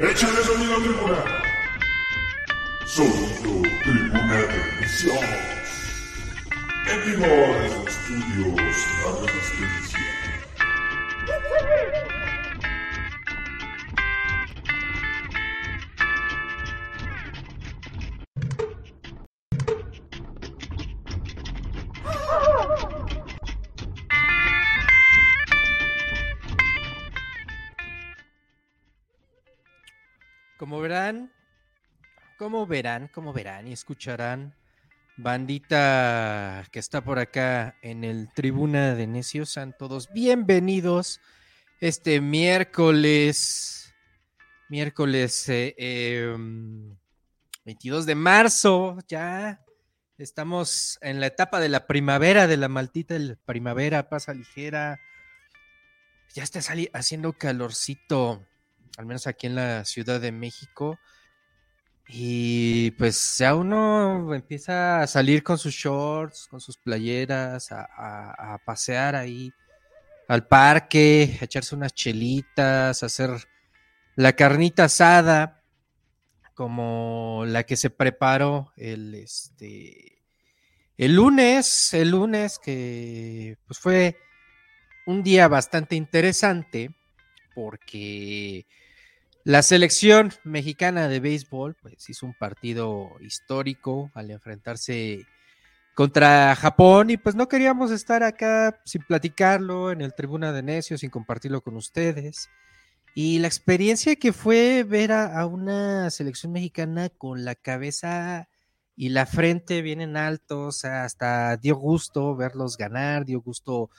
[0.00, 1.24] Échale sonido tribuna.
[2.86, 5.40] Sonido tribuna de emisiones.
[6.86, 9.99] En vivo desde estudios La Resistencia.
[32.70, 34.54] Verán, como verán y escucharán,
[35.18, 41.20] bandita que está por acá en el Tribuna de Necios, sean todos bienvenidos
[41.80, 43.92] este miércoles,
[44.68, 46.96] miércoles eh, em,
[47.64, 49.60] 22 de marzo, ya
[50.16, 55.00] estamos en la etapa de la primavera, de la maltita el primavera, pasa ligera,
[56.32, 56.60] ya está
[56.92, 58.46] haciendo calorcito
[58.96, 60.98] al menos aquí en la Ciudad de México.
[62.12, 69.14] Y pues ya uno empieza a salir con sus shorts, con sus playeras, a, pasear
[69.14, 69.52] ahí
[70.26, 73.30] al parque, a echarse unas chelitas, a hacer
[74.16, 75.62] la carnita asada,
[76.54, 80.20] como la que se preparó el, este,
[80.98, 84.18] el lunes, el lunes que pues fue
[85.06, 86.90] un día bastante interesante
[87.54, 88.66] porque
[89.44, 95.26] la selección mexicana de béisbol pues hizo un partido histórico al enfrentarse
[95.94, 101.00] contra Japón y pues no queríamos estar acá sin platicarlo en el Tribuna de Necios,
[101.00, 102.48] sin compartirlo con ustedes.
[103.14, 108.48] Y la experiencia que fue ver a, una selección mexicana con la cabeza
[108.94, 113.90] y la frente bien en alto, hasta dio gusto verlos ganar, dio gusto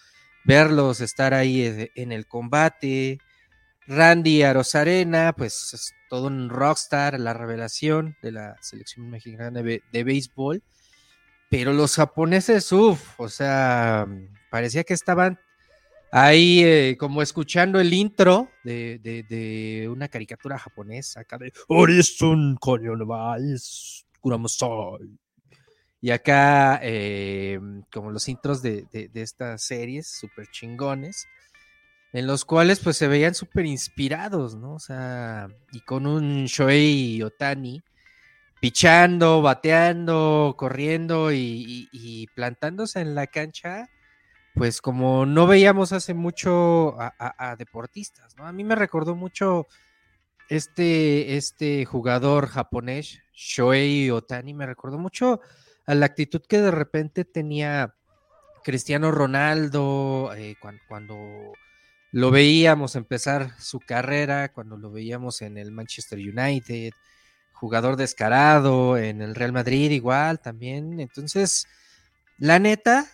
[0.46, 3.20] verlos estar ahí eh, en el combate.
[3.88, 10.04] Randy Arozarena, pues es todo un rockstar, la revelación de la selección mexicana de, de
[10.04, 10.62] béisbol.
[11.50, 14.08] Pero los japoneses, uff, o sea,
[14.50, 15.38] parecía que estaban
[16.14, 24.00] ahí eh, como escuchando el intro de, de- una caricatura japonesa acá de Horizon Kuramosai.
[26.04, 27.60] Y acá, eh,
[27.92, 31.28] como los intros de, de- estas series súper chingones,
[32.14, 34.74] en los cuales pues se veían súper inspirados, ¿no?
[34.76, 37.82] O sea, y con un Shohei Otani
[38.60, 43.90] pichando, bateando, corriendo y, y- plantándose en la cancha,
[44.54, 48.46] pues como no veíamos hace mucho a, deportistas, ¿no?
[48.46, 49.68] A mí me recordó mucho
[50.50, 55.40] este, este jugador japonés, Shohei Otani, me recordó mucho
[55.88, 57.96] a la actitud que de repente tenía
[58.64, 61.16] Cristiano Ronaldo eh, cuan- cuando
[62.12, 66.92] lo veíamos empezar su carrera, cuando lo veíamos en el Manchester United,
[67.54, 71.00] jugador descarado, en el Real Madrid igual también.
[71.00, 71.68] Entonces,
[72.38, 73.08] la neta,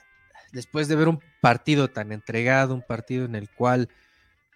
[0.52, 3.90] después de ver un partido tan entregado, un partido en el cual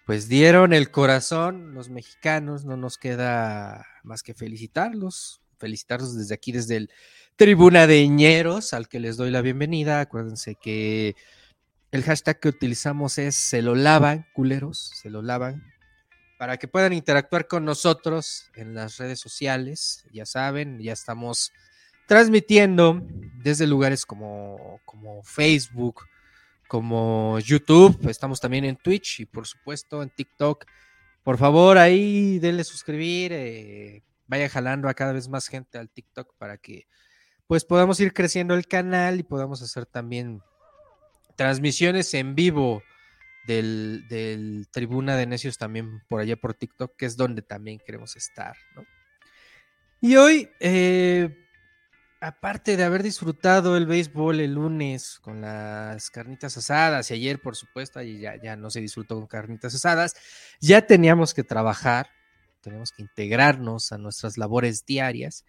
[0.04, 6.50] pues dieron el corazón los mexicanos, no nos queda más que felicitarlos, felicitarlos desde aquí,
[6.50, 6.90] desde el
[7.36, 10.00] Tribuna de Ñeros, al que les doy la bienvenida.
[10.00, 11.14] Acuérdense que
[11.92, 15.62] el hashtag que utilizamos es se lo lavan, culeros, se lo lavan,
[16.38, 20.04] para que puedan interactuar con nosotros en las redes sociales.
[20.10, 21.52] Ya saben, ya estamos
[22.08, 23.06] transmitiendo
[23.44, 26.06] desde lugares como, como Facebook,
[26.66, 30.64] como YouTube, estamos también en Twitch y por supuesto en TikTok.
[31.22, 36.34] Por favor, ahí denle suscribir, eh, vaya jalando a cada vez más gente al TikTok
[36.38, 36.86] para que
[37.46, 40.40] pues podamos ir creciendo el canal y podamos hacer también
[41.42, 42.84] transmisiones en vivo
[43.48, 48.14] del, del Tribuna de Necios también por allá por TikTok, que es donde también queremos
[48.14, 48.84] estar, ¿no?
[50.00, 51.36] Y hoy, eh,
[52.20, 57.56] aparte de haber disfrutado el béisbol el lunes con las carnitas asadas y ayer, por
[57.56, 60.14] supuesto, ya, ya no se disfrutó con carnitas asadas,
[60.60, 62.08] ya teníamos que trabajar,
[62.60, 65.44] tenemos que integrarnos a nuestras labores diarias.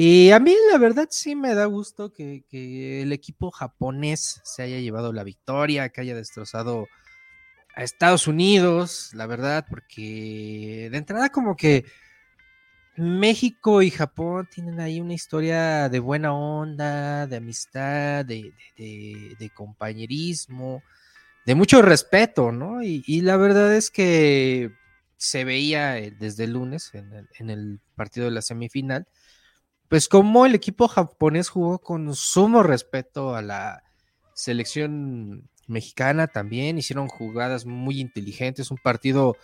[0.00, 4.62] Y a mí la verdad sí me da gusto que, que el equipo japonés se
[4.62, 6.86] haya llevado la victoria, que haya destrozado
[7.76, 11.86] a Estados Unidos, la verdad, porque de entrada como que
[12.96, 20.82] México y Japón tienen ahí una historia de buena onda, de amistad, de, de- compañerismo,
[21.46, 22.82] de mucho respeto, ¿no?
[22.82, 24.70] Y, y la verdad es que
[25.16, 29.06] se veía eh, desde el lunes en el, en el partido de la semifinal,
[29.88, 33.82] pues como el equipo japonés jugó con sumo respeto a la
[34.34, 39.36] selección mexicana también, hicieron jugadas muy inteligentes, un partido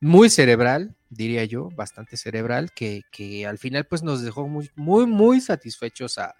[0.00, 3.02] muy cerebral, diría yo, bastante cerebral, que,
[3.48, 6.34] al final pues nos dejó muy, muy, muy satisfechos a,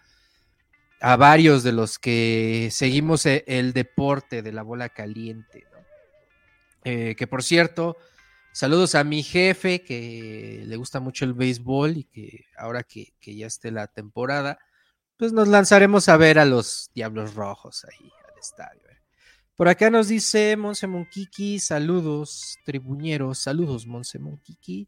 [1.00, 5.64] a varios de los que seguimos e, el, deporte de la bola caliente.
[6.84, 7.96] Eh, que por cierto,
[8.54, 13.34] saludos a mi jefe que le gusta mucho el béisbol y que ahora que, que
[13.34, 14.58] ya esté la temporada,
[15.16, 18.80] pues nos lanzaremos a ver a los Diablos Rojos ahí al estadio.
[18.88, 19.02] Eh.
[19.56, 24.86] Por acá nos dice Monse Monquiqui, saludos, tribuñeros, saludos, Monse Monquiqui.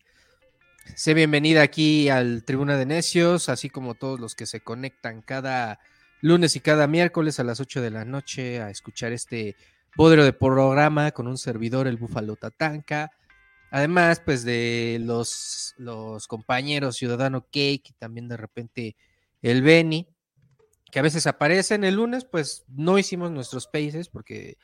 [0.94, 5.80] Sé bienvenida aquí al Tribuna de Necios, así como todos los que se conectan cada
[6.20, 9.56] lunes y cada miércoles a las 8 de la noche a escuchar este
[9.96, 13.10] podero de programa con un servidor, el Búfalo Tatanca.
[13.70, 18.96] Además, pues de los, los compañeros Ciudadano Cake y también de repente
[19.42, 20.08] el Beni
[20.90, 24.56] que a veces aparecen el lunes, pues no hicimos nuestros spaces porque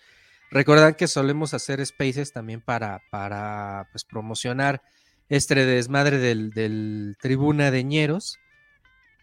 [0.51, 4.83] recuerdan que solemos hacer spaces también para, para pues, promocionar
[5.29, 8.39] este desmadre del, del Tribuna de Ñeros.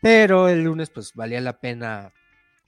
[0.01, 2.13] Pero el lunes pues valía la pena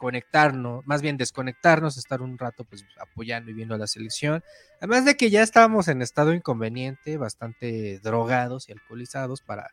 [0.01, 4.43] conectarnos, más bien desconectarnos, estar un rato pues apoyando y viendo a la selección.
[4.79, 9.69] Además de que ya estábamos en estado inconveniente, bastante drogados y alcoholizados para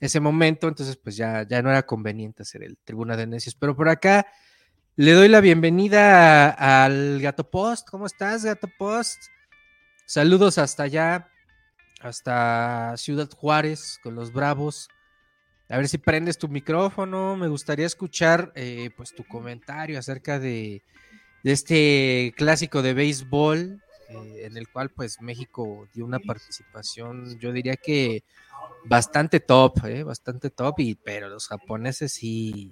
[0.00, 3.54] ese momento, entonces pues ya, ya no era conveniente hacer el Tribuna de Necios.
[3.54, 4.26] Pero por acá
[4.96, 7.88] le doy la bienvenida al Gato Post.
[7.88, 9.22] ¿Cómo estás, Gato Post?
[10.06, 11.30] Saludos hasta allá,
[12.00, 14.88] hasta Ciudad Juárez con los Bravos.
[15.72, 17.34] A ver si prendes tu micrófono.
[17.34, 20.82] Me gustaría escuchar eh, pues tu comentario acerca de,
[21.44, 23.80] este clásico de béisbol
[24.10, 28.22] eh, en el cual pues México dio una participación, yo diría que
[28.84, 30.02] bastante top, ¿eh?
[30.02, 32.70] bastante top, y, pero los japoneses sí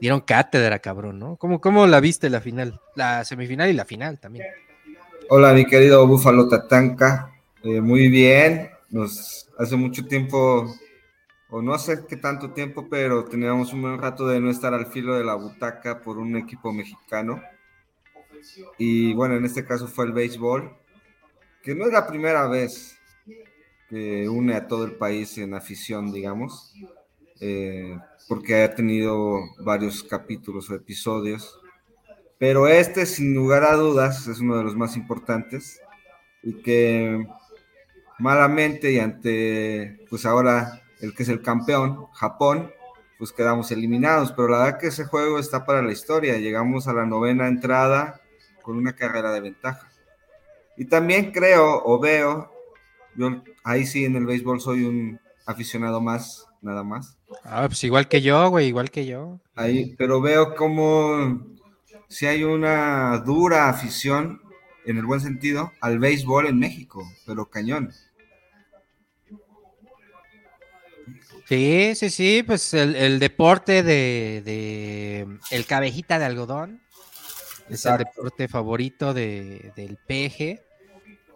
[0.00, 1.34] dieron cátedra, cabrón, ¿no?
[1.34, 2.80] ¿Cómo, ¿Cómo la viste la final?
[2.94, 4.46] La semifinal y la final también.
[5.30, 7.32] Hola, mi querido Búfalo Tatanka.
[7.64, 8.70] Muy bien.
[8.90, 10.72] Nos hace mucho tiempo,
[11.62, 15.14] no sé qué tanto tiempo, pero teníamos un buen rato de no estar al filo
[15.14, 17.42] de la butaca por un equipo mexicano.
[18.78, 20.74] Y bueno, en este caso fue el béisbol,
[21.62, 22.98] que no es la primera vez
[23.88, 26.74] que une a todo el país en afición, digamos,
[27.40, 27.98] eh,
[28.28, 31.60] porque ha tenido varios capítulos o episodios.
[32.38, 35.80] Pero este, sin lugar a dudas, es uno de los más importantes
[36.42, 37.26] y que
[38.18, 42.72] malamente y ante, pues ahora el que es el campeón, Japón,
[43.18, 44.32] pues quedamos eliminados.
[44.32, 46.38] Pero la verdad que ese juego está para la historia.
[46.38, 48.20] Llegamos a la novena entrada
[48.62, 49.88] con una carrera de ventaja.
[50.76, 52.54] Y también creo o veo
[53.16, 57.16] yo ahí sí en el béisbol soy un aficionado más, nada más.
[57.44, 59.40] Ah, pues igual que yo, güey, igual que yo.
[59.54, 61.46] Ahí, pero veo como
[62.08, 64.40] si hay una dura afición,
[64.84, 67.90] en el buen sentido, al béisbol en México, pero cañón.
[71.54, 76.82] Sí, sí, sí, pues el, deporte de, el cabejita de algodón
[77.68, 80.60] es el deporte favorito de, del PG.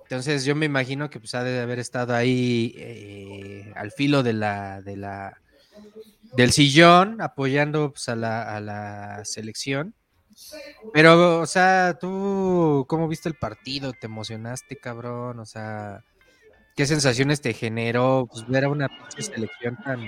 [0.03, 4.32] Entonces yo me imagino que pues ha de haber estado ahí eh, al filo de
[4.32, 5.41] la, de la
[6.32, 9.94] del sillón apoyando pues, a, la, a la selección.
[10.93, 13.93] Pero, o sea, tú, ¿cómo viste el partido?
[13.93, 15.39] ¿Te emocionaste, cabrón?
[15.39, 16.03] O sea,
[16.79, 19.99] ¿qué sensaciones te generó pues, ver a una selección tan,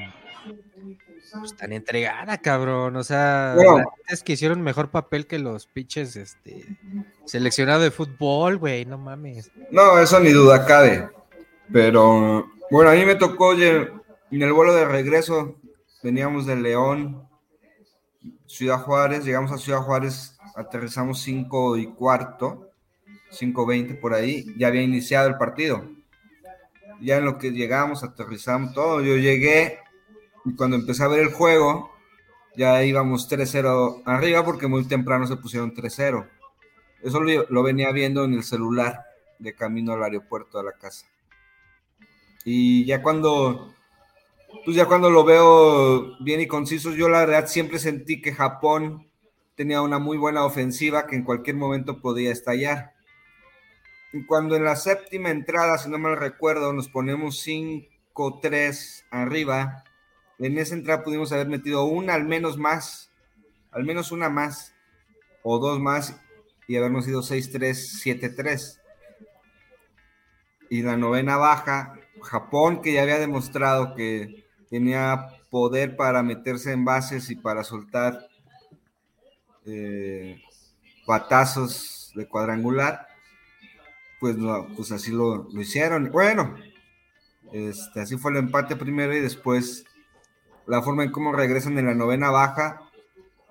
[1.41, 2.95] pues, tan entregada, cabrón.
[2.95, 3.57] O sea,
[4.07, 6.65] es que hicieron mejor papel que los pitches este,
[7.25, 9.51] seleccionado de fútbol, güey, no mames.
[9.73, 11.11] No, eso ni duda cabe.
[11.73, 13.91] Pero, bueno, a mí me tocó en
[14.31, 15.57] el vuelo de regreso,
[16.05, 17.29] veníamos de León,
[18.47, 22.71] Ciudad Juárez, llegamos a Ciudad Juárez, aterrizamos 5 y cuarto,
[23.33, 25.99] 5.20 por ahí, ya había iniciado el partido.
[27.01, 29.79] Ya en lo que llegamos, aterrizamos todo, yo llegué
[30.45, 31.91] y cuando empecé a ver el juego,
[32.57, 36.29] ya íbamos 3-0 arriba porque muy temprano se pusieron 3-0.
[37.03, 39.05] Eso lo, venía viendo en el celular
[39.39, 41.07] de camino al aeropuerto a la casa.
[42.45, 43.75] Y ya cuando,
[44.65, 49.09] pues ya cuando lo veo bien y conciso, yo la verdad siempre sentí que Japón
[49.55, 52.93] tenía una muy buena ofensiva que en cualquier momento podía estallar.
[54.27, 59.85] Cuando en la séptima entrada, si no mal recuerdo, nos ponemos 5-3 arriba,
[60.39, 63.13] en esa entrada pudimos haber metido una al menos más,
[63.71, 64.75] al menos una más,
[65.43, 66.21] o dos más,
[66.67, 68.81] y habernos ido 6-3, 7-3.
[70.71, 76.85] Y la novena baja, Japón, que ya había demostrado que tenía poder para meterse en
[76.85, 78.29] bases y para soltar
[79.67, 80.41] eh,
[81.07, 83.10] batazos de cuadrangular,
[84.21, 86.11] pues, no, pues así lo, lo hicieron.
[86.13, 86.55] Bueno,
[87.53, 89.85] Este, así fue el empate primero y después
[90.67, 92.83] la forma en cómo regresan en la novena baja.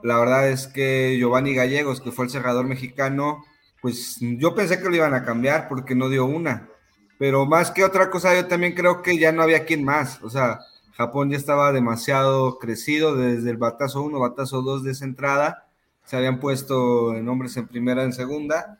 [0.04, 3.44] La verdad es que Giovanni Gallegos, que fue el cerrador mexicano,
[3.82, 6.70] pues yo pensé que lo iban a cambiar porque no dio una.
[7.18, 10.22] Pero más que otra cosa, yo también creo que ya no había quien más.
[10.24, 10.60] O sea,
[10.94, 15.68] Japón ya estaba demasiado crecido desde el batazo 1, batazo 2 de esa entrada.
[16.06, 18.80] Se habían puesto en hombres en primera, en segunda.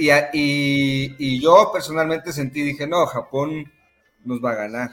[0.00, 3.70] Y, y, yo personalmente sentí, dije, no, Japón
[4.24, 4.90] nos va a ganar.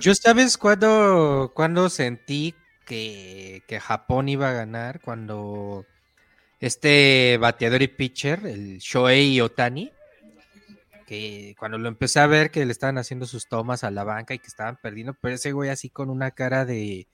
[0.00, 5.84] yo sabes cuándo, cuando sentí que, que, Japón iba a ganar, cuando
[6.60, 9.90] este bateador y pitcher, el Shohei Otani,
[11.06, 14.34] que cuando lo empecé a ver que le estaban haciendo sus tomas a la banca
[14.34, 17.08] y que estaban perdiendo, pero ese güey así con una cara de,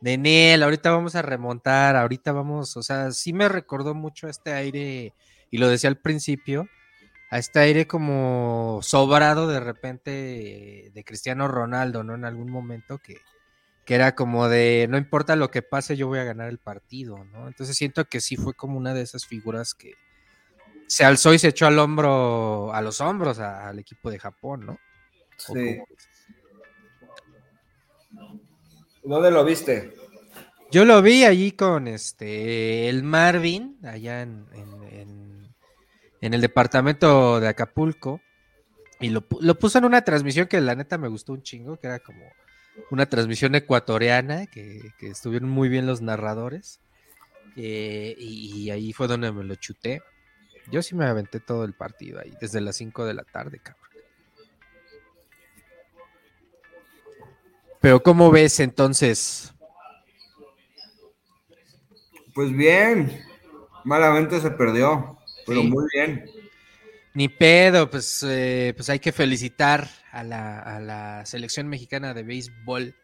[0.00, 4.52] de Nel, ahorita vamos a remontar, ahorita vamos, o sea, sí me recordó mucho este
[4.52, 5.12] aire,
[5.50, 6.68] y lo decía al principio,
[7.30, 12.14] a este aire como sobrado de repente de Cristiano Ronaldo, ¿no?
[12.14, 13.18] En algún momento que,
[13.84, 17.24] que era como de, no importa lo que pase, yo voy a ganar el partido,
[17.24, 17.46] ¿no?
[17.48, 19.94] Entonces siento que sí fue como una de esas figuras que
[20.86, 24.78] se alzó y se echó al hombro, a los hombros al equipo de Japón, ¿no?
[25.36, 25.78] Sí.
[29.04, 29.94] ¿Dónde lo viste?
[30.70, 35.19] Yo lo vi allí con este el Marvin, allá en, en,
[36.20, 38.20] el departamento de Acapulco,
[39.00, 41.98] y lo, puso en una transmisión que la neta me gustó un chingo, que era
[42.00, 42.24] como
[42.90, 46.80] una transmisión ecuatoriana, que, estuvieron muy bien los narradores,
[47.56, 50.02] eh, y, y, ahí fue donde me lo chuté.
[50.70, 53.90] Yo sí me aventé todo el partido ahí, desde las 5 de la tarde, cabrón.
[57.80, 59.54] Pero ¿cómo ves entonces?
[62.34, 63.24] Pues bien,
[63.84, 66.24] malamente se perdió, pero muy bien.
[67.14, 72.22] Ni pedo, pues, eh, pues hay que felicitar a la, a la selección mexicana de
[72.22, 72.94] béisbol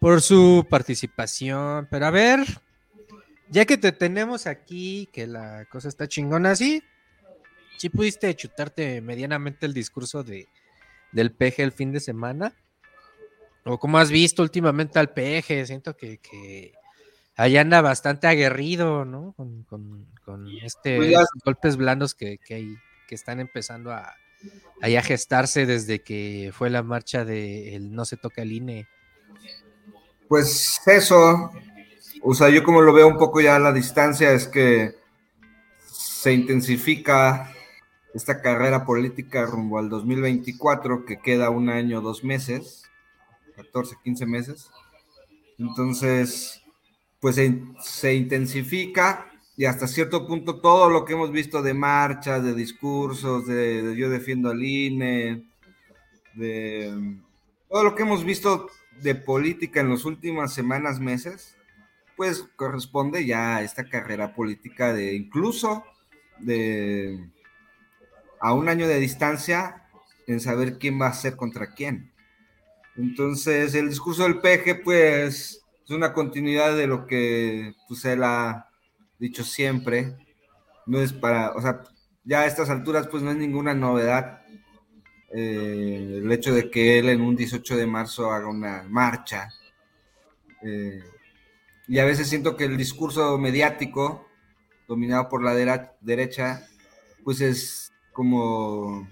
[0.00, 1.86] por su participación.
[1.90, 2.40] Pero a ver,
[3.48, 6.82] ya que te tenemos aquí, que la cosa está chingona, ¿sí?
[7.78, 10.48] ¿Sí pudiste chutarte medianamente el discurso de,
[11.12, 12.54] del peje el fin de semana?
[13.64, 16.72] o como has visto últimamente al peje, siento que, que
[17.40, 19.32] ahí anda bastante aguerrido, ¿no?
[19.36, 20.06] Con, con,
[20.62, 22.76] este, pues golpes blandos que, que,
[23.08, 24.14] que están empezando a,
[24.82, 28.88] a, gestarse desde que fue la marcha de el no se toca el INE.
[30.28, 31.50] Pues eso,
[32.22, 34.94] o sea, yo como lo veo un poco ya a la distancia es que
[35.86, 37.52] se intensifica
[38.14, 42.80] esta carrera política rumbo al 2024, que queda un año, dos meses
[43.62, 44.70] 14, 15 meses.
[45.58, 46.59] Entonces,
[47.20, 47.36] pues
[47.80, 53.46] se, intensifica y hasta cierto punto todo lo que hemos visto de marchas, de discursos,
[53.46, 55.44] de, yo defiendo al INE,
[56.34, 57.18] de
[57.68, 58.68] todo lo que hemos visto
[59.02, 61.56] de política en las últimas semanas, meses,
[62.16, 65.84] pues corresponde ya a esta carrera política de incluso
[66.38, 67.28] de
[68.40, 69.86] a un año de distancia
[70.26, 72.12] en saber quién va a ser contra quién.
[72.96, 75.59] Entonces, el discurso del peje, pues,
[75.90, 78.68] es una continuidad de lo que pues, él ha
[79.18, 80.14] dicho siempre.
[80.86, 81.82] No es para, o sea,
[82.22, 84.42] ya a estas alturas, pues no es ninguna novedad
[85.32, 89.48] eh, el hecho de que él en un 18 de marzo haga una marcha.
[90.62, 91.02] Eh,
[91.88, 94.28] y a veces siento que el discurso mediático,
[94.86, 95.54] dominado por la
[96.00, 96.68] derecha,
[97.24, 99.08] pues es como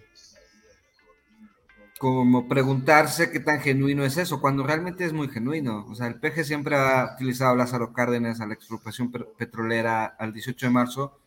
[1.99, 5.85] como preguntarse qué tan genuino es eso, cuando realmente es muy genuino.
[5.88, 10.33] O sea, el PG siempre ha utilizado a Lázaro Cárdenas, a la expropiación petrolera al
[10.33, 11.19] 18 de marzo,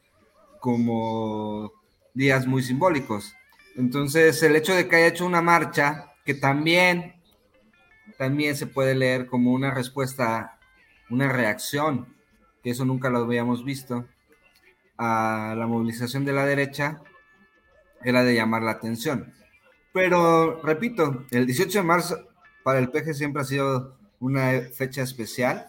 [0.59, 1.73] como
[2.13, 3.35] días muy simbólicos.
[3.75, 7.15] Entonces, el hecho de que haya hecho una marcha, que también,
[8.17, 10.57] también se puede leer como una respuesta,
[11.09, 12.15] una reacción,
[12.63, 14.05] que eso nunca lo habíamos visto,
[14.97, 17.01] a la movilización de la derecha,
[18.03, 19.33] era de llamar la atención.
[19.93, 22.27] Pero, repito, el 18 de marzo
[22.63, 25.67] para el PG siempre ha sido una fecha especial.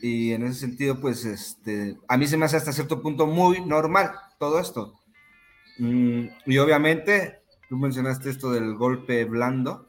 [0.00, 3.64] Y en ese sentido, pues, este, a mí se me hace hasta cierto punto muy
[3.64, 4.94] normal todo esto.
[5.78, 9.88] Mm, y obviamente, tú mencionaste esto del golpe blando,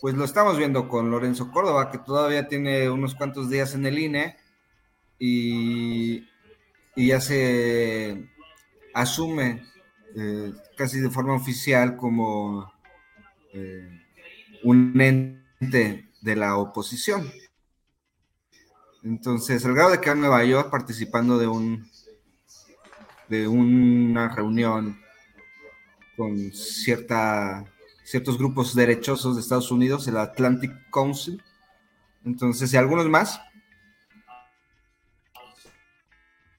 [0.00, 3.98] pues lo estamos viendo con Lorenzo Córdoba, que todavía tiene unos cuantos días en el
[3.98, 4.36] INE
[5.18, 6.28] y,
[6.96, 8.28] y ya se
[8.94, 9.62] asume
[10.14, 12.72] eh, casi de forma oficial como
[13.52, 14.02] eh,
[14.62, 17.30] un ente de la oposición.
[19.02, 21.90] Entonces, el grado de que en Nueva York participando de un
[23.28, 25.00] de una reunión
[26.16, 27.64] con cierta
[28.04, 31.42] ciertos grupos derechosos de Estados Unidos, el Atlantic Council.
[32.24, 33.40] Entonces, y algunos más.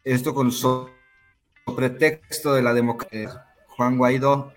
[0.03, 0.51] Esto con
[1.65, 3.45] pretexto de la democracia.
[3.67, 4.53] Juan Guaidó,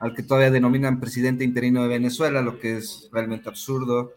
[0.00, 4.12] al que todavía denominan presidente interino de Venezuela, lo que es realmente absurdo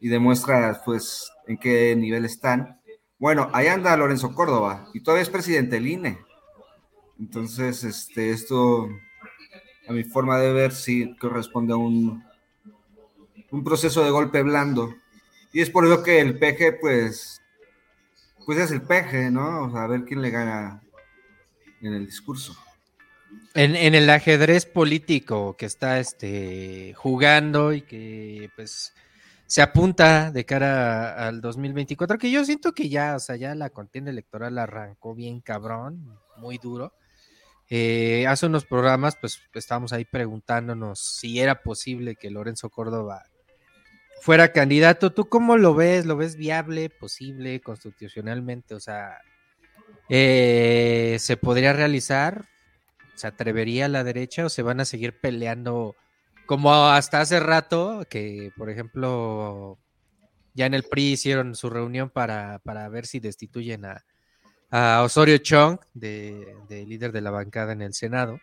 [0.00, 2.80] y demuestra pues en qué nivel están.
[3.18, 6.18] Bueno, ahí anda Lorenzo Córdoba y todavía es presidente del INE.
[7.18, 8.88] Entonces, este, esto,
[9.88, 12.24] a mi forma de ver, sí corresponde a un,
[13.50, 14.94] un proceso de golpe blando.
[15.52, 17.40] Y es por eso que el PG, pues,
[18.44, 19.76] pues es el PG, ¿no?
[19.76, 20.83] A ver quién le gana
[21.84, 22.56] en el discurso.
[23.54, 28.92] En, el ajedrez político que está este, jugando y que pues
[29.46, 33.70] se apunta de cara al 2024, que yo siento que ya, o sea, ya la
[33.70, 36.94] contienda electoral arrancó bien cabrón, muy duro.
[37.70, 43.24] Eh, hace unos programas, pues estábamos ahí preguntándonos si era posible que Lorenzo Córdoba
[44.20, 45.12] fuera candidato.
[45.12, 46.06] ¿Tú cómo lo ves?
[46.06, 48.74] ¿Lo ves viable, posible, constitucionalmente?
[48.74, 49.18] O sea,
[50.08, 52.46] eh, ¿se podría realizar?
[53.14, 55.96] ¿Se atrevería a la derecha o se van a seguir peleando
[56.46, 59.78] como hasta hace rato, que por ejemplo,
[60.54, 64.04] ya en el PRI hicieron su reunión para, para ver si destituyen a,
[64.70, 68.40] a Osorio Chong, de, líder de la bancada en el Senado.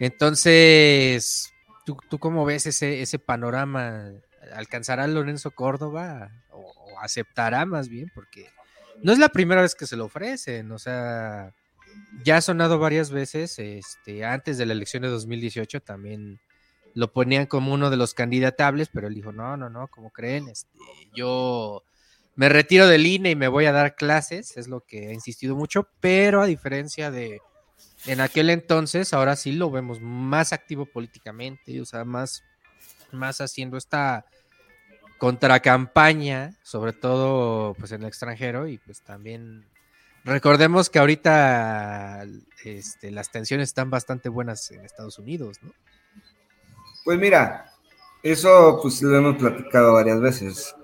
[0.00, 1.52] Entonces,
[1.84, 4.12] ¿tú, tú cómo ves ese, ese panorama?
[4.54, 8.10] ¿Alcanzará Lorenzo Córdoba o, o, aceptará más bien?
[8.14, 8.48] Porque
[9.02, 11.54] no es la primera vez que se lo ofrecen, o sea,
[12.24, 16.40] ya ha sonado varias veces, este, antes de la elección de 2018 también
[16.94, 20.48] lo ponían como uno de los candidatables, pero él dijo, no, no, no, como creen?
[20.48, 20.78] Este,
[21.14, 21.84] yo
[22.34, 25.54] me retiro del INE y me voy a dar clases, es lo que ha insistido
[25.54, 27.40] mucho, pero a diferencia de
[28.06, 32.44] en aquel entonces, ahora sí lo vemos más activo políticamente, o sea, más,
[33.12, 34.24] más haciendo esta
[35.18, 39.66] contracampaña, sobre todo pues en el extranjero y pues también
[40.24, 42.24] recordemos que ahorita
[42.64, 45.72] este, las tensiones están bastante buenas en Estados Unidos, ¿no?
[47.04, 47.72] Pues mira,
[48.22, 50.74] eso pues lo hemos platicado varias veces,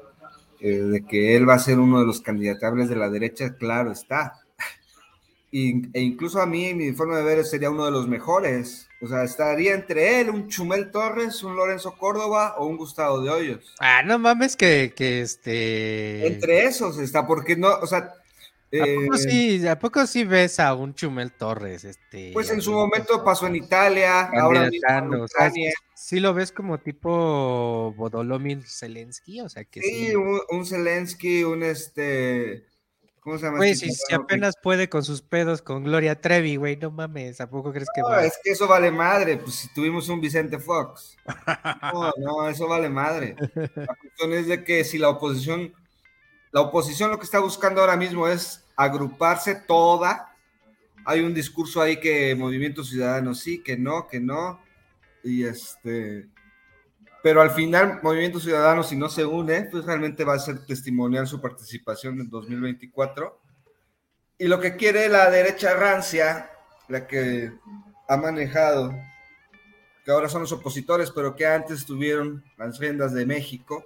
[0.60, 3.92] eh, de que él va a ser uno de los candidatables de la derecha, claro
[3.92, 4.43] está.
[5.56, 8.88] E incluso a mí, mi forma de ver, sería uno de los mejores.
[9.00, 13.30] O sea, estaría entre él, un Chumel Torres, un Lorenzo Córdoba o un Gustavo de
[13.30, 13.74] Hoyos.
[13.78, 16.26] Ah, no mames que, que este...
[16.26, 18.14] Entre esos está, porque no, o sea,
[18.80, 21.84] ¿A poco, sí, ¿A poco sí ves a un Chumel Torres?
[21.84, 26.78] Este, pues en su momento pasó en Italia, ahora mismo en sí lo ves como
[26.78, 30.08] tipo Bodolomir Zelensky, o sea que sí.
[30.08, 30.16] sí.
[30.16, 32.64] Un, un, Zelensky, un este...
[33.24, 33.56] ¿Cómo se llama?
[33.56, 37.48] Güey, si, si, apenas puede con sus pedos con Gloria Trevi, güey, no mames, ¿a
[37.48, 38.22] poco crees que no, va?
[38.22, 41.16] es que eso vale madre, pues si tuvimos un Vicente Fox.
[41.90, 43.34] No, no, eso vale madre.
[43.54, 45.72] La cuestión es de que si la oposición,
[46.52, 50.36] la oposición lo que está buscando ahora mismo es agruparse toda.
[51.06, 54.60] Hay un discurso ahí que Movimiento Ciudadano sí, que no, que no.
[55.22, 56.28] Y este.
[57.24, 61.26] Pero al final, Movimiento Ciudadano, si no se une, pues realmente va a ser testimonial
[61.26, 63.40] su participación en 2024.
[64.36, 66.50] Y lo que quiere la derecha rancia,
[66.86, 67.50] la que
[68.10, 68.94] ha manejado,
[70.04, 73.82] que ahora son los opositores, pero que antes tuvieron las riendas de México,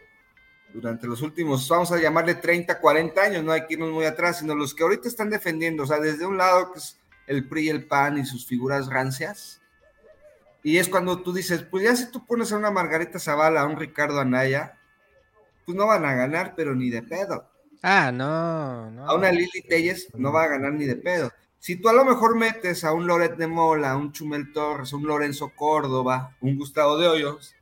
[0.74, 4.40] durante los últimos, vamos a llamarle 30, 40 años, no hay que irnos muy atrás,
[4.40, 6.98] sino los que ahorita están defendiendo, o sea, desde un lado que es
[7.28, 9.57] el PRI el PAN y sus figuras rancias,
[10.62, 13.66] y es cuando tú dices, pues ya si tú pones a una Margarita Zavala, a
[13.66, 14.78] un Ricardo Anaya,
[15.64, 17.48] pues no van a ganar, pero ni de pedo.
[17.82, 19.08] Ah, no, no.
[19.08, 21.30] A una Lili Telles no va a ganar ni de pedo.
[21.60, 24.92] Si tú a lo mejor metes a un Loret de Mola, a un Chumel Torres,
[24.92, 27.54] a un Lorenzo Córdoba, un Gustavo de Hoyos,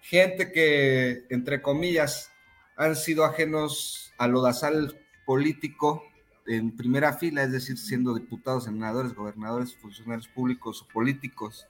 [0.00, 2.30] gente que, entre comillas,
[2.76, 6.02] han sido ajenos a lo dasal político
[6.46, 11.66] en primera fila, es decir, siendo diputados, senadores, gobernadores, funcionarios públicos o políticos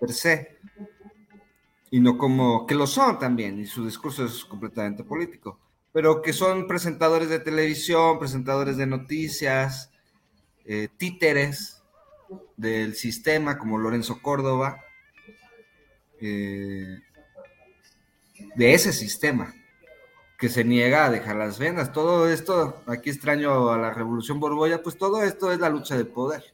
[0.00, 0.58] per se,
[1.90, 5.58] y no como que lo son también, y su discurso es completamente político,
[5.92, 9.90] pero que son presentadores de televisión, presentadores de noticias,
[10.64, 11.82] eh, títeres
[12.56, 14.84] del sistema como Lorenzo Córdoba,
[16.20, 16.98] eh,
[18.54, 19.54] de ese sistema
[20.38, 21.92] que se niega a dejar las vendas.
[21.92, 26.04] Todo esto, aquí extraño a la Revolución Borbolla, pues todo esto es la lucha de
[26.04, 26.44] poder.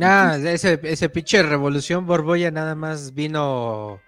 [0.00, 4.00] Ah, ese, ese pinche Revolución Borbolla nada más vino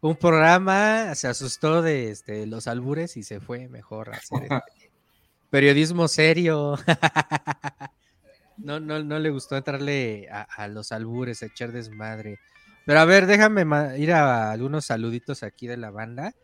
[0.00, 4.90] un programa, se asustó de este, los albures y se fue mejor a hacer este,
[5.50, 6.76] periodismo serio.
[8.56, 12.38] no, no, no le gustó entrarle a, a los albures, a echar desmadre.
[12.84, 16.34] Pero a ver, déjame ir a algunos saluditos aquí de la banda.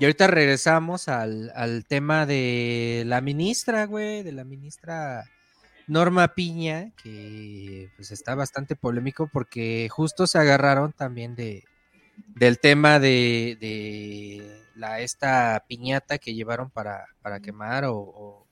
[0.00, 5.24] Y ahorita regresamos al, al tema de la ministra, güey, de la ministra
[5.86, 11.64] Norma Piña, que pues está bastante polémico porque justo se agarraron también de
[12.36, 18.46] del tema de, de la esta piñata que llevaron para, para quemar o, o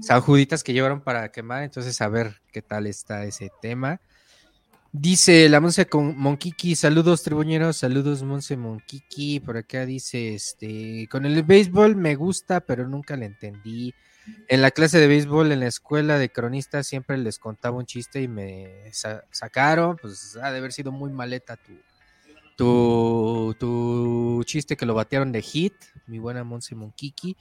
[0.00, 4.00] San Juditas que llevaron para quemar, entonces a ver qué tal está ese tema.
[4.94, 11.24] Dice la Monse con Monquiqui, saludos tribuñeros, saludos Monse Monquiqui, por acá dice, este, con
[11.24, 13.94] el béisbol me gusta, pero nunca le entendí.
[14.48, 18.22] En la clase de béisbol en la escuela de cronistas siempre les contaba un chiste
[18.22, 21.72] y me sa- sacaron, pues ha de haber sido muy maleta tu,
[22.56, 25.74] tu, tu chiste que lo batearon de hit,
[26.06, 27.36] mi buena Monse Monquiqui.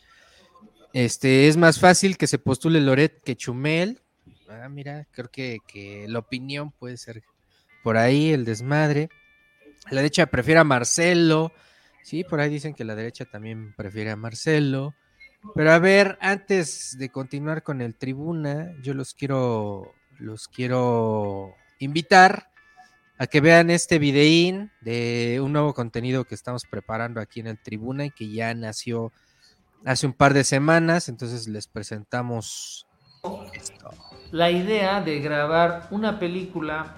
[0.94, 4.02] Este, es más fácil que se postule Loret que Chumel.
[4.50, 7.22] Ah, mira, creo que, que la opinión puede ser
[7.84, 9.10] por ahí, el desmadre.
[9.90, 11.52] La derecha prefiere a Marcelo.
[12.04, 14.94] Sí, por ahí dicen que la derecha también prefiere a Marcelo.
[15.56, 22.52] Pero a ver, antes de continuar con el tribuna, yo los quiero, los quiero invitar
[23.18, 27.60] a que vean este videín de un nuevo contenido que estamos preparando aquí en el
[27.60, 29.12] tribuna y que ya nació
[29.86, 31.10] hace un par de semanas.
[31.10, 32.88] Entonces les presentamos
[34.32, 36.96] la idea de grabar una película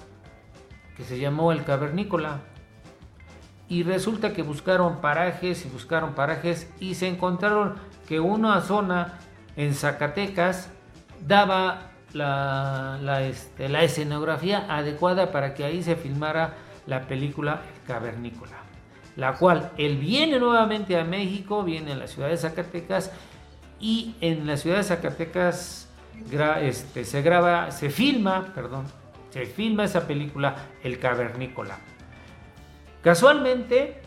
[0.96, 2.42] que se llamó El Cavernícola.
[3.68, 7.76] Y resulta que buscaron parajes y buscaron parajes y se encontraron
[8.14, 9.18] que una zona
[9.56, 10.70] en Zacatecas
[11.26, 11.90] daba
[13.22, 16.54] este, la escenografía adecuada para que ahí se filmara
[16.86, 18.58] la película El Cavernícola.
[19.16, 23.12] La cual él viene nuevamente a México, viene a la ciudad de Zacatecas
[23.80, 25.90] y en la ciudad de Zacatecas
[26.62, 28.86] este, se graba, se filma, perdón,
[29.32, 31.80] se filma esa película El Cavernícola.
[33.02, 34.03] Casualmente,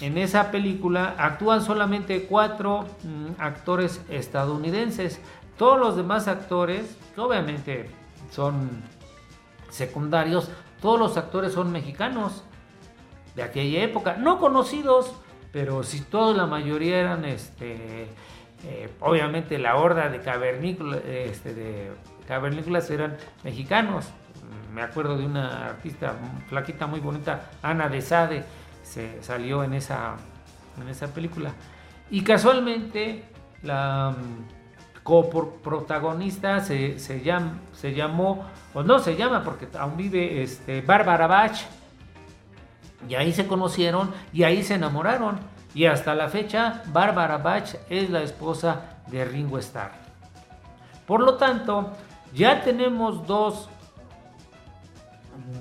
[0.00, 5.20] en esa película actúan solamente cuatro mm, actores estadounidenses.
[5.58, 7.88] Todos los demás actores, obviamente,
[8.30, 8.82] son
[9.70, 10.50] secundarios.
[10.80, 12.44] Todos los actores son mexicanos
[13.34, 15.14] de aquella época, no conocidos,
[15.52, 18.08] pero si toda la mayoría eran, este,
[18.64, 21.92] eh, obviamente la horda de cavernícolas, este, de
[22.26, 24.06] cavernícolas eran mexicanos.
[24.72, 26.16] Me acuerdo de una artista
[26.48, 28.44] flaquita muy bonita, Ana de Sade,
[28.94, 30.14] se salió en esa,
[30.80, 31.52] en esa película.
[32.10, 33.24] Y casualmente
[33.62, 37.22] la mm, coprotagonista se, se,
[37.72, 41.56] se llamó, o no se llama porque aún vive este, Bárbara Bach.
[43.08, 45.40] Y ahí se conocieron y ahí se enamoraron.
[45.74, 49.90] Y hasta la fecha, Bárbara Bach es la esposa de Ringo Starr.
[51.04, 51.90] Por lo tanto,
[52.32, 53.68] ya tenemos dos,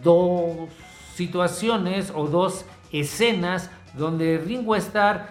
[0.03, 0.69] dos
[1.15, 5.27] situaciones o dos escenas donde Ringo Starr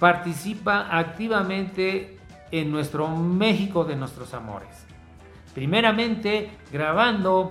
[0.00, 2.18] participa activamente
[2.50, 4.68] en nuestro México de nuestros amores.
[5.54, 7.50] Primeramente, grabando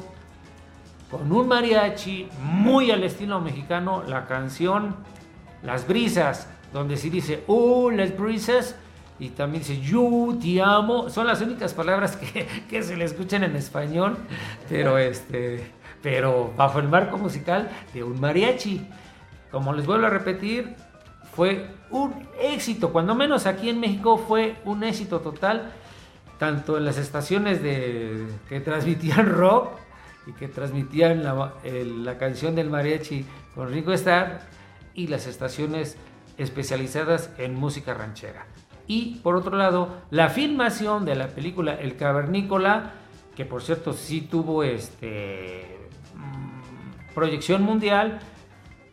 [1.10, 4.96] con un mariachi muy al estilo mexicano la canción
[5.62, 8.76] Las Brisas, donde se dice, oh, las brisas,
[9.20, 11.10] y también dice, yo te amo.
[11.10, 14.18] Son las únicas palabras que, se le escuchan en español,
[14.68, 15.72] pero, este,
[16.02, 18.86] pero bajo el marco musical de un mariachi.
[19.54, 20.74] Como les vuelvo a repetir,
[21.36, 25.72] fue un éxito, cuando menos aquí en México fue un éxito total,
[26.40, 29.78] tanto en las estaciones que transmitían rock
[30.26, 34.40] y que transmitían la, canción del mariachi con Ringo Starr
[34.96, 35.98] y las estaciones
[36.40, 38.48] especializadas en música ranchera.
[38.88, 42.94] Y por otro lado, la filmación de la película El Cavernícola,
[43.36, 45.78] que por cierto sí tuvo este
[46.16, 48.20] mm, proyección mundial,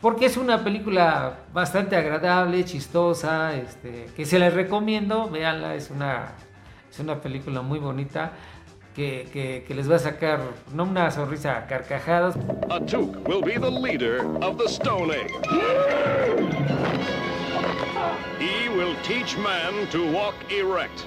[0.00, 6.32] porque es una película bastante agradable, chistosa, este, que se les recomiendo, véanla, es una,
[6.90, 8.32] es una película muy bonita
[8.94, 10.40] que, que- que les va a sacar,
[10.72, 12.34] no una sonrisa a carcajadas,
[12.70, 15.32] Atuk will be the leader of the Stone Age.
[18.40, 21.04] He will teach man to walk erect.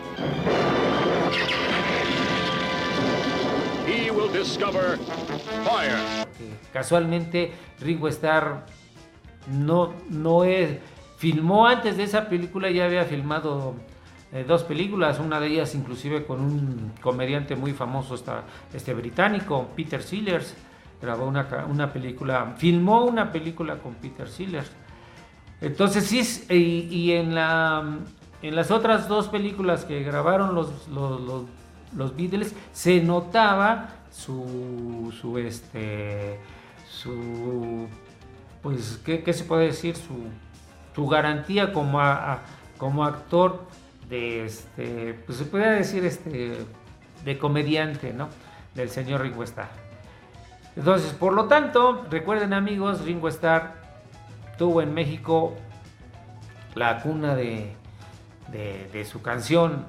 [3.87, 4.97] He will discover
[5.65, 5.97] fire.
[6.71, 8.63] casualmente Ringo Starr
[9.47, 10.77] no, no es,
[11.17, 13.75] filmó antes de esa película, ya había filmado
[14.31, 18.15] eh, dos películas, una de ellas inclusive con un comediante muy famoso
[18.73, 20.55] este británico, Peter Sellers,
[21.01, 24.71] grabó una, una película, filmó una película con Peter Sellers.
[25.61, 26.47] Entonces sí,
[26.89, 27.83] y en, la,
[28.41, 31.43] en las otras dos películas que grabaron los, los, los-
[31.95, 36.39] los Beatles se notaba su, su, este,
[36.89, 37.87] su
[38.63, 39.95] pues, ¿qué, qué se puede decir?
[39.95, 40.29] Su,
[40.95, 41.99] su garantía como,
[42.77, 43.65] como actor
[44.09, 46.57] de, este, pues se puede decir, este,
[47.23, 48.29] de comediante, ¿no?
[48.73, 49.69] Del señor Ringo Starr.
[50.75, 53.75] Entonces, por lo tanto, recuerden amigos, Ringo Starr
[54.57, 55.53] tuvo en México
[56.73, 57.75] la cuna de,
[58.51, 59.85] de su canción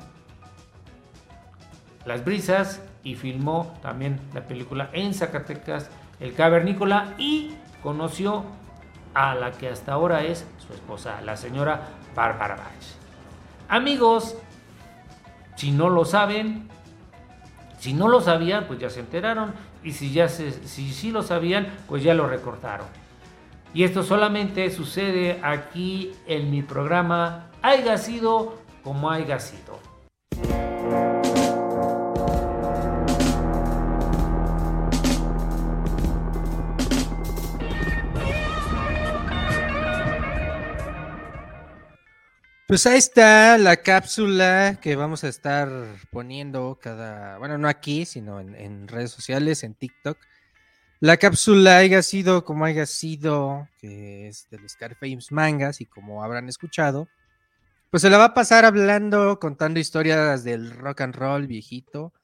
[2.05, 8.45] Las Brisas y filmó también la película en Zacatecas, El Cavernícola y conoció
[9.15, 12.67] a la que hasta ahora es su esposa, la señora Bárbara Bach.
[13.69, 14.37] Amigos,
[15.57, 16.69] si no lo saben,
[17.79, 19.55] si no lo sabían, pues ya se enteraron.
[19.83, 22.87] Y si ya si sí lo sabían, pues ya lo recortaron.
[23.75, 29.79] Y esto solamente sucede aquí en mi programa Haiga sido como haiga sido.
[42.67, 45.69] Pues ahí está la cápsula que vamos a estar
[46.11, 50.17] poniendo cada, bueno, no aquí, sino en, redes sociales, en TikTok.
[50.99, 56.49] La cápsula haya sido como haya sido, que es del Scarface Mangas, y como habrán
[56.49, 57.07] escuchado,
[57.91, 62.15] pues se la va a pasar hablando, contando historias del rock and roll viejito.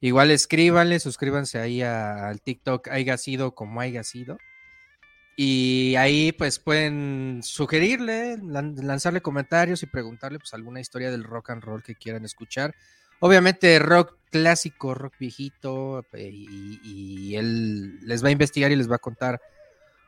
[0.00, 4.38] Igual escríbanle, suscríbanse ahí al TikTok haya sido como haya sido.
[5.36, 11.50] Y ahí pues pueden sugerirle, lan- lanzarle comentarios y preguntarle pues alguna historia del rock
[11.50, 12.74] and roll que quieran escuchar.
[13.20, 18.96] Obviamente rock clásico, rock viejito, eh, y, él les va a investigar y les va
[18.96, 19.40] a contar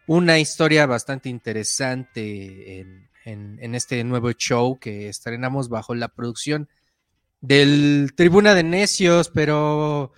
[0.07, 2.81] una historia bastante interesante
[3.25, 6.69] en este nuevo show que estrenamos bajo la producción
[7.41, 10.13] del Tribuna de Necios, pero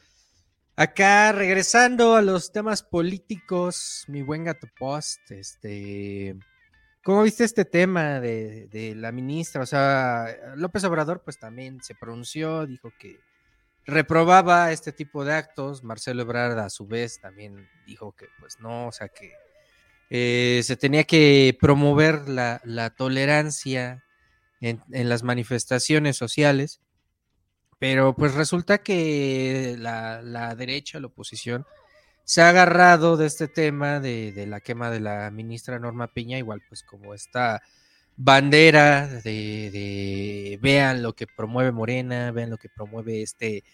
[0.76, 6.36] acá regresando a los temas políticos, mi buen gato post, este,
[7.02, 9.62] ¿cómo viste este tema de, la ministra?
[9.62, 13.18] O sea, López Obrador pues también se pronunció, dijo que
[13.86, 18.88] reprobaba este tipo de actos, Marcelo Ebrard a su vez también dijo que pues no,
[18.88, 19.32] o sea que
[20.10, 22.60] eh, se tenía que promover la,
[22.96, 24.04] tolerancia
[24.60, 26.80] en las manifestaciones sociales.
[27.78, 31.66] Pero pues resulta que la, la derecha, la oposición,
[32.24, 36.38] se ha agarrado de este tema de, de la quema de la ministra Norma Piña,
[36.38, 37.62] igual pues como esta
[38.16, 43.64] bandera de, de vean lo que promueve Morena, vean lo que promueve este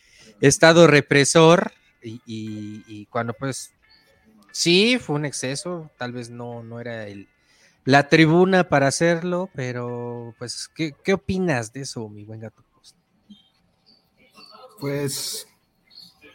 [0.40, 3.74] estado represor, y, y- y cuando pues
[4.52, 7.30] sí fue un exceso, tal vez no, no era el,
[7.84, 12.64] la tribuna para hacerlo, pero pues, ¿qué, qué opinas de eso, mi buen gato?
[14.82, 15.46] Pues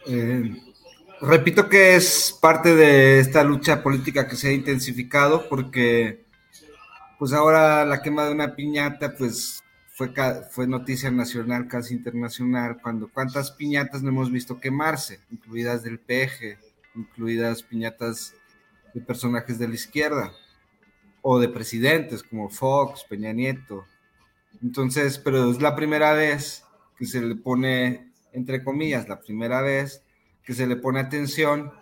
[0.06, 0.56] eh,
[1.20, 6.24] repito que es parte de esta lucha política que se ha intensificado porque
[7.18, 10.14] pues ahora la quema de una piñata pues fue,
[10.50, 16.56] fue noticia nacional, casi internacional, cuando cuántas piñatas no hemos visto quemarse, incluidas del peje,
[16.94, 18.32] incluidas piñatas
[18.94, 20.32] de personajes de la izquierda
[21.20, 23.84] o de presidentes como Fox, Peña Nieto.
[24.62, 26.64] Entonces, pero es la primera vez
[26.96, 30.04] que se le pone, entre comillas, la primera vez
[30.44, 31.72] que se le pone atención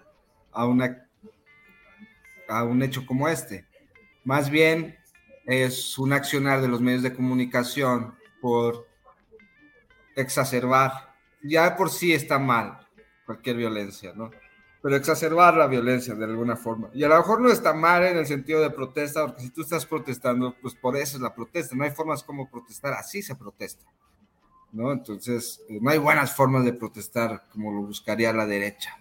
[0.53, 1.09] a, una,
[2.49, 3.67] a un hecho como este.
[4.25, 4.99] Más bien
[5.47, 8.87] es un accionar de los medios de comunicación por
[10.17, 11.15] exacerbar.
[11.43, 12.87] Ya por sí está mal
[13.25, 14.31] cualquier violencia, ¿no?
[14.83, 16.91] Pero exacerbar la violencia de alguna forma.
[16.95, 19.63] Y a lo mejor no está mal en el sentido de protesta, porque si tú
[19.63, 21.75] estás protestando, pues por eso es la protesta.
[21.75, 23.85] No hay formas como protestar, así se protesta.
[24.77, 24.93] ¿No?
[24.93, 28.99] Entonces, eh, no hay buenas formas de protestar como lo buscaría la derecha.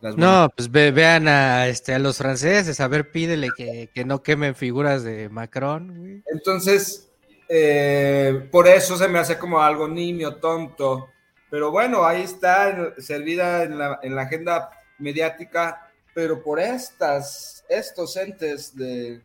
[0.00, 4.04] Las No, pues ve- vean a, este, a los franceses, a ver, pídele que, que
[4.04, 6.22] no quemen figuras de Macron, güey.
[6.26, 7.10] Entonces,
[7.48, 11.08] eh, por eso se me hace como algo nimio, tonto.
[11.50, 18.16] Pero bueno, ahí está, servida en la, en la agenda mediática, pero por estas, estos
[18.16, 19.22] entes de,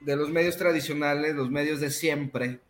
[0.00, 2.60] de los medios tradicionales, los medios de siempre,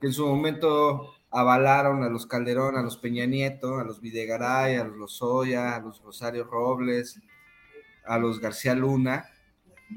[0.00, 4.76] que en su momento avalaron a los Calderón, a los Peña Nieto, a los Videgaray,
[4.76, 7.20] a los Lozoya, a los Rosario Robles,
[8.06, 9.28] a los García Luna,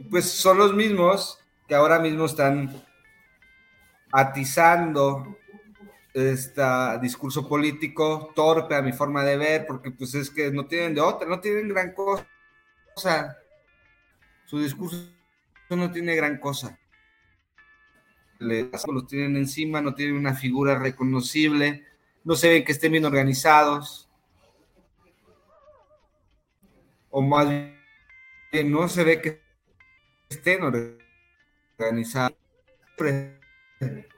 [0.10, 2.84] pues son los mismos que ahora mismo están
[4.12, 5.38] atizando
[6.14, 6.62] este
[7.02, 11.02] discurso político torpe a mi forma de ver, porque pues es que no tienen de
[11.02, 12.28] otra, no tienen gran cosa.
[14.46, 15.10] Su discurso
[15.70, 16.78] no tiene gran cosa.
[18.42, 21.86] Los tienen encima, no tienen una figura reconocible,
[22.24, 24.10] no se ven que estén bien organizados.
[27.12, 27.48] O más
[28.52, 29.42] que no se ve que
[30.28, 32.36] estén organizados,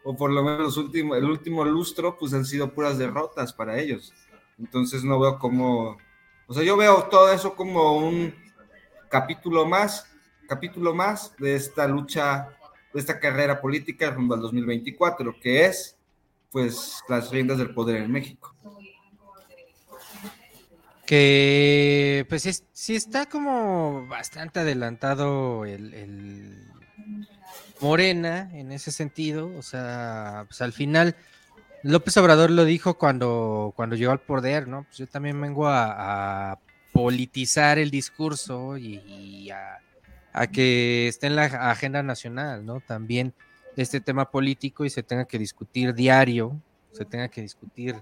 [0.03, 3.77] o por lo menos los últimos, el último lustro, pues han sido puras derrotas para
[3.77, 4.13] ellos.
[4.57, 5.97] Entonces no veo como,
[6.47, 8.33] o sea, yo veo todo eso como un
[9.09, 10.09] capítulo más,
[10.47, 12.57] capítulo más de esta lucha,
[12.93, 15.97] esta carrera política rumbo al 2024, que es,
[16.51, 18.53] pues, las riendas del poder en México.
[21.05, 26.69] Que pues es, sí está como bastante adelantado el,
[27.81, 29.51] Morena en ese sentido.
[29.57, 31.15] O sea, pues al final
[31.81, 34.83] López Obrador lo dijo cuando, cuando llegó al poder, ¿no?
[34.83, 36.59] Pues yo también vengo a, a
[36.93, 39.81] politizar el discurso y, y a,
[40.33, 42.79] a, que esté en la agenda nacional, ¿no?
[42.79, 43.33] También
[43.77, 46.59] este tema político y se tenga que discutir diario,
[46.91, 47.95] se tenga que discutir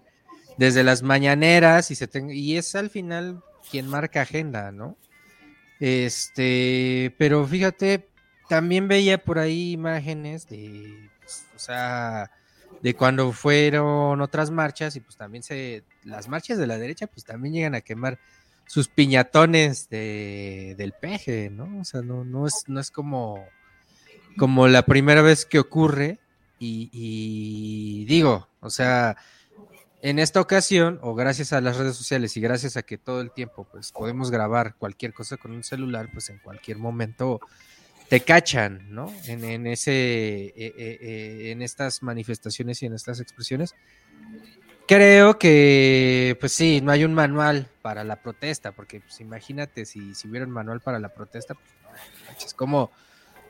[0.58, 4.98] desde las mañaneras y se tenga, y es al final quien marca agenda, ¿no?
[5.80, 8.10] Este, pero fíjate,
[8.50, 12.30] también veía por ahí imágenes de, pues, o sea,
[12.82, 17.24] de cuando fueron otras marchas y pues también se, las marchas de la derecha pues
[17.24, 18.20] también llegan a quemar
[18.72, 21.82] sus piñatones de, del peje, ¿no?
[21.82, 23.46] O sea, no, no es, no es como,
[24.38, 26.20] como la primera vez que ocurre
[26.58, 29.18] y, digo, o sea,
[30.02, 33.34] en esta ocasión, o gracias a las redes sociales y gracias a que todo el
[33.34, 37.42] tiempo pues podemos grabar cualquier cosa con un celular, pues en cualquier momento
[38.08, 39.14] te cachan, ¿no?
[39.28, 43.76] En, en ese, eh, eh, eh, en estas manifestaciones y en estas expresiones.
[44.88, 50.14] Creo que, pues sí, no hay un manual para la protesta, porque pues, imagínate si,
[50.16, 51.56] si hubiera un manual para la protesta,
[52.38, 52.92] pues como,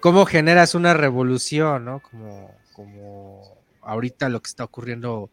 [0.02, 2.02] ¿cómo generas una revolución, ¿no?
[2.02, 5.30] Como, como ahorita lo que está ocurriendo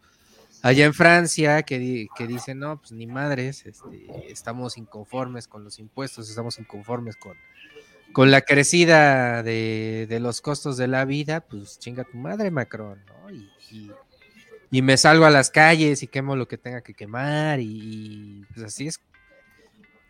[0.62, 5.78] allá en Francia que, que dicen, no, pues ni madres, este, estamos inconformes con los
[5.78, 7.37] impuestos, estamos inconformes con,
[8.12, 13.04] con la crecida de, de, los costos de la vida, pues chinga tu madre, Macron,
[13.06, 13.30] ¿no?
[13.30, 13.90] Y, y,
[14.70, 18.66] y, me salgo a las calles y quemo lo que tenga que quemar y, pues
[18.66, 19.00] así es.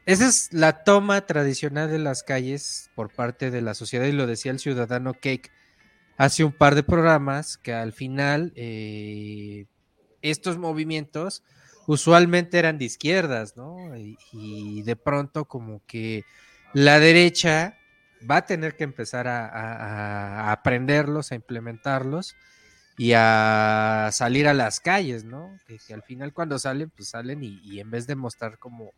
[0.06, 4.26] Esa es la toma tradicional de las calles por parte de la sociedad y lo
[4.26, 5.50] decía el ciudadano Cake
[6.16, 8.52] hace un par de programas que al final...
[8.56, 9.66] Eh,
[10.22, 11.42] estos movimientos
[11.86, 13.76] usualmente eran de izquierdas, ¿no?
[14.32, 16.24] Y, de pronto como que
[16.74, 17.78] la derecha
[18.28, 22.36] va a tener que empezar a, aprenderlos, a implementarlos
[22.98, 25.56] y a salir a las calles, ¿no?
[25.66, 28.92] Que, al final cuando salen, pues salen y, y, en vez de mostrar como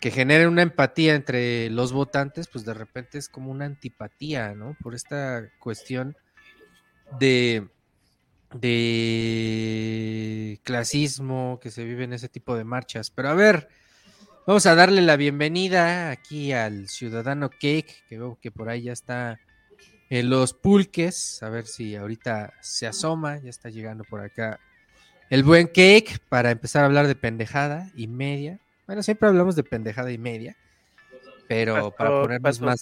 [0.00, 4.76] que generen una empatía entre los votantes, pues de repente es como una antipatía, ¿no?
[4.82, 6.16] Por esta cuestión
[7.18, 7.68] de
[8.54, 13.10] de clasismo que se vive en ese tipo de marchas.
[13.10, 13.68] Pero a ver,
[14.46, 18.92] vamos a darle la bienvenida aquí al ciudadano Cake, que veo que por ahí ya
[18.92, 19.38] está
[20.10, 21.42] en los pulques.
[21.42, 24.60] A ver si ahorita se asoma, ya está llegando por acá
[25.30, 28.60] el buen Cake para empezar a hablar de pendejada y media.
[28.86, 30.56] Bueno, siempre hablamos de pendejada y media,
[31.48, 32.80] pero para ponernos más,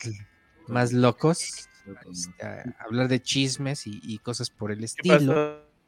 [0.66, 1.68] más locos,
[2.10, 5.18] este, hablar de chismes y, y, cosas por el estilo.
[5.18, 5.26] ¿Qué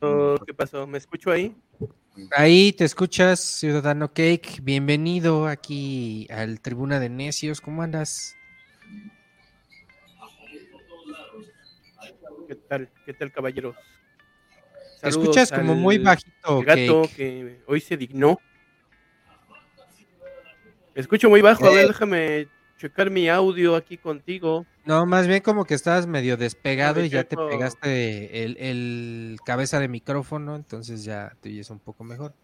[0.01, 0.45] pasó?
[0.47, 0.87] ¿Qué pasó?
[0.87, 1.57] ¿Me escucho ahí?
[2.33, 4.61] Ahí te escuchas, Ciudadano Cake.
[4.63, 7.63] Bienvenido aquí al Tribuna de Necios.
[7.63, 8.37] ¿Cómo andas?
[12.51, 12.91] ¿Qué tal?
[13.07, 13.77] ¿Qué tal, caballeros?
[15.01, 16.61] Te escuchas como muy bajito.
[16.63, 17.15] Gato Cake.
[17.15, 18.41] que hoy se dignó.
[20.93, 21.65] Me escucho muy bajo.
[21.65, 24.67] A ver, déjame checar mi audio aquí contigo.
[24.85, 29.79] No, más bien como que estabas medio despegado y ya te pegaste el, el, cabeza
[29.79, 32.35] de micrófono, entonces ya te oyes un poco mejor.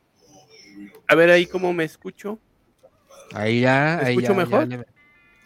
[1.09, 2.39] A ver ahí cómo me escucho.
[3.33, 4.69] Ahí ya, ¿Me ahí escucho ya, mejor?
[4.69, 4.77] Ya,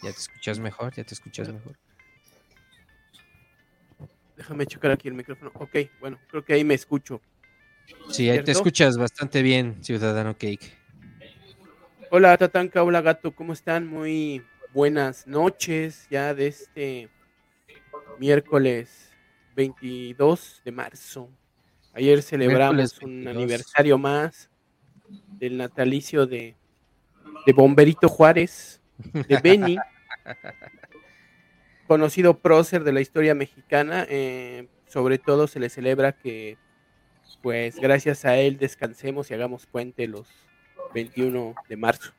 [0.03, 1.79] ya, te escuchas mejor, ya te escuchas mejor.
[4.41, 5.51] Déjame checar aquí el micrófono.
[5.53, 7.21] Ok, bueno, creo que ahí me escucho.
[8.09, 8.45] Sí, ahí ¿cierto?
[8.47, 10.79] te escuchas bastante bien, Ciudadano Cake.
[12.11, 13.87] Hola, Tatanka, hola, gato, ¿cómo están?
[13.87, 17.11] Muy buenas noches ya de este
[18.19, 19.13] miércoles
[19.57, 21.29] 22 de marzo.
[21.93, 24.49] Ayer celebramos un aniversario más
[25.39, 26.57] del natalicio de,
[27.45, 28.81] de Bomberito Juárez,
[29.13, 29.77] de Benny,
[31.91, 34.07] conocido prócer de la historia mexicana.
[34.09, 36.57] Eh, sobre todo se le celebra que,
[37.43, 40.29] pues gracias a él descansemos y hagamos puente los
[40.95, 42.13] 21 de marzo.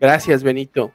[0.00, 0.92] Gracias, Benito.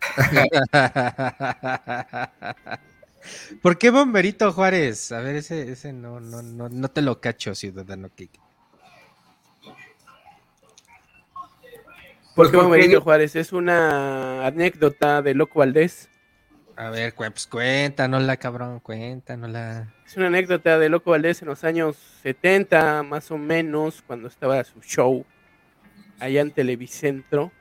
[3.60, 5.12] ¿Por qué Bomberito Juárez?
[5.12, 8.40] A ver, ese, ese no, no, no, no te lo cacho, Ciudadano Kike.
[12.34, 13.36] ¿Por qué porque Benito yo- Juárez?
[13.36, 16.08] Es una anécdota de Loco Valdés.
[16.76, 19.92] A ver, pues cuéntanosla, cabrón, cuéntanosla.
[20.06, 24.62] Es una anécdota de Loco Valdés en los años 70, más o menos, cuando estaba
[24.64, 25.24] su show
[26.18, 27.52] allá en Televicentro.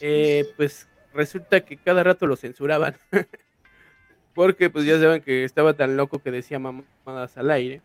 [0.00, 2.96] Eh, pues resulta que cada rato lo censuraban.
[4.34, 7.82] Porque pues ya saben que estaba tan loco que decía mamadas al aire.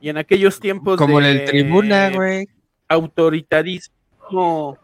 [0.00, 2.48] Y en aquellos tiempos Como en de el tribuna, güey.
[2.88, 4.78] autoritarismo.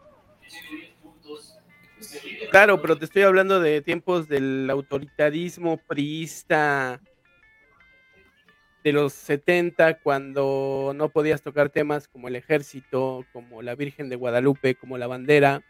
[2.51, 7.01] Claro, pero te estoy hablando de tiempos del autoritarismo priista
[8.83, 14.15] de los 70, cuando no podías tocar temas como el ejército, como la Virgen de
[14.15, 15.63] Guadalupe, como la bandera,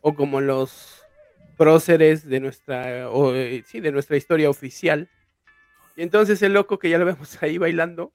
[0.00, 1.02] o como los
[1.56, 5.10] próceres de nuestra, o, eh, sí, de nuestra historia oficial.
[5.96, 8.12] Y entonces el loco que ya lo vemos ahí bailando,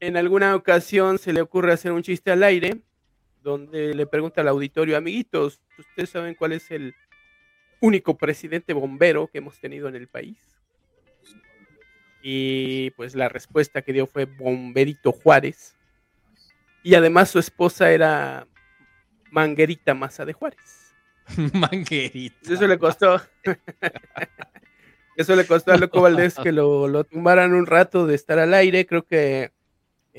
[0.00, 2.80] en alguna ocasión se le ocurre hacer un chiste al aire,
[3.42, 6.94] donde le pregunta al auditorio, amiguitos, ¿ustedes saben cuál es el
[7.80, 10.38] único presidente bombero que hemos tenido en el país?
[12.22, 15.76] Y pues la respuesta que dio fue Bomberito Juárez.
[16.82, 18.46] Y además su esposa era
[19.30, 20.94] Manguerita Maza de Juárez.
[21.54, 22.52] Manguerita.
[22.52, 23.20] Eso le costó.
[25.16, 28.54] Eso le costó a Loco Valdés que lo, lo tumbaran un rato de estar al
[28.54, 28.86] aire.
[28.86, 29.52] Creo que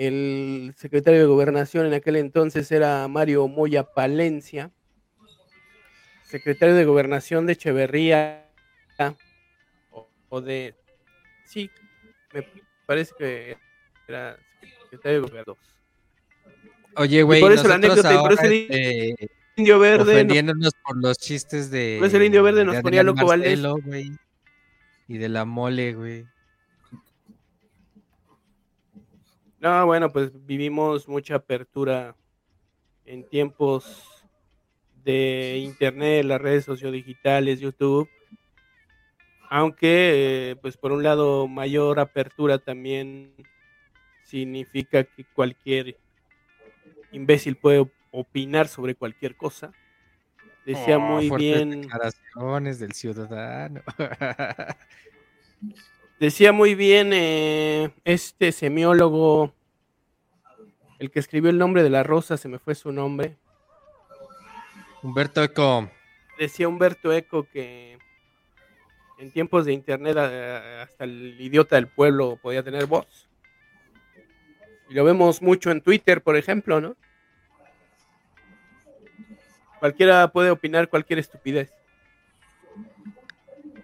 [0.08, 4.72] el secretario de Gobernación en aquel entonces era Mario Moya Palencia.
[6.24, 8.50] Secretario de Gobernación de Echeverría.
[9.92, 10.76] O, o de.
[11.46, 11.70] Sí,
[12.34, 12.48] me
[12.86, 13.58] parece que
[14.08, 14.38] era
[14.84, 15.58] secretario de Gobernación.
[16.96, 20.04] Oye, güey, por eso la anécdota, y por ahora, eso este, Indio Verde.
[20.06, 21.98] no- ofendiéndonos por los chistes de.
[22.00, 23.60] Por eso el Indio Verde nos ponía Loco Valdés.
[25.08, 26.26] Y de la mole, güey.
[29.62, 32.16] No, bueno, pues vivimos mucha apertura
[33.06, 34.26] en tiempos
[35.04, 38.10] de internet, las redes sociodigitales, YouTube.
[39.52, 43.36] Aunque, pues por un lado, mayor apertura también
[44.24, 45.96] significa que cualquier
[47.12, 49.72] imbécil puede opinar sobre cualquier cosa.
[50.66, 51.82] Decía Oh, muy bien.
[51.82, 53.84] declaraciones del ciudadano.
[56.22, 59.52] Decía muy bien eh, este semiólogo,
[61.00, 63.38] el que escribió el nombre de la rosa, se me fue su nombre.
[65.02, 65.90] Humberto Eco.
[66.38, 67.98] Decía Humberto Eco que
[69.18, 73.28] en tiempos de internet hasta el idiota del pueblo podía tener voz.
[74.92, 76.96] Y lo vemos mucho en Twitter, por ejemplo, ¿no?
[79.80, 81.72] Cualquiera puede opinar cualquier estupidez.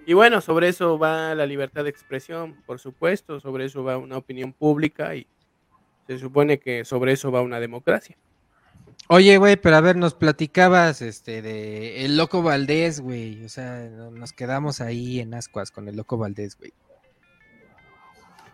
[0.07, 4.15] Y bueno, sobre eso va la libertad de expresión, por supuesto, sobre eso va una
[4.15, 5.27] opinión pública y
[6.07, 8.15] se supone que sobre eso va una democracia.
[9.09, 13.43] Oye, güey, pero a ver, nos platicabas este de el loco Valdés, güey.
[13.43, 16.71] O sea, no- nos quedamos ahí en ascuas con el loco Valdés, güey.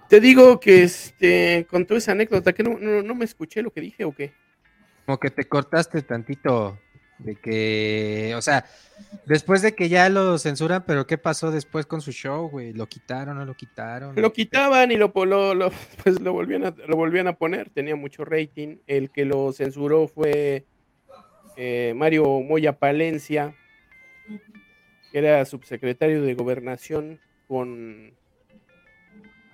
[0.10, 3.82] Te digo que este contó esa anécdota, que no, no, no me escuché lo que
[3.82, 4.34] dije o qué.
[5.06, 6.80] Como que te cortaste tantito
[7.24, 8.66] de que, o sea,
[9.26, 12.74] después de que ya lo censuran, pero ¿qué pasó después con su show, güey?
[12.74, 14.16] ¿Lo quitaron o no lo quitaron?
[14.16, 15.72] Lo quitaban y lo, lo-
[16.04, 18.78] pues lo, volvían a, lo volvían a poner, tenía mucho rating.
[18.88, 20.66] El que lo censuró fue
[21.56, 23.56] eh, Mario Moya Palencia,
[25.12, 28.14] que era subsecretario de gobernación con,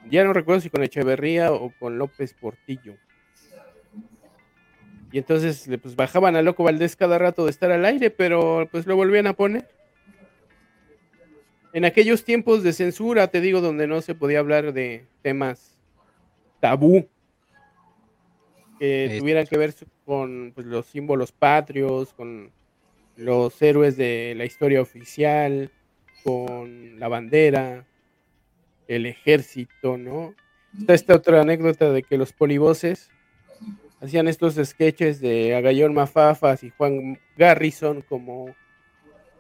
[0.09, 2.95] ya no recuerdo si con Echeverría o con López Portillo.
[5.11, 8.67] Y entonces le, pues, bajaban a Loco Valdés cada rato de estar al aire, pero
[8.71, 9.67] pues lo volvían a poner.
[11.73, 15.77] En aquellos tiempos de censura, te digo, donde no se podía hablar de temas
[16.59, 17.07] tabú
[18.79, 19.73] que Es- tuvieran que ver
[20.05, 22.51] con pues, los símbolos patrios, con
[23.17, 25.71] los héroes de la historia oficial,
[26.23, 27.85] con la bandera,
[28.87, 30.33] el ejército, ¿no?
[30.79, 33.09] Está esta otra anécdota de que los polivoces
[34.01, 38.55] hacían estos sketches de Agallón Mafafas y Juan Garrison como,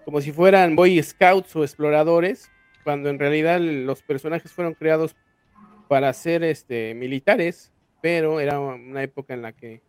[0.05, 2.51] como si fueran Boy Scouts o exploradores,
[2.83, 5.15] cuando en realidad los personajes fueron creados
[5.87, 9.81] para ser este, militares, pero era una época en la que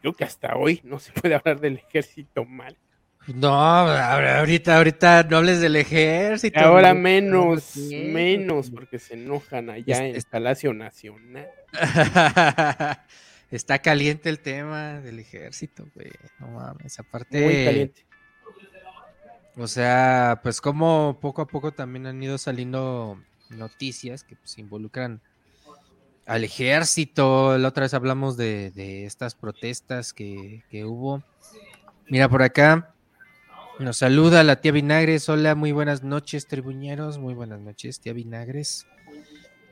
[0.00, 2.76] creo que hasta hoy no se puede hablar del ejército mal.
[3.34, 6.60] No, ahorita, ahorita no hables del ejército.
[6.60, 11.48] Ahora menos, menos, porque se enojan allá Es- en es- Palacio Nacional.
[13.54, 16.10] Está caliente el tema del ejército, güey.
[16.40, 17.40] No mames, aparte.
[17.40, 18.04] Muy caliente.
[19.56, 25.20] O sea, pues como poco a poco también han ido saliendo noticias que pues involucran
[26.26, 27.56] al ejército.
[27.56, 31.22] La otra vez hablamos de, de estas protestas que, que hubo.
[32.08, 32.92] Mira, por acá
[33.78, 35.28] nos saluda la tía Vinagres.
[35.28, 37.18] Hola, muy buenas noches, tribuñeros.
[37.18, 38.84] Muy buenas noches, tía Vinagres.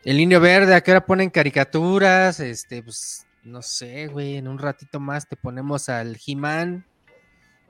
[0.05, 2.39] El niño verde, ¿a qué hora ponen caricaturas?
[2.39, 4.37] Este, pues, no sé, güey.
[4.37, 6.85] En un ratito más te ponemos al He-Man,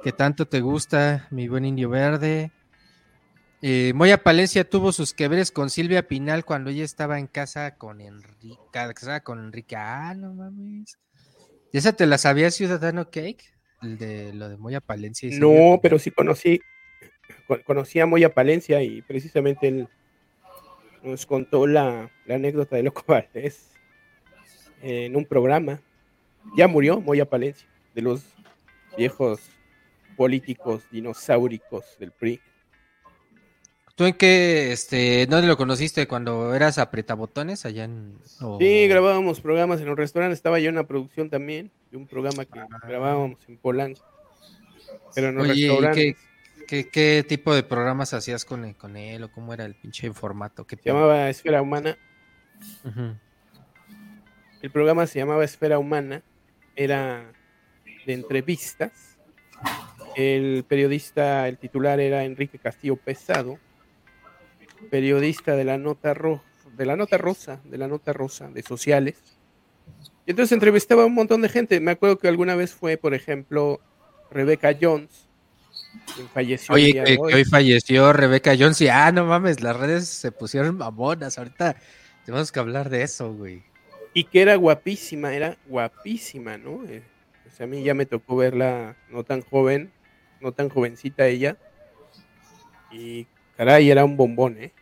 [0.03, 2.51] que tanto te gusta, mi buen indio verde.
[3.65, 8.01] Eh, Moya Palencia tuvo sus quebres con Silvia Pinal cuando ella estaba en casa con
[8.01, 8.59] Enrique.
[8.73, 9.77] casada con Enrique.
[9.77, 10.99] Ah, no mames.
[11.73, 13.55] ¿Y esa te la sabía Ciudadano Cake?
[13.81, 15.29] El de lo de Moya Palencia.
[15.29, 16.61] y No, pero sí conocí,
[17.47, 19.89] con- conocí a Moya Palencia y precisamente él
[21.05, 23.71] nos contó la, la anécdota de Loco Valdés
[24.83, 25.81] en un programa.
[26.57, 28.23] Ya murió Moya Palencia, de los
[28.97, 29.41] viejos
[30.17, 32.41] políticos dinosauricos del PRI.
[33.95, 36.09] ¿Tú en qué, este, dónde lo conociste?
[36.09, 38.17] ¿Cuando eras apretabotones allá en...
[38.41, 42.07] o- Sí, grabábamos programas en un restaurante, estaba yo en una producción también, de un
[42.07, 42.67] programa que Ah.
[42.89, 44.01] grabábamos en Polanco.
[45.15, 46.17] Pero en Oye, ¿y restaurantes
[46.67, 49.75] qué, qué, qué tipo de programas hacías con él, con él o cómo era el
[49.75, 50.67] pinche formato?
[50.67, 51.97] ¿Qué se llamaba Esfera Humana.
[52.85, 53.15] Ujú.
[54.63, 56.23] El programa se llamaba Esfera Humana,
[56.77, 57.33] era
[58.07, 59.19] de entrevistas.
[60.15, 63.59] El periodista, el titular era Enrique Castillo Pesado,
[64.89, 66.45] periodista de la nota roja,
[66.77, 69.17] de la nota rosa, de la nota rosa, de sociales.
[70.27, 71.81] Y entonces entrevistaba a un montón de gente.
[71.81, 73.81] Me acuerdo que alguna vez fue, por ejemplo,
[74.31, 75.29] Rebecca Jones,
[76.33, 77.33] falleció Oye, que, de que hoy.
[77.35, 81.37] hoy falleció Rebeca Jones y, ah, no mames, las redes se pusieron mamonas.
[81.37, 81.75] Ahorita
[82.25, 83.72] tenemos que hablar de eso, güey.
[84.15, 86.85] Y que era guapísima, era guapísima, ¿no?
[86.85, 87.03] Eh,
[87.43, 89.93] pues a mí ya me tocó verla no tan joven,
[90.41, 91.57] no tan jovencita ella.
[92.91, 94.73] Y caray, era un bombón, ¿eh?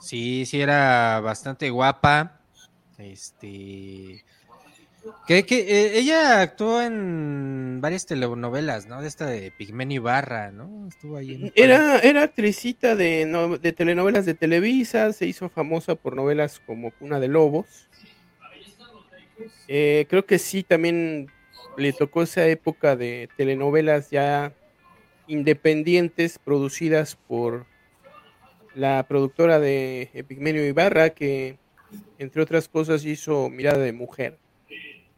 [0.00, 2.40] Sí, sí, era bastante guapa.
[2.98, 4.24] Este.
[5.26, 9.00] Que, que eh, ella actuó en varias telenovelas, ¿no?
[9.02, 10.86] De esta de Pigmenio Ibarra, ¿no?
[10.88, 11.52] Estuvo ahí en.
[11.56, 16.90] Era, era actricita de, no- de telenovelas de Televisa, se hizo famosa por novelas como
[16.92, 17.88] Cuna de Lobos.
[19.68, 21.28] Eh, creo que sí, también
[21.76, 24.52] le tocó esa época de telenovelas ya
[25.26, 27.66] independientes producidas por
[28.74, 31.58] la productora de Epigmenio Ibarra, que
[32.18, 34.38] entre otras cosas hizo Mirada de Mujer.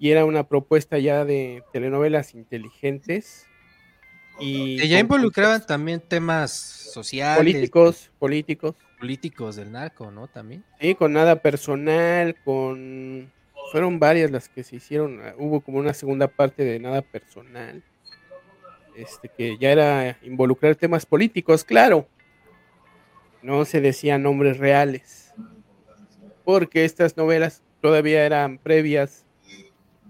[0.05, 3.47] Y era una propuesta ya de telenovelas inteligentes.
[4.39, 8.77] Y Que ya involucraban también temas sociales, políticos, políticos.
[9.01, 10.29] políticos del narco, ¿no?
[10.29, 10.63] También.
[10.79, 13.33] Sí, con nada personal, con...
[13.73, 15.23] Fueron varias las que se hicieron.
[15.39, 17.83] Hubo como una segunda parte de nada personal.
[18.95, 22.07] Este, que ya era involucrar temas políticos, claro.
[23.41, 25.33] No se decían nombres reales.
[26.45, 29.24] Porque estas novelas todavía eran previas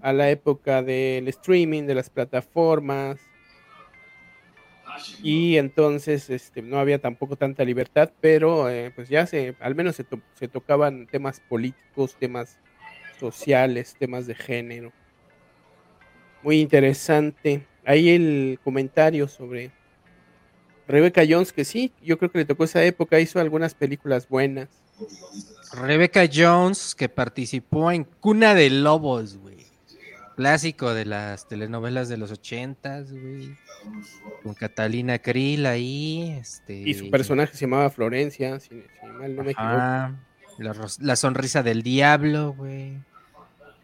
[0.05, 3.17] a la época del streaming, de las plataformas.
[5.23, 9.95] Y entonces este, no había tampoco tanta libertad, pero eh, pues ya se, al menos
[9.95, 12.59] se, to- se tocaban temas políticos, temas
[13.19, 14.93] sociales, temas de género.
[16.43, 17.65] Muy interesante.
[17.83, 19.71] Ahí el comentario sobre
[20.87, 24.69] Rebecca Jones, que sí, yo creo que le tocó esa época, hizo algunas películas buenas.
[25.73, 29.54] Rebecca Jones, que participó en Cuna de Lobos, güey.
[30.35, 33.55] Clásico de las telenovelas de los ochentas, güey.
[34.43, 36.73] Con Catalina Krill ahí, este...
[36.75, 39.71] Y su personaje se llamaba Florencia, si, si mal no me equivoco.
[39.73, 40.15] Ajá,
[40.57, 42.97] la, ros- la sonrisa del diablo, güey.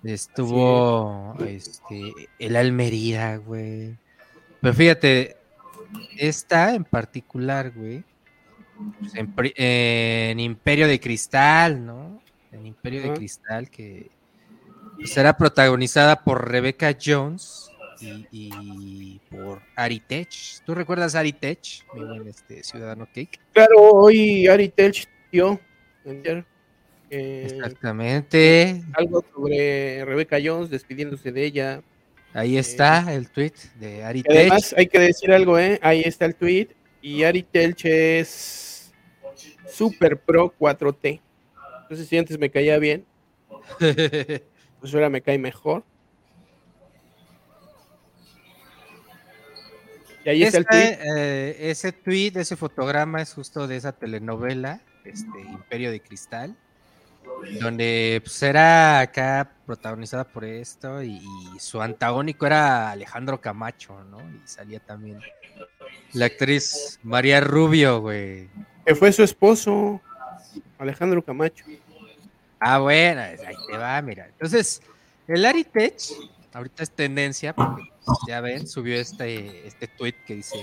[0.03, 3.95] Estuvo este, el Almería, güey.
[4.59, 5.37] Pero fíjate,
[6.17, 8.03] esta en particular, güey,
[8.99, 12.21] pues, en, Imperio de Cristal, ¿no?
[12.51, 13.13] En Imperio de.
[13.13, 14.09] Cristal, que
[15.15, 17.69] era protagonizada por Rebecca Jones
[18.01, 20.29] y, y por Ari Tech.
[20.65, 21.59] ¿Tú recuerdas a Ari Tech,
[21.93, 23.39] mi buen este, ciudadano Cake?
[23.53, 25.59] Claro, hoy Ari Telch dio
[26.05, 26.43] eh,
[27.49, 28.81] Exactamente.
[28.93, 31.81] algo sobre Rebecca Jones despidiéndose de ella.
[32.33, 34.79] Ahí está el tweet de Ari Y además Tech.
[34.79, 35.79] hay que decir algo, ¿eh?
[35.81, 36.69] Ahí está el tweet.
[37.01, 38.93] Y Ari Telch es
[39.67, 41.19] super pro 4T.
[41.81, 43.05] Entonces, si antes me caía bien,
[44.81, 45.83] pues ahora me cae mejor.
[50.25, 50.81] Y ahí está el tweet.
[50.81, 56.55] Este, eh, ese tweet, ese fotograma es justo de esa telenovela, este Imperio de Cristal,
[57.59, 61.21] donde pues, era acá protagonizada por esto y,
[61.55, 64.19] y su antagónico era Alejandro Camacho, ¿no?
[64.19, 65.19] Y salía también
[66.13, 68.49] la actriz María Rubio, güey.
[68.85, 70.01] Que fue su esposo,
[70.77, 71.65] Alejandro Camacho.
[72.63, 73.37] Ah, bueno, ahí
[73.67, 74.27] te va, mira.
[74.27, 74.83] Entonces,
[75.27, 75.95] el Ari Tech,
[76.53, 80.57] ahorita es tendencia, porque pues, ya ven, subió este, este tweet que dice: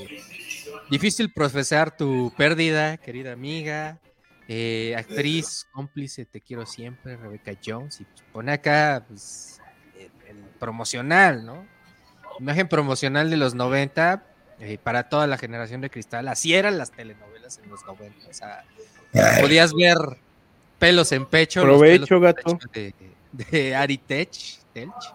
[0.91, 3.99] Difícil procesar tu pérdida, querida amiga,
[4.47, 8.01] eh, actriz, cómplice, te quiero siempre, Rebecca Jones.
[8.01, 9.61] Y pues, pone acá pues,
[9.99, 11.67] el, el promocional, ¿no?
[12.39, 14.25] Imagen promocional de los 90
[14.61, 16.29] eh, para toda la generación de cristal.
[16.29, 18.29] Así eran las telenovelas en los 90.
[18.29, 18.65] O sea,
[19.41, 19.97] podías ver
[20.79, 21.63] pelos en pecho.
[21.63, 22.59] Provecho, gato.
[22.73, 22.95] De,
[23.33, 24.31] de Ari Tech,
[24.73, 25.15] Telch.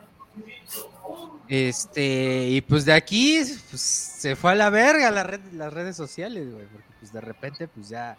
[1.47, 5.95] Este, y pues de aquí pues, se fue a la verga la red, las redes
[5.95, 8.18] sociales, güey, porque pues de repente pues ya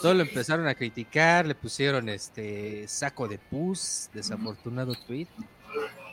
[0.00, 5.26] todo lo empezaron a criticar, le pusieron este saco de pus, desafortunado tweet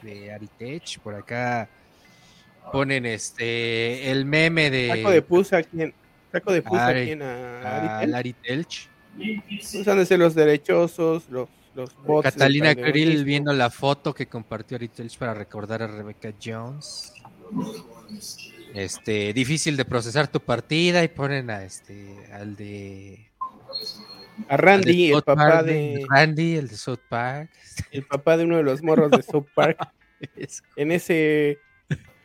[0.01, 1.69] de Aritech, por acá
[2.71, 5.93] ponen este el meme de, Saco de pus a quién.
[6.31, 7.21] Saco de pus a Ari- quién.
[7.21, 8.65] A a Aritel.
[9.47, 12.31] Pues han de ser los derechosos, los, los bots.
[12.31, 17.13] Catalina Krill viendo la foto que compartió Aritech para recordar a Rebecca Jones.
[18.73, 23.29] Este, difícil de procesar tu partida y ponen a este al de
[24.47, 27.49] A Randy, el papá Park, de, Randy, el de South Park.
[27.91, 29.77] el papá de uno de los morros de South Park.
[30.75, 31.59] En ese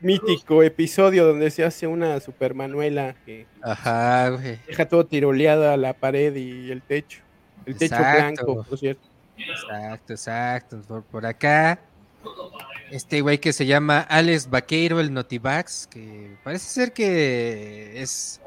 [0.04, 4.58] mítico episodio donde se hace una super Manuela que Ajá, güey.
[4.66, 7.22] deja todo tiroleado a la pared y el techo.
[7.66, 8.44] El techo Exacto.
[8.44, 9.08] blanco, por cierto.
[9.36, 10.80] Exacto, exacto.
[10.86, 11.80] Por, por acá,
[12.90, 18.40] este güey que se llama Alex Vaqueiro, el Notivax, que parece ser que es.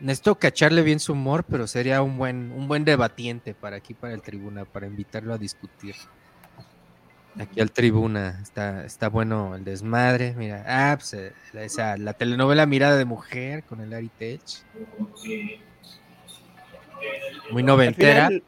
[0.00, 4.14] Necesito cacharle bien su humor, pero sería un buen, un buen debatiente para aquí, para
[4.14, 5.94] el tribuna, para invitarlo a discutir.
[7.38, 10.34] Aquí al tribuna, está, está bueno el desmadre.
[10.36, 14.40] Mira, ah, pues, eh, la- esa, la telenovela Mirada de Mujer con el Ari Tech.
[17.50, 18.26] Muy Al noventera.
[18.28, 18.42] final,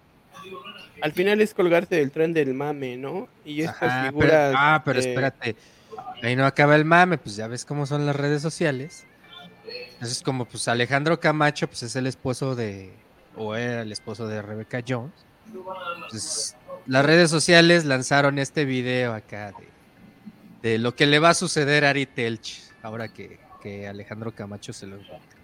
[1.00, 3.28] al final es colgarte del tren del mame, ¿no?
[3.44, 4.54] Y estas Ajá, pero- figuras.
[4.56, 5.56] ah, pero eh, espérate.
[6.22, 9.06] Ahí no acaba el mame, pues ya ves cómo son las redes sociales.
[9.94, 12.92] Entonces, como pues Alejandro Camacho, pues es el esposo de,
[13.36, 15.12] o era el esposo de Rebecca Jones.
[16.10, 16.56] Pues
[16.86, 21.84] las redes sociales lanzaron este video acá de, de lo que le va a suceder
[21.84, 25.38] a Ari Telch ahora que, que Alejandro Camacho se lo encuentra.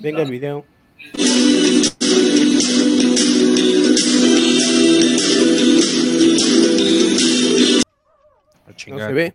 [0.00, 0.64] Venga el video.
[8.86, 9.34] No se ve.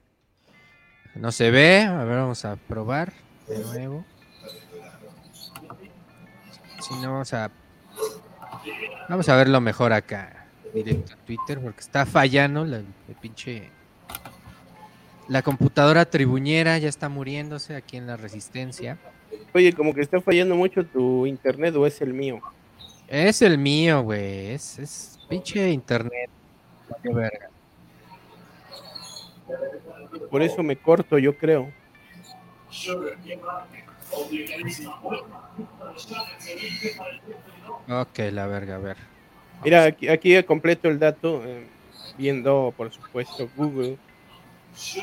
[1.16, 1.82] No se ve.
[1.82, 3.14] A ver, vamos a probar
[3.48, 4.06] de nuevo.
[6.82, 7.52] Si no, vamos a.
[9.10, 10.46] Vamos a verlo mejor acá.
[10.74, 12.82] Directo a Twitter, porque está fallando la,
[13.22, 13.70] pinche.
[15.28, 18.98] La computadora tribuñera ya está muriéndose aquí en la resistencia.
[19.54, 22.42] Oye, como que está fallando mucho tu internet o es el mío.
[23.08, 24.52] Es el mío, güey.
[24.52, 26.30] Es, es pinche internet.
[27.02, 27.50] Qué verga.
[30.30, 31.72] Por eso me corto, yo creo.
[37.90, 38.98] Ok, la verga, a ver.
[39.64, 41.66] Mira, aquí, aquí completo el dato, eh,
[42.18, 43.98] viendo, por supuesto, Google.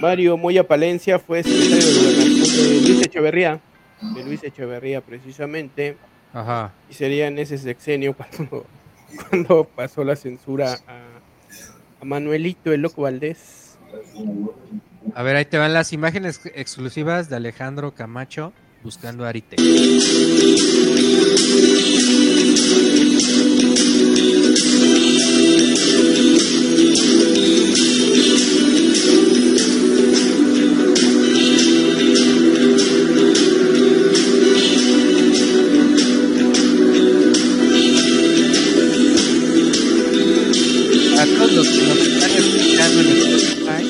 [0.01, 3.61] Mario Moya Palencia fue secretario de Gobernación de Luis Echeverría,
[4.01, 5.97] de Luis Echeverría precisamente,
[6.33, 6.73] Ajá.
[6.91, 8.67] y sería en ese sexenio cuando,
[9.31, 10.99] cuando pasó la censura a,
[12.01, 13.79] a Manuelito el Loco Valdés.
[15.15, 18.53] A ver, ahí te van las imágenes exclusivas de Alejandro Camacho
[18.83, 19.57] buscando a Arite.
[41.19, 43.85] A todos los que nos están escuchando en Spotify,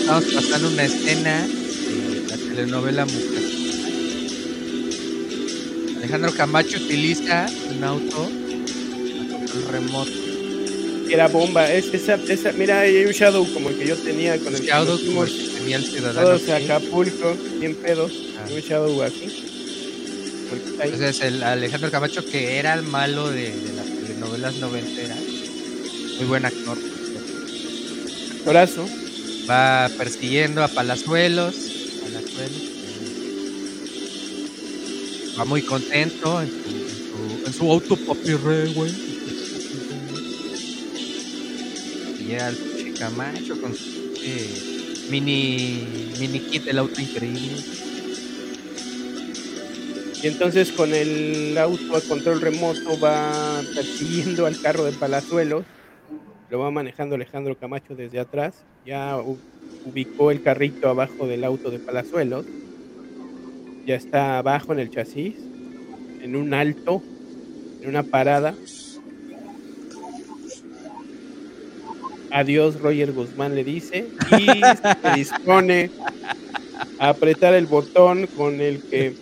[0.00, 1.57] estamos pasando una escena
[2.58, 3.42] telenovela Mujer.
[5.98, 8.30] Alejandro Camacho utiliza un auto
[9.30, 10.10] control remoto.
[11.08, 14.54] Era bomba, es, esa, esa, mira, hay un Shadow como el que yo tenía con
[14.56, 16.26] el Shadow como el que tenía el ciudadano.
[16.26, 16.64] todos a Kane.
[16.64, 18.48] Acapulco, bien pedos, Ah.
[18.52, 19.44] un Shadow ahí.
[20.82, 25.18] Entonces el Alejandro Camacho que era el malo de, de las telenovelas noventeras,
[26.18, 26.76] muy buen actor.
[28.44, 28.84] Corazo.
[29.48, 31.67] Va persiguiendo a Palazuelos.
[32.08, 33.04] Palazuelos, eh,
[35.38, 38.92] Va muy contento en su, en su, auto papi re, güey.
[42.18, 45.86] Y llega el Camacho con su pinche mini,
[46.18, 47.62] mini kit del auto increíble.
[50.22, 55.64] Y entonces con el auto a control remoto va persiguiendo al carro de Palazuelos.
[56.50, 58.54] Lo va manejando Alejandro Camacho desde atrás.
[58.86, 59.18] Ya
[59.84, 62.46] ubicó el carrito abajo del auto de Palazuelos.
[63.86, 65.34] Ya está abajo en el chasis,
[66.22, 67.02] en un alto,
[67.82, 68.54] en una parada.
[72.30, 74.06] Adiós, Roger Guzmán le dice.
[74.38, 75.90] Y se dispone
[76.98, 79.14] a apretar el botón con el que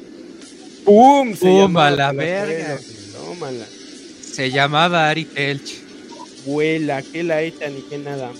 [0.84, 1.34] ¡Pum!
[1.34, 1.76] Se ¡Pum!
[1.76, 2.78] A la verga.
[3.12, 3.66] Tómala.
[4.20, 5.85] Se llamaba Ari Telch.
[6.46, 8.30] Vuela, que la eta ni que nada.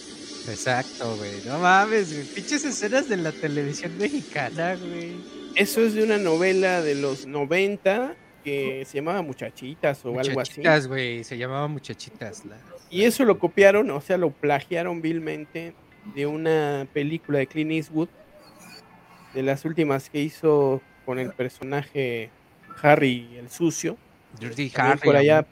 [0.49, 1.43] Exacto, güey.
[1.45, 2.25] No mames, güey.
[2.27, 5.13] Pinches escenas de la televisión mexicana, güey.
[5.57, 10.31] Eso es de una novela de los 90 que se llamaba Muchachitas o algo así.
[10.35, 11.25] Muchachitas, güey.
[11.25, 12.45] Se llamaba Muchachitas.
[12.45, 12.57] la-
[12.91, 15.75] Y eso lo copiaron, o sea, lo plagiaron vilmente
[16.15, 18.09] de una película de Clint Eastwood,
[19.35, 22.31] de las últimas que hizo con el personaje
[22.83, 23.97] Harry el sucio.
[24.39, 25.01] Dirty Harry.
[25.01, 25.47] por allá.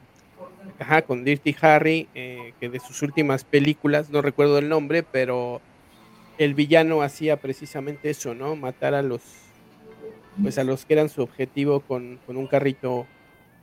[0.79, 5.61] Ajá, con Dirty Harry, eh, que de sus últimas películas, no recuerdo el nombre, pero
[6.37, 8.55] el villano hacía precisamente eso, ¿no?
[8.55, 9.21] Matar a los,
[10.41, 13.07] pues a los que eran su objetivo con, con un carrito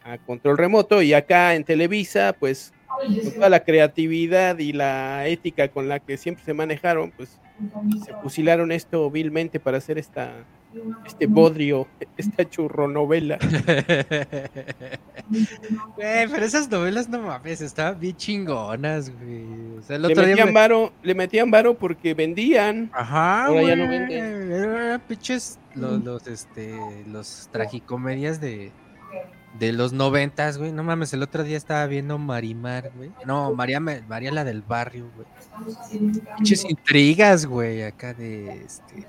[0.04, 1.02] a control remoto.
[1.02, 2.72] Y acá en Televisa, pues
[3.22, 7.38] con toda la creatividad y la ética con la que siempre se manejaron, pues
[8.04, 10.32] se fusilaron esto vilmente para hacer esta
[11.04, 11.86] este bodrio,
[12.16, 13.38] esta churronovela.
[15.96, 19.44] Güey, pero esas novelas no mames, estaban bien chingonas, güey.
[19.78, 22.90] O sea, el Le otro día metían, me- varo, le metían varo porque vendían.
[22.92, 24.52] Ajá, Ahora ya no venden.
[24.52, 26.74] Eran pinches los, los, este,
[27.06, 28.72] los tragicomedias de,
[29.58, 30.72] de los noventas, güey.
[30.72, 33.10] No mames, el otro día estaba viendo Marimar, güey.
[33.26, 35.26] No, María, María la del barrio, güey.
[36.36, 39.06] Pinches intrigas, güey, acá de este.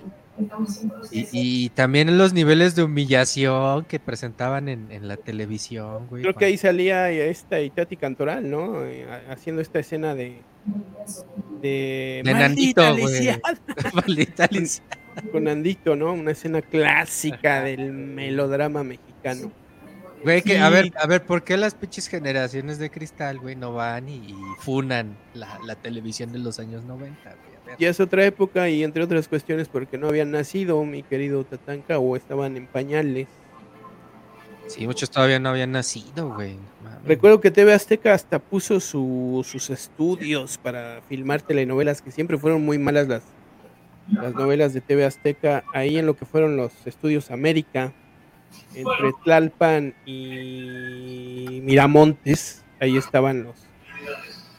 [1.12, 6.24] Y, y también los niveles de humillación que presentaban en, en la televisión, güey.
[6.24, 8.84] Creo que ahí salía esta Itati Cantoral, ¿no?
[8.84, 10.42] Eh, ha- haciendo esta escena de.
[11.62, 13.14] De, De "Maldita Nandito, güey.
[13.20, 13.40] lisiada",
[13.94, 14.84] Maldita Alicia.
[15.32, 16.12] Con Nandito, ¿no?
[16.14, 19.52] Una escena clásica del melodrama mexicano.
[20.24, 20.74] Güey, que, a Sí.
[20.74, 24.36] ver, a ver, ¿por qué las pinches generaciones de cristal, güey, no van y, y
[24.60, 27.88] funan la, la televisión de los años 90, güey?
[27.88, 31.98] A es otra época y entre otras cuestiones porque no habían nacido, mi querido Tatanka,
[32.00, 33.28] o estaban en pañales.
[34.68, 36.56] Sí, muchos todavía no habían nacido, güey.
[37.06, 42.64] Recuerdo que TV Azteca hasta puso su- sus estudios para filmar telenovelas, que siempre fueron
[42.64, 43.24] muy malas las,
[44.10, 47.92] las novelas de TV Azteca, ahí en lo que fueron los estudios América,
[48.76, 53.56] entre Tlalpan y Miramontes, ahí estaban los,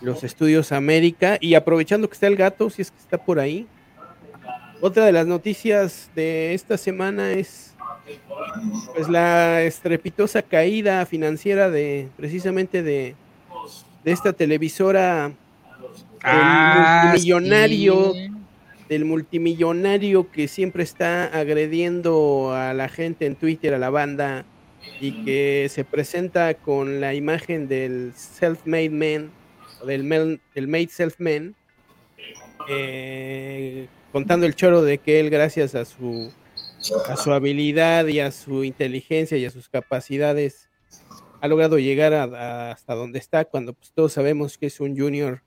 [0.01, 3.67] los estudios América, y aprovechando que está el gato, si es que está por ahí,
[4.81, 7.75] otra de las noticias de esta semana es
[8.95, 13.15] pues la estrepitosa caída financiera de precisamente de,
[14.05, 15.33] de esta televisora
[16.25, 17.15] Ah,
[18.13, 18.31] sí.
[18.89, 24.45] Del multimillonario que siempre está agrediendo a la gente en Twitter, a la banda,
[25.01, 29.31] y que se presenta con la imagen del self-made man,
[29.81, 31.55] o del, made self-man,
[32.69, 36.33] eh, contando el choro de que él, gracias a su,
[37.09, 40.69] a su habilidad y a su inteligencia y a sus capacidades,
[41.41, 44.97] ha logrado llegar a- a- hasta donde está, cuando pues, todos sabemos que es un
[44.99, 45.43] junior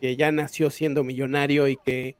[0.00, 2.16] que ya nació siendo millonario y que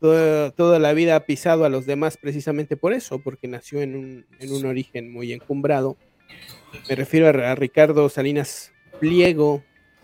[0.00, 3.96] toda, toda la vida ha pisado a los demás precisamente por eso, porque nació en
[3.96, 5.96] un, en un origen muy encumbrado.
[6.88, 9.62] Me refiero a, a Ricardo Salinas Pliego,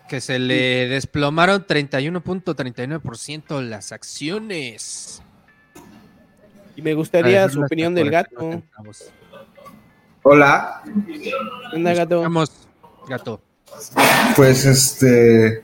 [0.09, 5.23] Que se le desplomaron 31.39% las acciones.
[6.77, 8.63] y me gustaría su opinión del 42 gato.
[10.23, 11.33] Hola, ¿Qué
[11.77, 12.21] onda, gato?
[12.21, 12.51] Vamos,
[13.09, 13.41] gato.
[14.37, 15.63] pues este.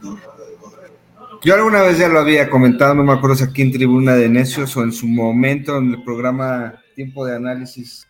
[1.46, 4.28] Yo alguna vez ya lo había comentado, no me acuerdo si aquí en Tribuna de
[4.28, 8.08] Necios o en su momento en el programa Tiempo de Análisis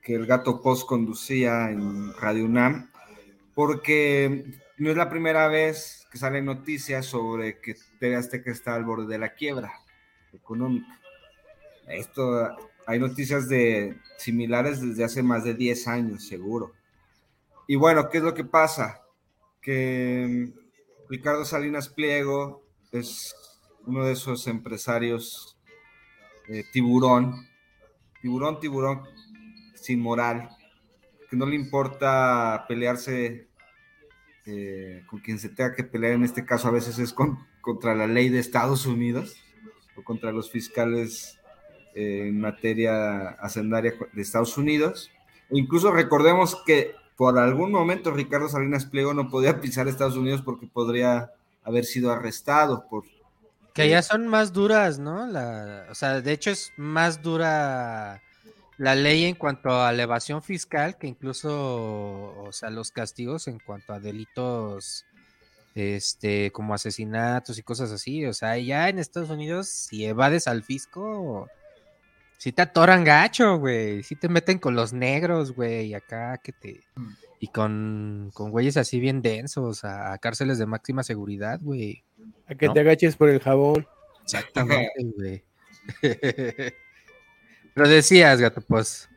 [0.00, 2.90] que el gato post conducía en Radio UNAM,
[3.54, 4.46] porque
[4.78, 9.12] no es la primera vez que salen noticias sobre que TV Azteca está al borde
[9.12, 9.74] de la quiebra
[10.32, 10.98] económica.
[11.86, 12.56] Esto,
[12.86, 16.72] hay noticias de similares desde hace más de 10 años, seguro.
[17.66, 19.02] Y bueno, ¿qué es lo que pasa?
[19.60, 20.50] Que
[21.08, 23.34] Ricardo Salinas Pliego es
[23.86, 25.56] uno de esos empresarios
[26.48, 27.46] eh, tiburón,
[28.20, 29.02] tiburón, tiburón,
[29.74, 30.48] sin moral,
[31.30, 33.48] que no le importa pelearse
[34.46, 37.94] eh, con quien se tenga que pelear, en este caso a veces es con- contra
[37.94, 39.36] la ley de Estados Unidos
[39.96, 41.40] o contra los fiscales
[41.94, 45.10] eh, en materia hacendaria de Estados Unidos.
[45.50, 50.66] Incluso recordemos que por algún momento Ricardo Salinas Pliego no podía pisar Estados Unidos porque
[50.66, 51.32] podría
[51.64, 53.04] haber sido arrestado por...
[53.72, 55.26] Que ya son más duras, ¿no?
[55.26, 58.22] La, o sea, de hecho es más dura
[58.78, 63.92] la ley en cuanto a elevación fiscal que incluso, o sea, los castigos en cuanto
[63.92, 65.04] a delitos
[65.74, 68.24] este, como asesinatos y cosas así.
[68.26, 71.48] O sea, ya en Estados Unidos, si evades al fisco,
[72.38, 74.02] si te atoran gacho, güey.
[74.02, 75.88] Si te meten con los negros, güey.
[75.88, 76.82] Y acá que te.
[77.40, 82.04] Y con, con güeyes así bien densos, a, cárceles de máxima seguridad, güey.
[82.46, 83.86] A que te agaches por el jabón.
[84.22, 85.44] Exactamente, güey.
[87.74, 89.08] Pero decías, gato, pues.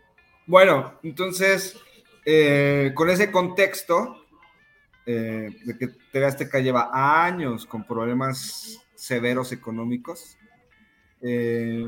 [0.46, 1.78] Bueno, entonces,
[2.26, 4.26] eh, con ese contexto,
[5.06, 6.90] eh, de que TV Azteca lleva
[7.26, 10.38] años con problemas severos económicos
[11.22, 11.88] eh,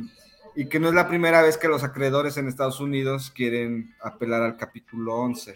[0.56, 4.42] y que no es la primera vez que los acreedores en Estados Unidos quieren apelar
[4.42, 5.56] al capítulo 11.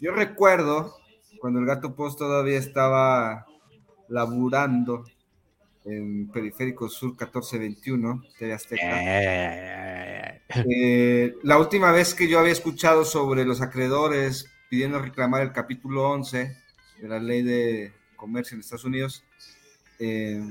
[0.00, 0.96] Yo recuerdo
[1.40, 3.46] cuando el Gato Post todavía estaba
[4.08, 5.04] laburando
[5.84, 9.00] en Periférico Sur 1421, TV Azteca.
[10.66, 16.08] Eh, la última vez que yo había escuchado sobre los acreedores pidiendo reclamar el capítulo
[16.10, 16.56] 11
[17.00, 19.24] de la ley de comercio en Estados Unidos,
[19.98, 20.42] eh,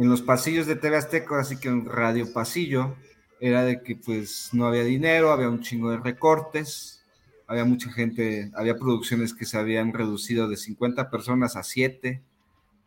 [0.00, 2.96] en los pasillos de TV Azteca, así que en Radio Pasillo,
[3.38, 7.04] era de que pues no había dinero, había un chingo de recortes,
[7.46, 12.22] había mucha gente, había producciones que se habían reducido de 50 personas a 7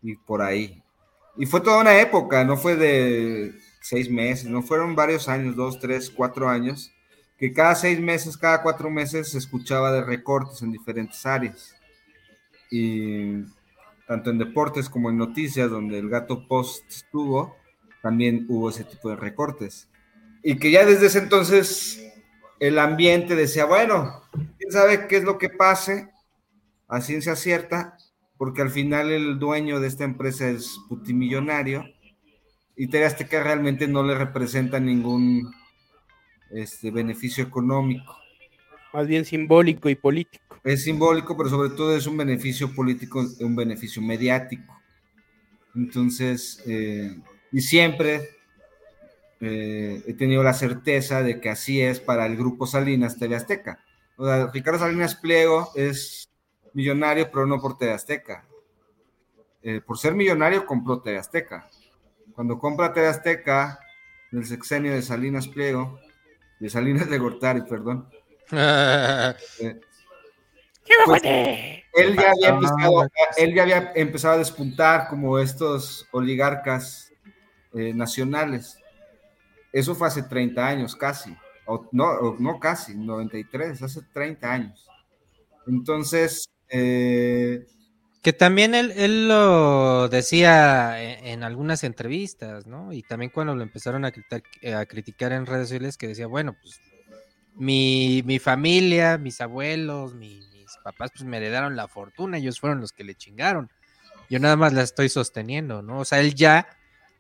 [0.02, 0.82] y por ahí.
[1.38, 5.80] Y fue toda una época, no fue de seis meses, no fueron varios años, dos,
[5.80, 6.92] tres, cuatro años,
[7.38, 11.76] que cada seis meses, cada cuatro meses se escuchaba de recortes en diferentes áreas.
[12.72, 13.44] Y
[14.08, 17.56] tanto en deportes como en noticias, donde el gato post estuvo,
[18.02, 19.90] también hubo ese tipo de recortes.
[20.44, 22.04] Y que ya desde ese entonces
[22.60, 24.24] el ambiente decía, bueno,
[24.58, 26.10] quién sabe qué es lo que pase
[26.88, 27.98] a ciencia cierta,
[28.38, 31.86] porque al final el dueño de esta empresa es putimillonario
[32.76, 35.52] y TV Azteca realmente no le representa ningún
[36.52, 38.18] este, beneficio económico.
[38.94, 40.43] Más bien simbólico y político.
[40.64, 44.80] Es simbólico, pero sobre todo es un beneficio político, un beneficio mediático.
[45.76, 47.20] Entonces, eh,
[47.52, 48.30] y siempre
[49.42, 53.84] eh, he tenido la certeza de que así es para el grupo Salinas TV Azteca.
[54.16, 56.30] O sea, Ricardo Salinas Pliego es
[56.74, 58.46] millonario, pero no por TV Azteca.
[59.62, 61.70] Eh, por ser millonario compró TV Azteca.
[62.34, 63.80] Cuando compra TV Azteca,
[64.32, 66.00] en el sexenio de Salinas Pliego,
[66.60, 68.08] de Salinas de Gortari, perdón.
[69.60, 69.80] Eh,
[71.06, 77.12] pues, él, ya había empezado, él ya había empezado a despuntar como estos oligarcas
[77.74, 78.78] eh, nacionales.
[79.72, 84.88] Eso fue hace 30 años casi, o no, no casi, 93, hace 30 años.
[85.68, 87.66] Entonces, eh,
[88.24, 92.94] que también él, lo decía en, algunas entrevistas, ¿no?
[92.94, 96.80] Y también cuando lo empezaron a, criticar, en redes sociales, que decía, bueno, pues
[97.56, 100.53] mi, familia, mis abuelos, mis
[100.84, 103.70] papás, pues me heredaron la fortuna, ellos fueron los que le chingaron.
[104.30, 106.00] Yo nada más la estoy sosteniendo, ¿no?
[106.00, 106.68] O sea, él ya,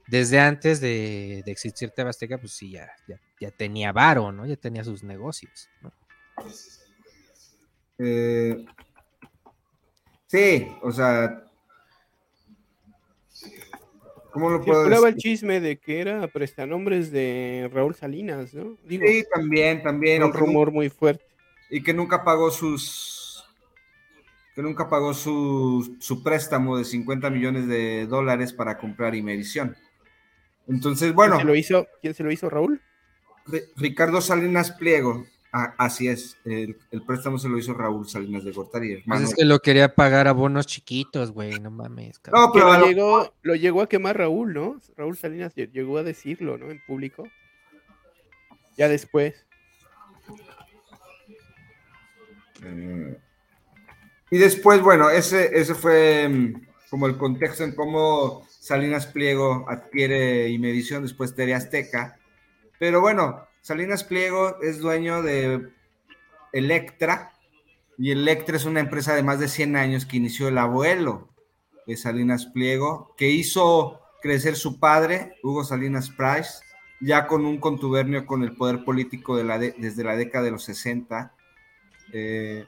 [0.07, 2.91] desde antes de, existir Tebasteca, pues sí, ya,
[3.39, 4.45] ya, tenía varo, ¿no?
[4.45, 5.91] Ya tenía sus negocios, ¿no?
[7.99, 8.65] Eh,
[10.33, 11.43] Sí, o sea.
[14.31, 15.07] ¿Cómo lo puedo decir?
[15.07, 18.75] el chisme de que era prestanombres de Raúl Salinas, ¿no?
[18.89, 20.23] sí, también, también.
[20.23, 21.23] Un rumor muy fuerte.
[21.69, 23.22] Y que nunca pagó sus.
[24.55, 29.75] Que nunca pagó su, su préstamo de 50 millones de dólares para comprar Imevisión.
[30.67, 31.35] Entonces, bueno.
[31.35, 32.81] ¿Quién se lo hizo, ¿quién se lo hizo Raúl?
[33.75, 35.25] Ricardo Salinas Pliego
[35.55, 36.75] Ah, así es, el,
[37.05, 39.03] préstamo se lo hizo Raúl Salinas de Gortari.
[39.05, 42.19] Pues es que lo quería pagar a bonos chiquitos, güey, no mames.
[42.31, 44.81] No, pero lo, llegó, lo llegó a quemar Raúl, ¿no?
[44.97, 46.71] Raúl Salinas llegó a decirlo, ¿no?
[46.71, 47.25] En público.
[48.77, 49.45] Ya después.
[52.63, 53.15] Eh,
[54.33, 60.49] y después, bueno, ese, ese fue mm, como el contexto en cómo Salinas Pliego adquiere
[60.49, 62.17] Imedición, después TV Azteca.
[62.79, 65.69] Pero bueno, Salinas Pliego es dueño de
[66.51, 67.31] Electra
[67.99, 71.29] y Electra es una empresa de más de 100 años que inició el abuelo
[71.85, 76.63] de Salinas Pliego, que hizo crecer su padre, Hugo Salinas Price,
[76.99, 81.35] ya con un contubernio con el poder político desde la década de los 60.
[82.13, 82.65] Eh,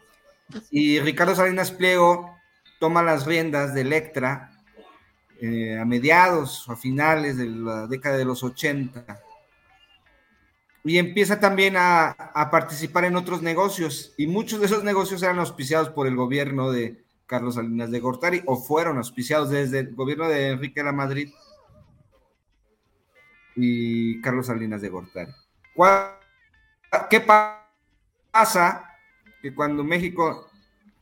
[0.71, 2.35] y Ricardo Salinas Pliego
[2.79, 4.51] toma las riendas de Electra
[5.41, 9.19] eh, a mediados o a finales de la década de los 80
[10.83, 14.13] y empieza también a, a participar en otros negocios.
[14.17, 18.43] Y muchos de esos negocios eran auspiciados por el gobierno de Carlos Salinas de Gortari
[18.45, 21.33] o fueron auspiciados desde el gobierno de Enrique de la Madrid
[23.55, 25.31] y Carlos Salinas de Gortari.
[25.73, 26.19] ¿Cuál-
[27.09, 27.67] ¿Qué pa-
[28.31, 28.85] pasa?
[29.45, 30.49] Que cuando México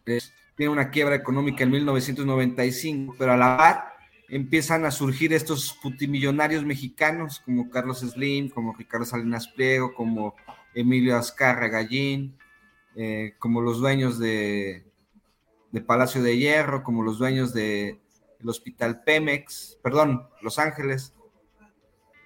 [0.05, 0.19] eh,
[0.57, 3.93] tiene una quiebra económica en 1995, pero a la par
[4.27, 10.35] empiezan a surgir estos putimillonarios mexicanos como Carlos Slim, como Ricardo Salinas Pliego, como
[10.75, 12.37] Emilio Azcarra Gallín,
[12.97, 14.91] eh, como los dueños de,
[15.71, 17.97] de Palacio de Hierro, como los dueños del
[18.45, 21.13] Hospital Pemex, perdón, Los Ángeles.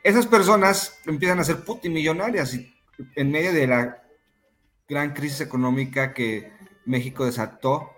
[0.02, 2.74] Esas personas empiezan a ser putimillonarias y
[3.16, 4.07] en medio de la
[4.88, 6.52] gran crisis económica que
[6.86, 7.92] México desató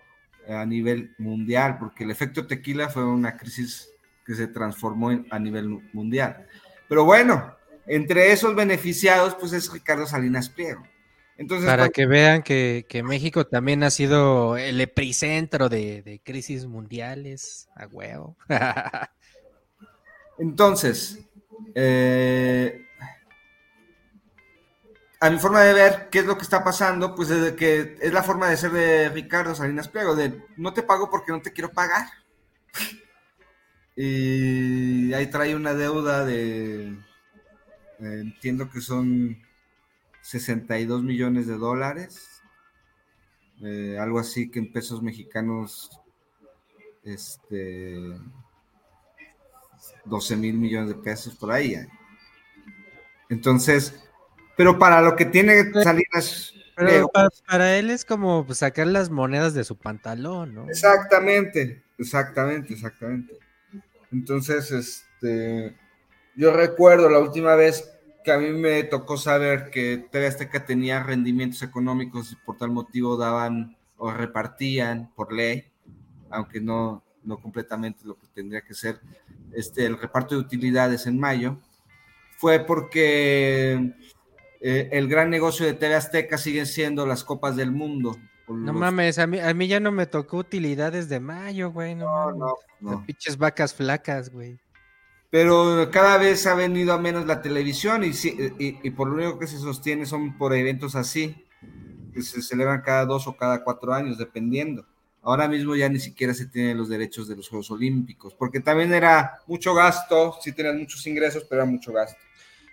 [0.48, 3.90] a nivel mundial, porque el efecto tequila fue una crisis
[4.26, 6.48] que se transformó en- a nivel mundial.
[6.88, 10.84] Pero bueno, entre esos beneficiados, pues es Ricardo Salinas Pliego.
[11.38, 16.66] Entonces, Para que vean que, que México también ha sido el epicentro de, de crisis
[16.66, 18.36] mundiales, a huevo.
[20.38, 21.20] Entonces,
[21.76, 22.86] eh,
[25.22, 28.14] a mi forma de ver qué es lo que está pasando, pues desde que es
[28.14, 31.52] la forma de ser de Ricardo Salinas Pliego, de no te pago porque no te
[31.52, 32.08] quiero pagar.
[33.96, 36.96] Y ahí trae una deuda de, eh,
[38.00, 39.38] entiendo que son
[40.22, 42.42] 62 millones de dólares,
[43.62, 45.92] eh, algo así que en pesos mexicanos,
[47.04, 48.16] este,
[50.06, 51.74] 12 mil millones de pesos por ahí.
[51.74, 51.90] ¿eh?
[53.28, 54.09] Entonces,
[54.60, 57.10] pero para lo que tiene Salinas Pero
[57.48, 60.70] para, él es como sacar las monedas de su pantalón, ¿no?
[60.70, 63.40] Exactamente, exactamente, exactamente.
[64.12, 65.78] Entonces, este,
[66.36, 67.90] yo recuerdo la última vez
[68.22, 72.72] que a mí me tocó saber que TV Azteca tenía rendimientos económicos y por tal
[72.72, 75.72] motivo daban o repartían por ley,
[76.30, 79.00] aunque no, no completamente lo que tendría que ser,
[79.54, 81.58] este, el reparto de utilidades en mayo,
[82.36, 83.94] fue porque
[84.62, 88.18] eh, el gran negocio de TV Azteca siguen siendo las copas del mundo.
[88.48, 91.96] No los- mames, a mí, a mí ya no me tocó utilidades de mayo, güey.
[91.96, 92.54] No, No, mames.
[92.82, 93.06] no, no.
[93.06, 94.60] pinches vacas flacas, güey.
[95.30, 99.16] Pero cada vez ha venido a menos la televisión y, sí- y, y por lo
[99.16, 101.46] único que se sostiene son por eventos así,
[102.12, 104.86] que se celebran cada dos o cada cuatro años, dependiendo.
[105.22, 108.92] Ahora mismo ya ni siquiera se tienen los derechos de los Juegos Olímpicos, porque también
[108.94, 112.18] era mucho gasto, sí tenían muchos ingresos, pero era mucho gasto.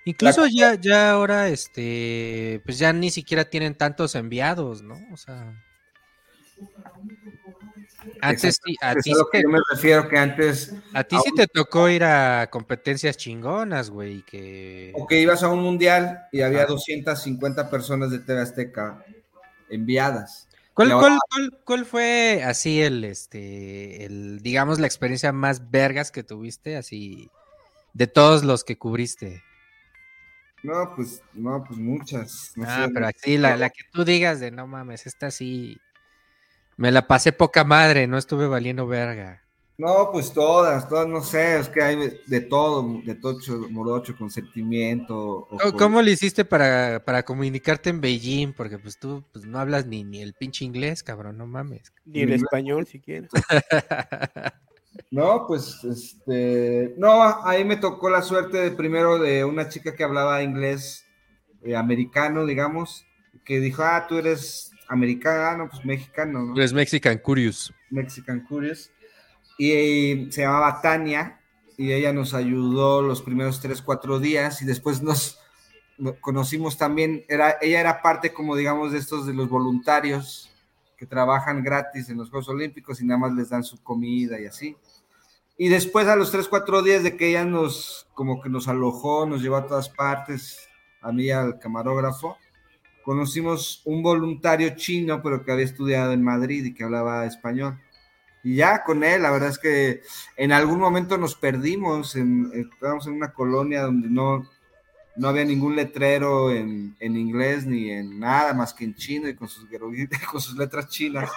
[0.06, 4.94] Incluso ya, ya ahora, este, pues ya ni siquiera tienen tantos enviados, ¿no?
[5.12, 5.52] O sea.
[8.20, 11.48] Antes sí, a ti, sí te, yo me refiero, que antes, a ti sí te
[11.48, 14.92] tocó ir a competencias chingonas, güey, que...
[14.94, 16.68] o que ibas a un mundial y había Ajá.
[16.68, 19.04] 250 personas de TV Azteca
[19.68, 20.48] enviadas.
[20.72, 21.18] ¿Cuál, ahora- cuál,
[21.50, 27.28] cuál- cuál fue así el, este, el, digamos, la experiencia más vergas que tuviste, así,
[27.92, 29.42] de todos los que cubriste?
[30.62, 32.52] No, pues, no, pues muchas.
[32.56, 35.78] no ah, sé, pero así, la, la que tú digas de no mames, esta sí,
[36.76, 39.42] me la pasé poca madre, no estuve valiendo verga.
[39.78, 45.46] No, pues todas, todas, no sé, es que hay de todo, de tocho, morocho, consentimiento.
[45.50, 48.54] ¿Cómo, cómo le hiciste para, para comunicarte en Beijing?
[48.54, 51.92] Porque pues tú pues, no hablas ni, ni el pinche inglés, cabrón, no mames.
[52.06, 53.28] Ni el español siquiera.
[55.10, 60.04] No, pues, este, no, ahí me tocó la suerte de primero de una chica que
[60.04, 61.04] hablaba inglés
[61.62, 63.06] eh, americano, digamos,
[63.44, 66.56] que dijo, ah, tú eres americano, pues mexicano, ¿no?
[66.56, 67.72] Eres Mexican Curious.
[67.90, 68.90] Mexican Curious.
[69.58, 71.40] Y, eh, se llamaba Tania
[71.76, 75.38] y ella nos ayudó los primeros tres, cuatro días y después nos,
[75.98, 80.50] no- conocimos también, era, ella era parte como digamos de estos de los voluntarios
[80.96, 84.46] que trabajan gratis en los Juegos Olímpicos y nada más les dan su comida y
[84.46, 84.76] así.
[85.58, 89.24] Y después a los tres, cuatro días de que ella nos, como que nos alojó,
[89.26, 90.68] nos llevó a todas partes,
[91.00, 92.36] a mí al camarógrafo,
[93.02, 97.80] conocimos un voluntario chino, pero que había estudiado en Madrid y que hablaba español.
[98.42, 100.02] Y ya con él, la verdad es que
[100.36, 104.46] en algún momento nos perdimos, en, estábamos en una colonia donde no,
[105.16, 109.34] no había ningún letrero en, en inglés ni en nada más que en chino y
[109.34, 109.66] con sus,
[110.30, 111.30] con sus letras chinas.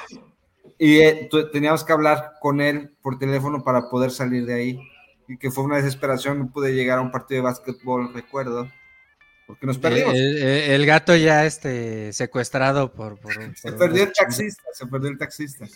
[0.79, 4.79] Y eh, teníamos que hablar con él por teléfono para poder salir de ahí.
[5.27, 8.67] Y que fue una desesperación, no pude llegar a un partido de básquetbol, recuerdo,
[9.45, 10.15] porque nos perdimos.
[10.15, 15.17] el- el gato ya este secuestrado por, por- se perdió el taxista, se perdió el
[15.19, 15.67] taxista.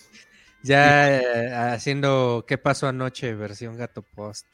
[0.64, 3.36] Ya eh, haciendo ¿Qué pasó anoche?
[3.36, 4.48] Versión gato post.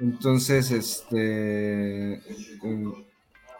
[0.00, 2.20] Entonces, este, eh,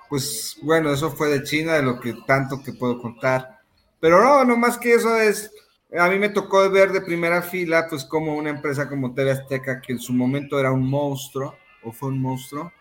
[0.09, 3.60] pues bueno, eso fue de China, de lo que tanto que puedo contar.
[4.01, 5.53] Pero no, no más que eso es,
[5.97, 9.81] a mí me tocó ver de primera fila, pues como una empresa como TV Azteca,
[9.81, 12.73] que en su momento era un monstruo, o fue un monstruo,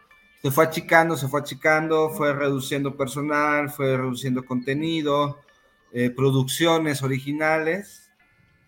[0.42, 5.40] se fue achicando, se fue achicando, fue reduciendo personal, fue reduciendo contenido,
[5.92, 8.10] eh, producciones originales,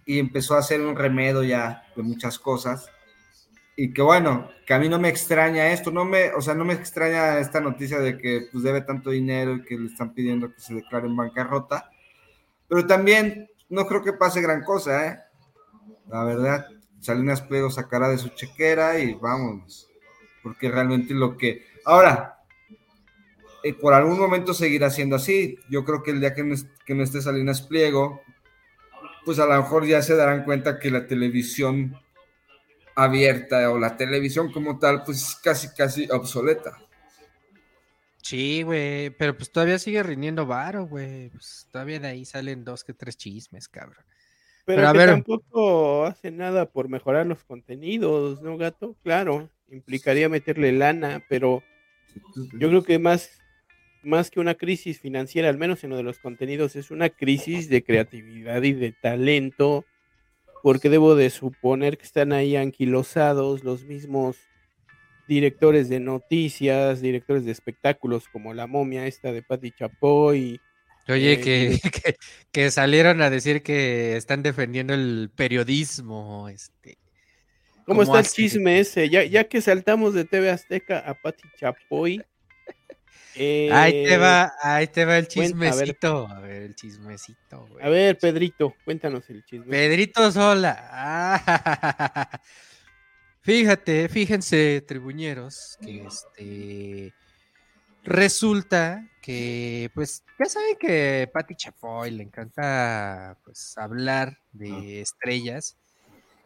[0.05, 2.89] y empezó a hacer un remedio ya de muchas cosas.
[3.77, 6.65] Y que bueno, que a mí no me extraña esto, no me, o sea, no
[6.65, 10.53] me extraña esta noticia de que pues debe tanto dinero y que le están pidiendo
[10.53, 11.89] que se declare en bancarrota,
[12.71, 15.19] pero también no creo que pase gran cosa, ¿eh?
[16.07, 16.67] La verdad,
[17.01, 19.89] Salinas Pliego sacará de su chequera y vamos,
[20.41, 21.65] porque realmente lo que...
[21.83, 22.37] Ahora,
[23.61, 25.59] eh, por algún momento seguirá siendo así.
[25.69, 26.55] Yo creo que el día que no,
[26.85, 28.21] que no esté Salinas Pliego,
[29.25, 31.99] pues a lo mejor ya se darán cuenta que la televisión
[32.95, 36.77] abierta o la televisión como tal, pues casi, casi obsoleta.
[38.23, 41.29] Sí, güey, pero pues todavía sigue rindiendo varo, güey.
[41.29, 44.03] Pues todavía de ahí salen dos que tres chismes, cabrón.
[44.65, 45.09] Pero, a ver...
[45.09, 48.95] tampoco hace nada por mejorar los contenidos, ¿no, gato?
[49.03, 51.63] Claro, implicaría meterle lana, pero
[52.53, 53.39] yo creo que más,
[54.03, 57.69] más que una crisis financiera, al menos en lo de los contenidos, es una crisis
[57.69, 59.83] de creatividad y de talento
[60.61, 64.37] porque debo de suponer que están ahí anquilosados los mismos
[65.31, 70.59] directores de noticias, directores de espectáculos, como la momia esta de Patti Chapoy.
[71.07, 71.79] Oye, que,
[72.51, 76.49] que, salieron a decir que están defendiendo el periodismo.
[76.49, 76.97] Este,
[77.85, 79.07] ¿Cómo está el chisme ese?
[79.09, 82.21] Ya, ya que saltamos de TV Azteca a Patti Chapoy,
[83.71, 86.27] ahí te va, eh, ahí te va el chismecito.
[86.27, 86.63] a, ver.
[86.63, 87.69] el chismecito.
[87.81, 89.67] A ver, Pedrito, cuéntanos el chisme.
[89.67, 90.89] Pedrito Sola.
[90.93, 92.41] Ah,
[93.41, 97.13] fíjate, fíjense, tribuñeros, que este
[98.03, 105.77] resulta que, pues, ya saben que Patti Chapoy le encanta pues hablar de estrellas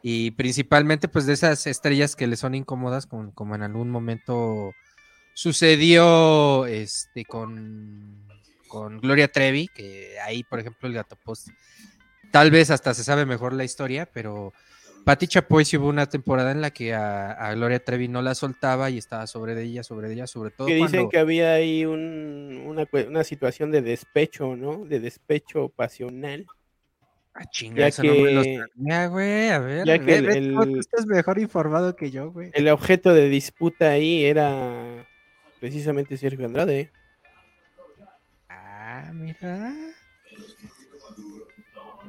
[0.02, 4.74] y principalmente pues de esas estrellas que le son incómodas, como, como en algún momento
[5.36, 8.26] Sucedió este, con,
[8.68, 11.50] con Gloria Trevi, que ahí, por ejemplo, el Gato Post,
[12.32, 14.54] tal vez hasta se sabe mejor la historia, pero
[15.06, 18.90] Patti Chapoy sí hubo una temporada en la que a, Gloria Trevi no la soltaba
[18.90, 20.66] y estaba sobre ella, sobre ella, sobre todo.
[20.66, 24.84] Que dicen que había ahí una, una, situación de despecho, ¿no?
[24.84, 26.44] De despecho pasional.
[27.34, 29.50] Ah, chinga, eso no me lo sabía, güey.
[29.50, 32.50] A ver, ya que el, estás mejor informado que yo, güey.
[32.52, 35.06] El objeto de disputa ahí era
[35.60, 36.90] precisamente Sergio Andrade.
[38.48, 39.72] Ah, mira.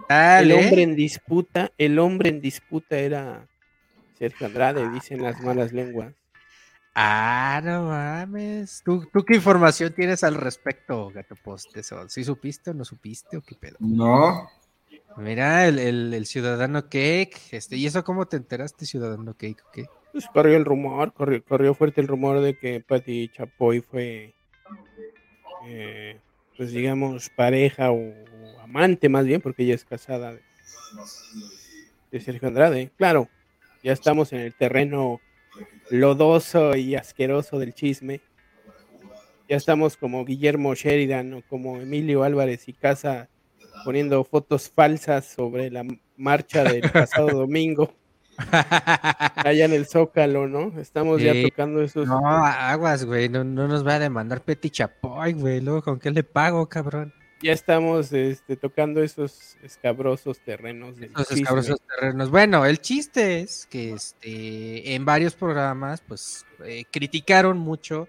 [0.10, 3.48] El hombre en disputa, el hombre en disputa era
[4.18, 6.14] Sergio Andrade, ah, dicen las malas lenguas.
[6.96, 8.82] Ah, no mames.
[8.84, 11.78] ¿Tú, qué información tienes al respecto, Gato Post?
[12.08, 13.78] ¿Sí supiste o no supiste o qué pedo?
[13.80, 14.50] No.
[15.18, 17.40] Mira, el, ciudadano Cake.
[17.52, 19.64] Este, ¿Y eso cómo te enteraste, ciudadano Cake?
[19.72, 19.86] ¿qué?
[20.12, 24.34] Pues corrió el rumor, corrió, corrió fuerte el rumor de que Patti Chapoy fue,
[25.68, 26.20] eh,
[26.58, 28.14] pues digamos, pareja o,
[28.62, 30.34] amante más bien, porque ella es casada
[32.12, 32.92] de, Sergio Andrade.
[32.98, 33.30] Claro,
[33.84, 35.22] ya estamos en el terreno
[35.90, 38.22] lodoso y asqueroso del chisme.
[39.48, 43.30] Ya estamos como Guillermo Sheridan o como Emilio Álvarez y Casa
[43.86, 45.86] poniendo fotos falsas sobre la
[46.18, 47.94] marcha del pasado domingo.
[49.36, 50.80] Allá en el Zócalo, ¿no?
[50.80, 52.08] Estamos ya tocando esos.
[52.08, 53.30] No, aguas, güey.
[53.30, 55.62] No, nos va a demandar Peti Chapoy, güey.
[55.62, 57.14] Luego, ¿con qué le pago, cabrón?
[57.42, 61.00] Ya estamos este, tocando esos escabrosos terrenos.
[61.00, 62.30] esos escabrosos terrenos.
[62.30, 68.08] Bueno, el chiste es que este, en varios programas, pues, eh, criticaron mucho,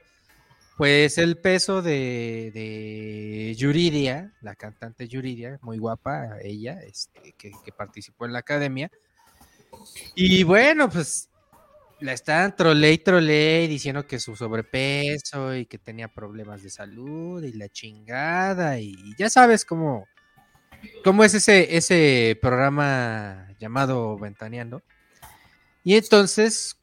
[0.79, 7.73] pues, el peso de, de Yuridia, la cantante Yuridia, muy guapa ella, este, que, que
[7.73, 8.91] participó en la academia
[10.15, 11.29] y bueno, pues
[12.01, 17.43] la están trole y trole diciendo que su sobrepeso y que tenía problemas de salud
[17.43, 20.07] y la chingada y ya sabes cómo,
[21.03, 24.83] cómo es ese, ese programa llamado Ventaneando.
[25.83, 26.77] Y entonces,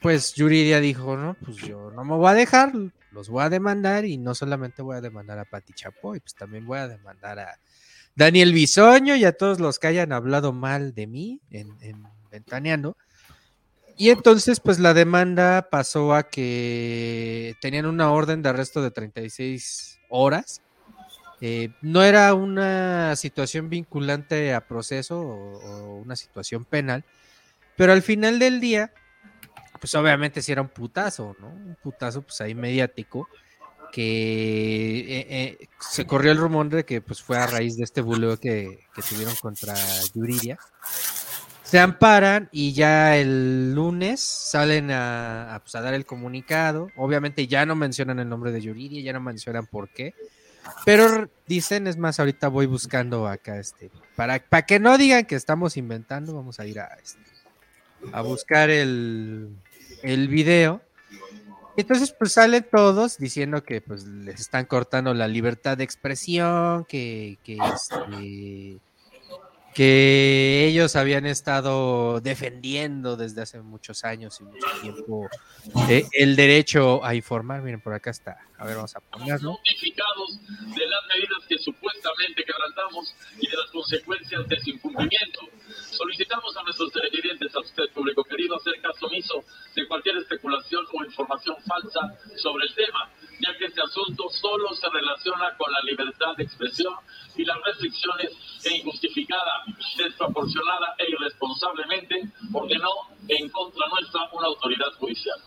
[0.00, 2.72] pues Yuridia dijo, no, pues yo no me voy a dejar,
[3.10, 6.66] los voy a demandar y no solamente voy a demandar a Pati Chapoy, pues también
[6.66, 7.60] voy a demandar a
[8.14, 11.70] Daniel Bisoño y a todos los que hayan hablado mal de mí en
[12.30, 12.96] ventaneando.
[13.96, 20.00] Y entonces, pues la demanda pasó a que tenían una orden de arresto de 36
[20.08, 20.62] horas.
[21.42, 27.04] Eh, no era una situación vinculante a proceso o, una situación penal,
[27.76, 28.92] pero al final del día,
[29.80, 31.48] pues obviamente si era un putazo, ¿no?
[31.48, 33.28] Un putazo pues ahí mediático
[33.92, 38.00] que eh, eh, se corrió el rumor de que pues fue a raíz de este
[38.00, 39.74] buleo que, que tuvieron contra
[40.14, 40.58] Yuridia.
[41.70, 46.90] Se amparan y ya el lunes salen a, pues, a dar el comunicado.
[46.96, 50.12] Obviamente ya no mencionan el nombre de Yuridia, ya no mencionan por qué.
[50.84, 55.36] Pero dicen, es más, ahorita voy buscando acá este, para, para que no digan que
[55.36, 57.20] estamos inventando, vamos a ir a, este,
[58.12, 59.50] a buscar el,
[60.02, 60.82] el video.
[61.76, 67.38] Entonces, pues salen todos diciendo que pues les están cortando la libertad de expresión, que,
[67.44, 68.80] que, este,
[69.80, 75.30] que ellos habían estado defendiendo desde hace muchos años y mucho tiempo
[75.88, 77.62] eh, el derecho a informar.
[77.62, 78.36] Miren, por acá está.
[78.58, 79.58] A ver, vamos a ponerlo.
[79.64, 85.40] De las medidas que supuestamente quebrantamos y de las consecuencias de su incumplimiento.
[85.96, 89.42] Solicitamos a nuestros televidentes, a usted, público querido, hacer caso omiso
[89.74, 92.00] de cualquier especulación o información falsa
[92.36, 96.94] sobre el tema, ya que este asunto solo se relaciona con la libertad de expresión
[97.36, 98.30] y las restricciones
[98.62, 99.64] que injustificada,
[99.96, 102.22] desproporcionada e irresponsablemente
[102.52, 102.90] ordenó
[103.28, 105.38] en contra nuestra una autoridad judicial.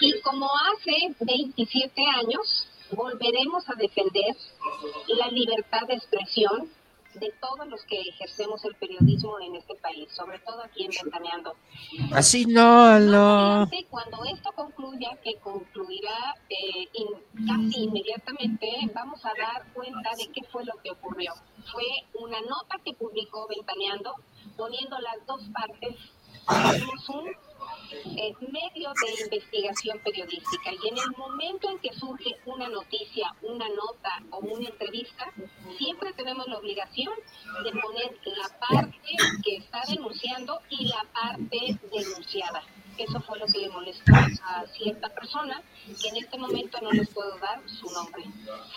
[0.00, 4.34] Y como hace 27 años, volveremos a defender
[5.08, 6.68] la libertad de expresión
[7.14, 11.54] de todos los que ejercemos el periodismo en este país, sobre todo aquí en Ventaneando.
[12.12, 13.68] Así no, no.
[13.90, 20.42] Cuando esto concluya, que concluirá eh, in, casi inmediatamente, vamos a dar cuenta de qué
[20.50, 21.32] fue lo que ocurrió.
[21.70, 21.84] Fue
[22.14, 24.14] una nota que publicó Ventaneando,
[24.56, 25.96] poniendo las dos partes.
[26.48, 27.51] Tenemos un
[28.04, 33.68] eh, medio de investigación periodística y en el momento en que surge una noticia, una
[33.68, 35.32] nota o una entrevista,
[35.78, 37.14] siempre tenemos la obligación
[37.64, 38.98] de poner la parte
[39.44, 42.62] que está denunciando y la parte denunciada.
[42.98, 45.62] Eso fue lo que le molestó a cierta persona,
[46.00, 48.24] que en este momento no les puedo dar su nombre.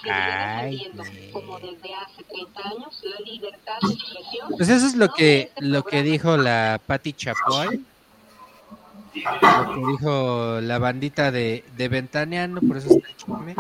[0.10, 0.90] Ay,
[1.34, 4.50] como desde hace 30 años, la libertad de expresión.
[4.56, 7.86] Pues eso es lo que, este lo que dijo la Patti Chapoy
[9.24, 13.56] lo que dijo la bandita de, de Ventaneando, por eso está chisme.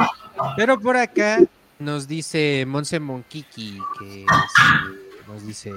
[0.55, 1.39] Pero por acá
[1.79, 5.71] nos dice Monse Monquiqui, que este, nos dice,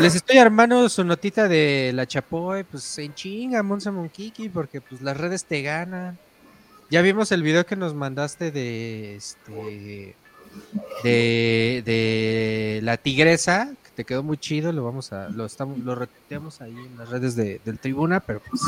[0.00, 5.02] les estoy armando su notita de la Chapoy, pues en chinga, Monse Monquiqui, porque pues
[5.02, 6.18] las redes te ganan.
[6.90, 10.16] Ya vimos el video que nos mandaste de este
[11.04, 16.60] de, de la tigresa, te quedó muy chido, lo vamos a, lo estamos, lo retuiteamos
[16.60, 18.62] ahí en las redes de, del tribuna, pero pues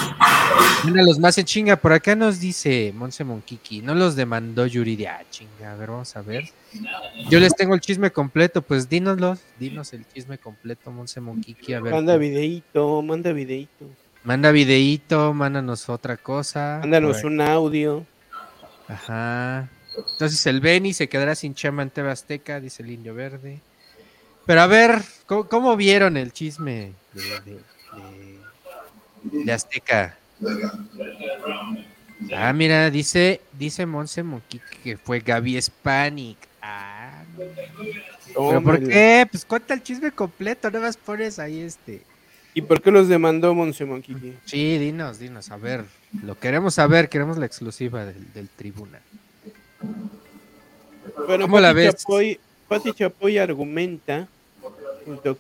[0.85, 5.19] uno los más en chinga, por acá nos dice Monse Monquiqui, no los demandó Yuridia,
[5.21, 6.51] ah, chinga, a ver, vamos a ver.
[7.29, 11.81] Yo les tengo el chisme completo, pues dínoslos, dinos el chisme completo, Monse Monquiqui, a
[11.81, 11.93] ver.
[11.93, 13.87] Manda videíto, manda videíto.
[14.25, 16.79] Manda videíto, mándanos otra cosa.
[16.81, 18.05] Mándanos un audio.
[18.89, 19.69] Ajá.
[19.97, 23.61] Entonces el Beni se quedará sin chama en TV Azteca, dice el Indio Verde.
[24.51, 27.61] Pero a ver, ¿cómo, cómo vieron el chisme de, de,
[29.23, 30.19] de, de, Azteca?
[32.35, 36.37] Ah, mira, dice, dice Monse Monquique que fue Gaby Spanik.
[36.61, 37.23] Ah,
[38.27, 39.25] ¿Pero por qué?
[39.31, 42.03] Pues cuenta el chisme completo, no más pones ahí este.
[42.53, 44.35] ¿Y por qué los demandó Monse Monquique?
[44.47, 45.85] Sí, dinos, dinos, a ver.
[46.25, 48.99] Lo queremos saber, queremos la exclusiva del, del tribuna.
[51.29, 51.95] Bueno, ¿Cómo la Pati ves?
[51.95, 54.27] Chapoy, Pati Chapoy argumenta,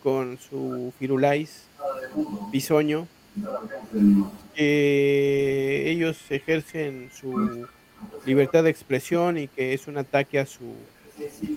[0.02, 1.64] con su Firulais
[2.50, 3.06] Bisoño,
[4.54, 7.66] que ellos ejercen su
[8.26, 10.74] libertad de expresión y que es un ataque a su,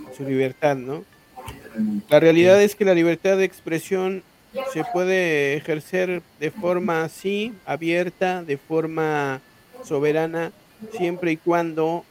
[0.10, 1.04] a su libertad, ¿no?
[2.10, 4.24] La realidad es que la libertad de expresión
[4.72, 9.42] se puede ejercer de forma así, abierta, de forma
[9.84, 10.52] soberana,
[10.96, 12.06] siempre y cuando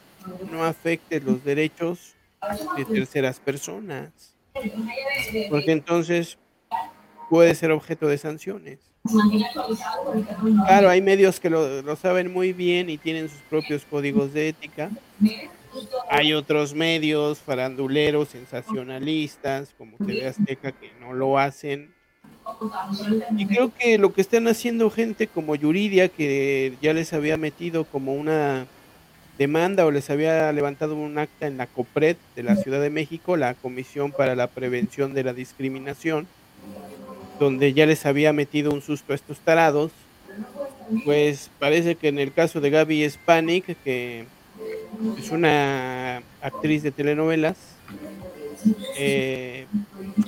[0.51, 2.13] no afecte los derechos
[2.77, 4.32] de terceras personas.
[5.49, 6.37] Porque entonces
[7.29, 8.79] puede ser objeto de sanciones.
[10.65, 14.89] Claro, hay medios que lo, saben muy bien y tienen sus propios códigos de ética.
[16.09, 21.93] Hay otros medios faranduleros, sensacionalistas, como TV Azteca, que no lo hacen.
[23.37, 27.85] Y creo que lo que están haciendo gente como Yuridia, que ya les había metido
[27.85, 28.67] como una
[29.37, 33.37] demanda o les había levantado un acta en la COPRED de la Ciudad de México,
[33.37, 36.27] la Comisión para la Prevención de la Discriminación,
[37.39, 39.91] donde ya les había metido un susto a estos tarados,
[41.05, 44.25] pues parece que en el caso de Gaby Spanik, que
[45.17, 47.57] es una actriz de telenovelas,
[48.97, 49.65] eh,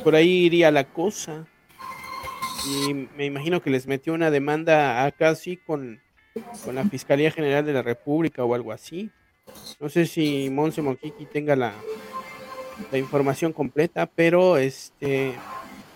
[0.04, 1.46] por ahí iría la cosa.
[2.68, 6.00] Y me imagino que les metió una demanda acá sí con,
[6.64, 9.10] con la Fiscalía General de la República o algo así.
[9.80, 11.74] No sé si Monse Monkiki tenga la,
[12.92, 15.34] la información completa, pero este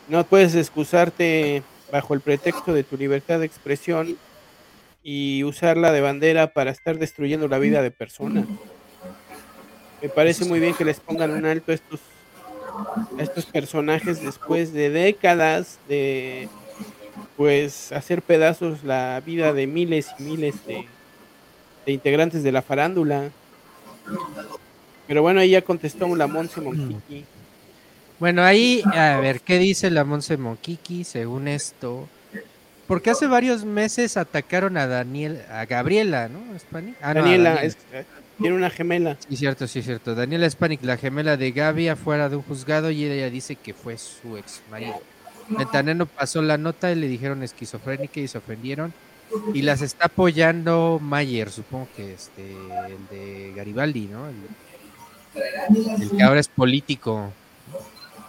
[0.07, 4.17] no puedes excusarte bajo el pretexto de tu libertad de expresión
[5.03, 8.45] y usarla de bandera para estar destruyendo la vida de personas.
[10.01, 11.99] Me parece muy bien que les pongan un alto a estos,
[13.17, 16.47] a estos personajes después de décadas de
[17.37, 20.85] pues hacer pedazos la vida de miles y miles de,
[21.85, 23.29] de integrantes de la farándula.
[25.07, 27.25] Pero bueno, ahí ya contestó la Monse Monquiqui.
[28.19, 32.07] Bueno, ahí, a ver, ¿qué dice la Monse Monquiqui según esto?
[32.85, 36.39] Porque hace varios meses atacaron a Daniel, a Gabriela, ¿no?
[37.01, 37.67] Ah, no, Daniela, Daniel.
[37.67, 38.03] es- eh,
[38.39, 39.15] tiene una gemela.
[39.27, 40.15] Sí, cierto, sí, cierto.
[40.15, 43.97] Daniela Hispanic, la gemela de Gaby, afuera de un juzgado y ella dice que fue
[43.97, 44.99] su ex marido.
[45.49, 48.93] Ventaneno pasó la nota y le dijeron esquizofrénica y se ofendieron.
[49.53, 54.27] Y las está apoyando Mayer, supongo que este, el de Garibaldi, ¿no?
[54.27, 57.31] El, el que ahora es político.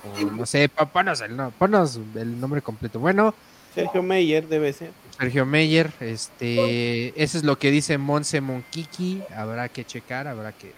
[0.04, 3.00] O no sé, ponos el, no, ponos el nombre completo.
[3.00, 3.34] Bueno,
[3.74, 4.90] Sergio Meyer debe ser.
[5.18, 10.72] Sergio Meyer, este, eso es lo que dice Monse Monkiki, habrá que checar, habrá que,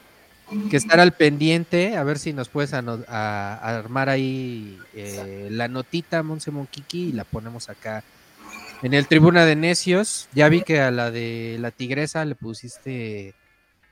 [0.71, 5.69] que estar al pendiente, a ver si nos puedes a- a armar ahí eh, la
[5.69, 8.03] notita Monse Monkiki y la ponemos acá
[8.83, 10.29] en el Tribuna de Necios.
[10.33, 13.35] Ya vi que a la de la tigresa le pusiste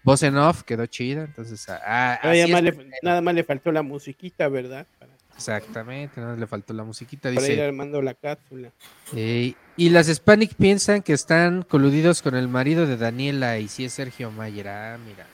[0.03, 3.45] voz en off, quedó chida, entonces ah, ah, Nada así más, le, nada más le
[3.45, 4.87] faltó la musiquita, ¿verdad?
[5.37, 8.71] Exactamente, no le faltó la musiquita, para ir armando la cápsula.
[9.17, 13.87] Eh, y las Hispanic piensan que están coludidos con el marido de Daniela y si
[13.87, 14.69] es Sergio Mayer.
[14.69, 15.27] Ah, mira.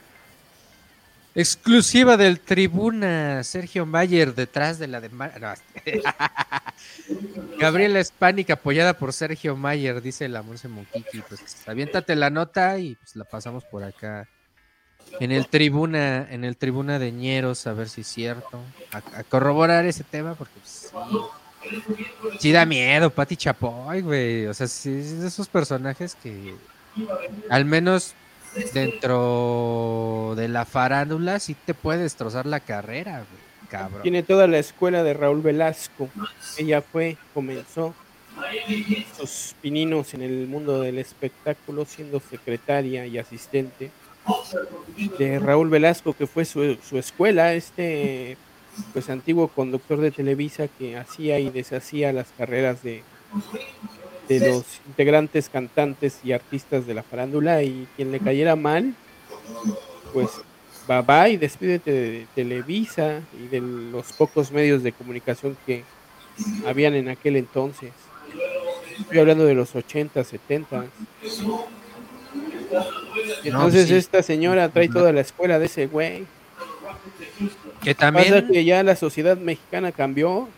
[1.39, 5.55] Exclusiva del Tribuna, Sergio Mayer detrás de la demanda.
[7.59, 11.21] Gabriela Hispanic apoyada por Sergio Mayer, dice la Monse Monkiki.
[11.29, 14.27] Pues aviéntate la nota y pues la pasamos por acá.
[15.21, 18.59] En el tribuna, en el tribuna de Ñeros, a ver si es cierto.
[18.93, 24.47] A, corroborar ese tema, porque pues, sí, Sí da miedo, Pati Chapoy, güey.
[24.47, 26.55] O sea, sí, es de esos personajes que
[27.51, 28.15] al menos
[28.73, 33.24] dentro de la farándula sí te puede destrozar la carrera.
[33.69, 34.03] Cabrón.
[34.03, 36.09] Tiene toda la escuela de Raúl Velasco.
[36.57, 37.95] Ella fue, comenzó
[39.16, 43.91] sus pininos en el mundo del espectáculo siendo secretaria y asistente
[45.19, 48.37] de Raúl Velasco, que fue su, su escuela, este
[48.93, 53.03] pues antiguo conductor de Televisa que hacía y deshacía las carreras de,
[54.28, 58.94] de los integrantes, cantantes y artistas de la farándula y quien le cayera mal,
[60.12, 60.28] pues
[60.89, 65.85] bye bye, despídete de Televisa y de los pocos medios de comunicación que
[66.66, 67.93] habían en aquel entonces.
[69.01, 70.86] Estoy hablando de los 80, 70.
[73.44, 73.94] Y No, entonces sí.
[73.94, 76.24] esta señora trae toda la escuela de ese güey.
[77.82, 80.48] Que Pasa también, que ya la sociedad mexicana cambió.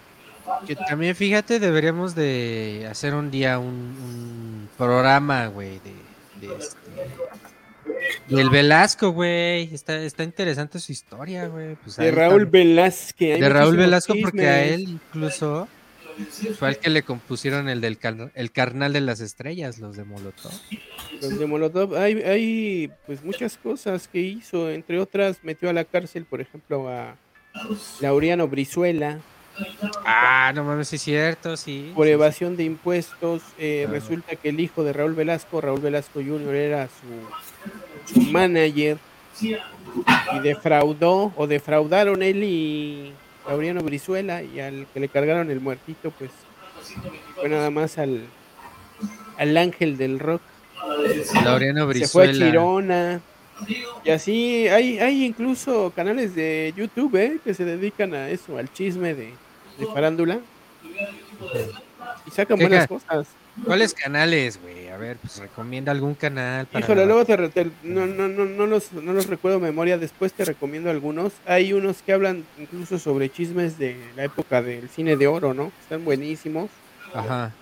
[0.67, 5.81] Que también, fíjate, deberíamos de hacer un día un, un programa, güey,
[6.41, 9.73] de, de este, del Velasco, güey.
[9.75, 11.77] Está, está interesante su historia, güey.
[11.77, 13.35] Pues De Raúl tam- Velázquez.
[13.37, 15.69] hay de Raúl Velasco, porque a él incluso
[16.59, 20.05] fue al que le compusieron el del car- el carnal de las estrellas, los de
[20.05, 20.53] Molotov.
[21.23, 25.85] Los de Molotov, hay, hay pues muchas cosas que hizo, entre otras metió a la
[25.85, 27.17] cárcel, por ejemplo, a
[28.01, 29.19] Laureano Brizuela
[30.05, 31.93] Ah, no mames, es cierto, sí.
[31.95, 32.15] por sí, sí.
[32.15, 33.43] evasión de impuestos.
[33.59, 33.87] Eh.
[33.91, 38.99] Resulta que el hijo de Raúl Velasco, Raúl Velasco Jr., era su, su manager
[39.41, 43.13] y defraudó o defraudaron él y
[43.47, 46.31] Laureano Brizuela y al que le cargaron el muertito, pues
[47.35, 48.23] fue nada más al,
[49.39, 50.43] al ángel del rock.
[51.45, 52.47] Laureano se fue a Brizuela.
[52.47, 53.21] Chirona.
[54.05, 57.39] Y así hay, hay incluso canales de YouTube ¿eh?
[57.43, 59.35] que se dedican a eso, al chisme de,
[59.79, 60.41] de farándula.
[62.27, 63.27] Y sacan ¿Qué buenas cosas.
[63.65, 64.89] ¿Cuáles canales, güey?
[64.89, 68.45] A ver, pues recomienda algún canal para Híjole, luego te, re- te- no, no, no,
[68.45, 71.33] no, los, no los recuerdo memoria, después te recomiendo algunos.
[71.45, 75.73] Hay unos que hablan incluso sobre chismes de la época del cine de oro, ¿no?
[75.81, 76.71] Están buenísimos.
[77.15, 77.53] Ajá.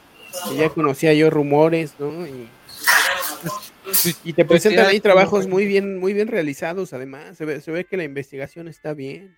[0.56, 2.26] ya conocía yo rumores, ¿no?
[2.26, 2.48] Y,
[4.24, 7.38] y te presentan ahí trabajos muy bien, muy bien realizados, además.
[7.38, 9.34] Se ve, se ve que la investigación está bien.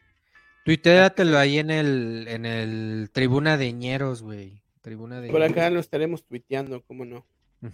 [0.64, 4.62] Tuiteatelo ahí en el, en el Tribuna de Ñeros, güey.
[4.80, 5.72] Tribuna de Por acá Ñeros.
[5.72, 7.26] lo estaremos tuiteando, ¿cómo no?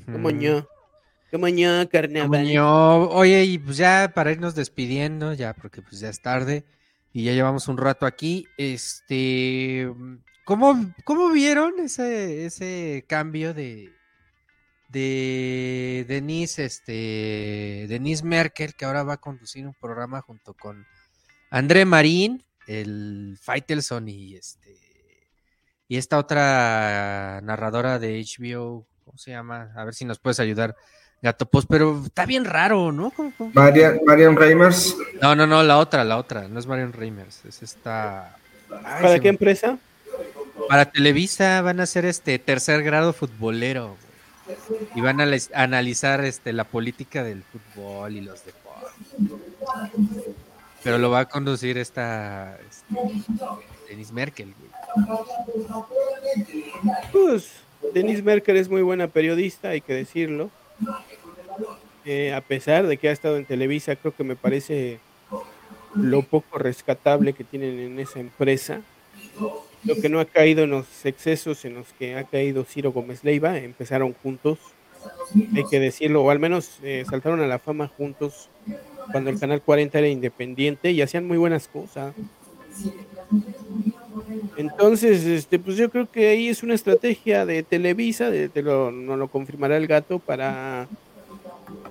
[0.07, 0.67] ¿Cómo no?
[1.31, 2.29] ¿Cómo no, carnaval?
[2.29, 3.09] Como ño.
[3.09, 6.65] Oye, y pues ya para irnos despidiendo, ya porque pues ya es tarde
[7.13, 8.47] y ya llevamos un rato aquí.
[8.57, 9.93] Este,
[10.45, 13.93] ¿Cómo, cómo vieron ese, ese cambio de,
[14.91, 20.87] de Denise, este, Denise Merkel, que ahora va a conducir un programa junto con
[21.51, 24.75] André Marín, el Faitelson y este
[25.89, 29.71] y esta otra narradora de HBO, ¿cómo se llama?
[29.77, 30.75] A ver si nos puedes ayudar,
[31.21, 33.11] Gato Post, pero está bien raro, ¿no?
[33.11, 33.51] ¿Cómo- cómo?
[33.55, 34.97] Marian, Marian Reimers.
[35.21, 38.35] No, no, no, la otra, la otra, no es Marion Reimers, es esta.
[38.71, 39.79] Ay, ¿Para qué me- empresa?
[40.69, 43.97] Para Televisa van a hacer este tercer grado futbolero
[44.69, 44.81] güey.
[44.95, 48.93] y van a les- analizar este la política del fútbol y los deportes.
[50.85, 52.95] Pero lo va a conducir esta este,
[53.89, 54.55] Denise Merkel.
[54.59, 54.71] güey.
[57.11, 57.51] Pues
[57.95, 60.51] Denise Merkel es muy buena periodista, hay que decirlo.
[62.05, 65.01] Eh, a pesar de que ha estado en Televisa, creo que me parece
[65.95, 68.83] lo poco rescatable que tienen en esa empresa.
[69.85, 73.25] Lo que no ha caído en los excesos en los que ha caído Ciro Gómez
[73.25, 74.59] Leiva, empezaron juntos,
[75.55, 78.49] hay que decirlo, o al menos eh, saltaron a la fama juntos
[79.11, 82.15] cuando el Canal 40 era independiente y hacían muy buenas cosas.
[84.57, 88.91] Entonces, este, pues yo creo que ahí es una estrategia de Televisa, de, te lo,
[88.91, 90.87] no lo confirmará el gato, para,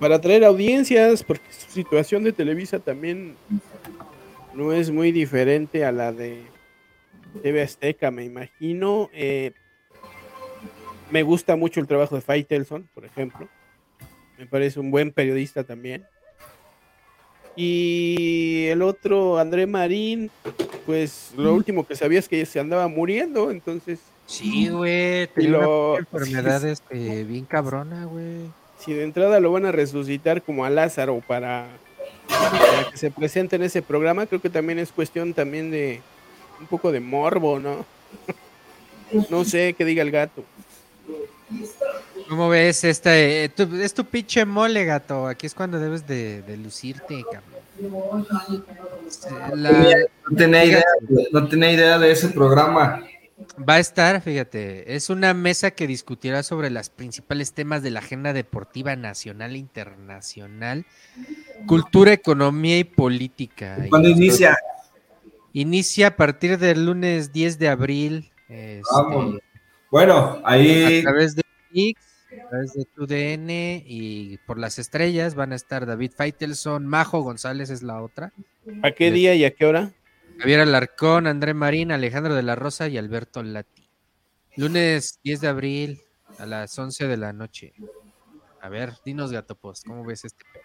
[0.00, 3.36] para atraer audiencias, porque su situación de Televisa también
[4.54, 6.42] no es muy diferente a la de
[7.42, 9.10] TV Azteca, me imagino.
[9.12, 9.52] Eh,
[11.10, 13.48] me gusta mucho el trabajo de Faitelson, por ejemplo.
[14.38, 16.04] Me parece un buen periodista también.
[17.56, 20.30] Y el otro, André Marín,
[20.86, 25.92] pues lo último que sabía es que se andaba muriendo, entonces Sí, güey, tenía lo-
[25.92, 28.50] una enfermedad este, bien cabrona, güey.
[28.78, 31.68] si de entrada lo van a resucitar como a Lázaro para,
[32.28, 36.00] para que se presente en ese programa, creo que también es cuestión también de
[36.60, 37.84] un poco de morbo, ¿no?
[39.30, 40.42] No sé qué diga el gato.
[42.28, 43.16] ¿Cómo ves esta?
[43.18, 45.26] eh, tu- es tu pinche mole, gato.
[45.26, 48.26] Aquí es cuando debes de, de lucirte, cabrón.
[49.54, 49.70] La-
[50.30, 50.82] No tenía, idea,
[51.32, 53.04] no tenía idea de ese programa.
[53.68, 57.98] va a estar, fíjate, es una mesa que discutirá sobre los principales temas de la
[58.00, 60.86] agenda deportiva nacional e internacional,
[61.66, 63.76] cultura, economía y política.
[63.90, 64.56] ¿Cuándo inicia?
[65.52, 68.30] Inicia a partir del lunes 10 de abril.
[68.48, 69.36] este, Vamos.
[69.90, 71.42] Bueno, ahí a través de
[72.42, 77.70] a través de TUDN y por las estrellas van a estar David Faitelson, Majo González
[77.70, 78.32] es la otra,
[78.82, 79.92] ¿A qué día y a qué hora?
[80.38, 83.88] Javier Alarcón, André Marín, Alejandro de la Rosa y Alberto Lati.
[84.56, 86.00] Lunes 10 de abril
[86.38, 87.74] a las 11 de la noche.
[88.60, 90.44] A ver, dinos Gato Post, ¿cómo ves este?
[90.52, 90.64] pedo?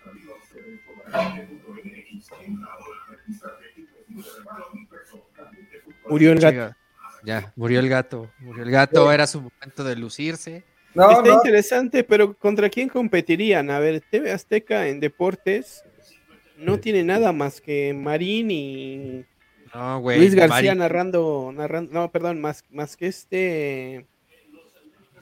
[6.07, 6.75] Murió el gato.
[7.23, 10.63] Ya, murió el gato, murió el gato, era su momento de lucirse.
[10.95, 13.69] No, Está no, interesante, pero ¿contra quién competirían?
[13.69, 15.83] A ver, TV Azteca en deportes
[16.57, 19.25] no tiene nada más que Marín y
[19.73, 20.01] No.
[20.01, 24.05] Luis García Mari- narrando, narrando, no, perdón, más, más que este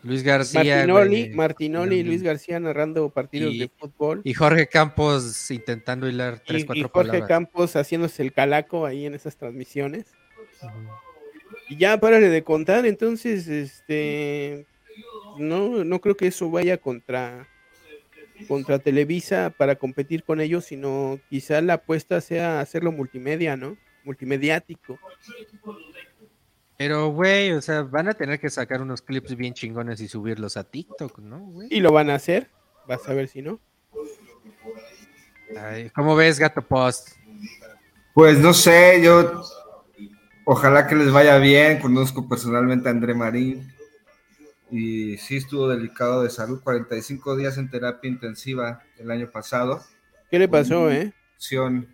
[0.04, 0.64] Luis García.
[0.78, 1.30] Martinoli.
[1.30, 4.22] Martinoli y Luis García narrando partidos Y- de fútbol.
[4.24, 7.28] Y Jorge Campos intentando hilar tres, Y, cuatro y Jorge palabras.
[7.28, 10.06] Campos haciéndose el calaco ahí en esas transmisiones.
[11.70, 14.66] Y ya párale de contar, entonces, este,
[15.38, 17.48] no, no creo que eso vaya contra,
[18.48, 23.78] contra Televisa para competir con ellos, sino quizá la apuesta sea hacerlo multimedia, ¿no?
[24.04, 25.00] Multimediático.
[26.78, 30.58] Pero, güey, o sea, van a tener que sacar unos clips bien chingones y subirlos
[30.58, 31.68] a TikTok, ¿no, güey?
[31.72, 32.50] Y lo van a hacer,
[32.88, 33.60] vas a ver si no.
[35.60, 37.10] Ay, ¿Cómo ves, Gato Post?
[38.14, 39.44] Pues no sé, yo
[40.46, 41.80] ojalá que les vaya bien.
[41.80, 43.77] Conozco personalmente a André Marín
[44.72, 49.82] y sí estuvo delicado de salud, 45 días en terapia intensiva el año pasado.
[50.30, 51.14] ¿Qué le pasó, eh?
[51.36, 51.88] Infección-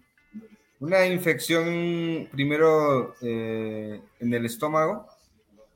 [0.80, 5.08] Una infección primero eh, en el estómago,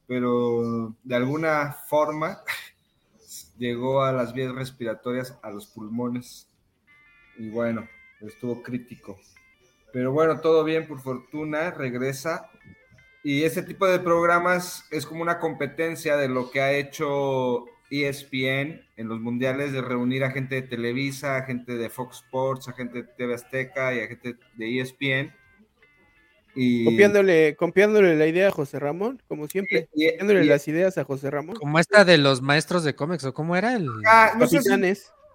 [0.08, 2.40] pero de alguna forma
[3.58, 6.50] llegó a las vías respiratorias, a los pulmones
[7.38, 7.88] y bueno,
[8.22, 9.20] estuvo crítico.
[9.94, 12.50] Pero bueno, todo bien, por fortuna, regresa.
[13.24, 18.82] Y ese tipo de programas es como una competencia de lo que ha hecho ESPN
[18.96, 22.74] en los mundiales, de reunir a gente de Televisa, a gente de Fox Sports, a
[22.74, 25.34] gente de TV Azteca y a gente de ESPN.
[26.56, 29.90] Y, Copiándole, copiándole la idea a José Ramón, como siempre.
[29.94, 31.56] y- Copiándole y- las ideas a José Ramón.
[31.56, 33.76] Como esta de los maestros de cómics, ¿o cómo era?
[33.76, 34.70] El- Ah, no sé si-.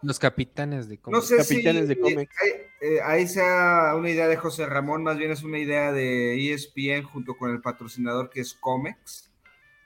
[0.03, 1.27] Los capitanes de No cómics.
[1.29, 2.35] sé Capitanes si de cómics.
[2.41, 2.51] ahí,
[2.81, 7.03] eh, ahí sea una idea de José Ramón, más bien es una idea de ESPN
[7.05, 9.31] junto con el patrocinador que es Comex.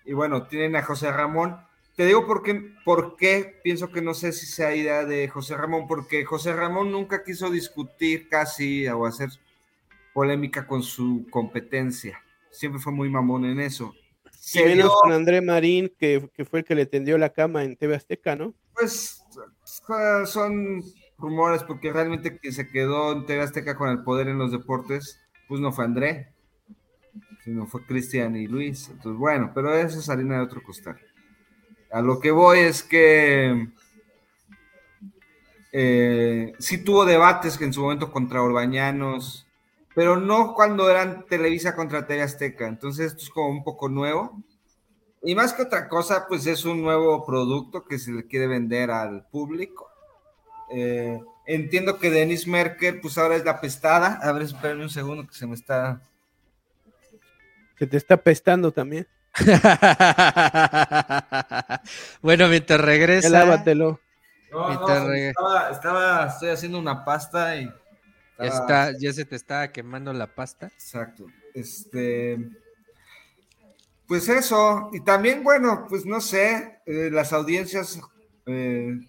[0.04, 1.56] Y bueno, tienen a José Ramón.
[1.96, 5.56] Te digo por qué, por qué pienso que no sé si sea idea de José
[5.56, 9.30] Ramón, porque José Ramón nunca quiso discutir casi o hacer
[10.12, 12.22] polémica con su competencia.
[12.50, 13.94] Siempre fue muy mamón en eso.
[14.54, 17.64] Y menos dio- con André Marín, que, que fue el que le tendió la cama
[17.64, 18.54] en TV Azteca, ¿no?
[18.76, 19.24] Pues
[19.88, 20.82] eh, son
[21.18, 25.20] rumores porque realmente quien se quedó en TV Azteca con el poder en los deportes,
[25.48, 26.32] pues no fue André,
[27.44, 28.88] sino fue Cristian y Luis.
[28.88, 30.98] Entonces, bueno, pero eso es de otro costal.
[31.90, 33.68] A lo que voy es que
[35.72, 39.46] eh, sí tuvo debates en su momento contra Orbañanos,
[39.94, 42.66] pero no cuando eran Televisa contra TV Azteca.
[42.66, 44.42] Entonces esto es como un poco nuevo.
[45.26, 48.92] Y más que otra cosa, pues es un nuevo producto que se le quiere vender
[48.92, 49.90] al público.
[50.70, 54.20] Eh, entiendo que Denise Merker, pues ahora es la pestada.
[54.22, 56.00] A ver, espérame un segundo que se me está.
[57.76, 59.06] Se te está pestando también.
[62.22, 63.28] bueno, mientras Ya regresa.
[63.28, 64.00] lávatelo.
[64.50, 67.64] No, estaba, estaba- estoy haciendo una pasta y.
[67.66, 67.72] Ya,
[68.44, 70.66] estaba- está, ya se te está quemando la pasta.
[70.68, 71.26] Exacto.
[71.54, 72.38] Este.
[74.06, 74.90] Pues eso.
[74.92, 78.00] Y también, bueno, pues no sé, eh, las audiencias,
[78.46, 79.00] eh,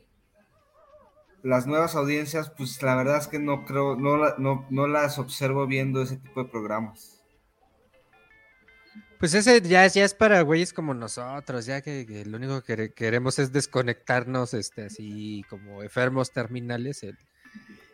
[1.43, 5.67] las nuevas audiencias, pues la verdad es que no creo, no, no, no las observo
[5.67, 7.21] viendo ese tipo de programas.
[9.19, 13.39] Pues ese ya, es- para güeyes como nosotros, ya que, lo único que quere- queremos
[13.39, 17.03] es desconectarnos, este, así como enfermos terminales,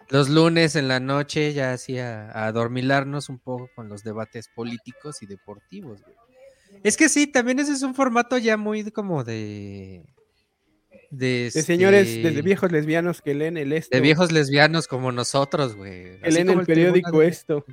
[0.09, 4.49] los lunes en la noche, ya así a, a adormilarnos un poco con los debates
[4.49, 6.15] políticos y deportivos, güey.
[6.83, 10.03] Es que sí, también ese es un formato ya muy como de...
[11.09, 13.95] De, De señores, este, de viejos lesbianos que leen el esto.
[13.95, 16.19] de viejos lesbianos como nosotros, güey.
[16.19, 17.65] Que leen el periódico esto.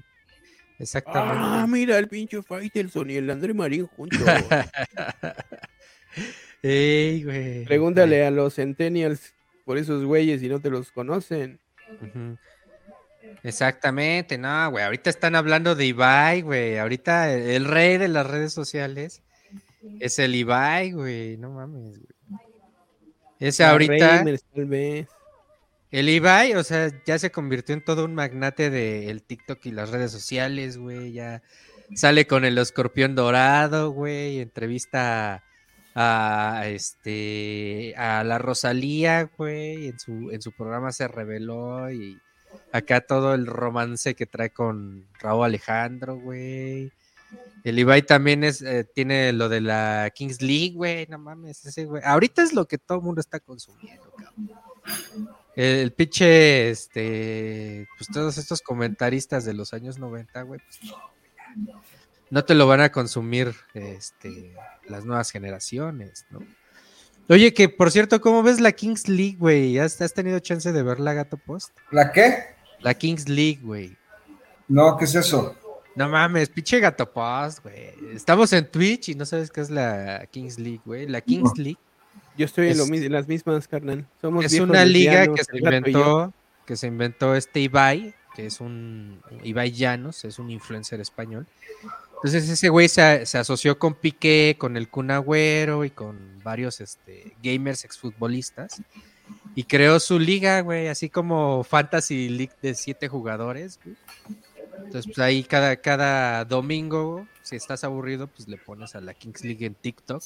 [0.78, 1.38] Exactamente.
[1.40, 4.20] Ah, mira el pinche Faitelson y el André Marín juntos.
[6.62, 7.64] Ey, güey.
[7.64, 9.32] Pregúntale a los centennials
[9.64, 11.60] por esos güeyes si no te los conocen.
[12.02, 12.36] Ujú.
[13.42, 14.84] Exactamente, no, güey.
[14.84, 16.78] Ahorita están hablando de Ibai, güey.
[16.78, 19.22] Ahorita el, el rey de las redes sociales
[19.98, 21.36] es el Ibai, güey.
[21.36, 22.40] No mames, güey.
[23.40, 24.22] Ese ahorita,
[25.90, 29.90] el Ibai, o sea, ya se convirtió en todo un magnate del TikTok y las
[29.90, 31.12] redes sociales, güey.
[31.12, 31.42] Ya
[31.94, 34.40] sale con el escorpión dorado, güey.
[34.40, 35.42] Entrevista
[35.94, 39.88] a, este a la Rosalía, güey.
[39.88, 42.20] En su, en su programa se reveló y
[42.72, 46.92] acá todo el romance que trae con Raúl Alejandro, güey.
[47.62, 51.06] El Ibai también es, eh, tiene lo de la Kings League, güey.
[51.08, 52.02] No mames, ese güey.
[52.04, 54.50] Ahorita es lo que todo el mundo está consumiendo, cabrón.
[55.56, 61.82] El, pinche, este, pues todos estos comentaristas de los años 90, güey, pues no,
[62.30, 64.54] no te lo van a consumir, este,
[64.86, 66.40] las nuevas generaciones, ¿no?
[67.28, 69.78] Oye, que por cierto, ¿cómo ves la Kings League, güey?
[69.78, 71.76] ¿Has, has tenido chance de verla, Gato Post?
[71.90, 72.59] ¿La qué?
[72.82, 73.96] La Kings League, güey.
[74.68, 75.56] No, ¿qué es eso?
[75.94, 77.92] No mames, pinche Gato Post, güey.
[78.14, 81.06] Estamos en Twitch y no sabes qué es la Kings League, güey.
[81.06, 81.78] La Kings League
[82.36, 84.06] Yo estoy en, lo en las mismas, carnal.
[84.20, 86.32] Somos es una liga que se inventó,
[86.64, 91.46] que se inventó este Ibai, que es un Ibai Llanos, es un influencer español.
[92.14, 96.80] Entonces ese güey se, se asoció con Piqué, con el Kun Agüero y con varios
[96.80, 98.82] este, gamers exfutbolistas
[99.54, 103.78] y creó su liga, güey, así como Fantasy League de siete jugadores.
[103.84, 103.96] güey.
[104.84, 109.44] Entonces pues ahí cada, cada domingo, si estás aburrido, pues le pones a la Kings
[109.44, 110.22] League en TikTok.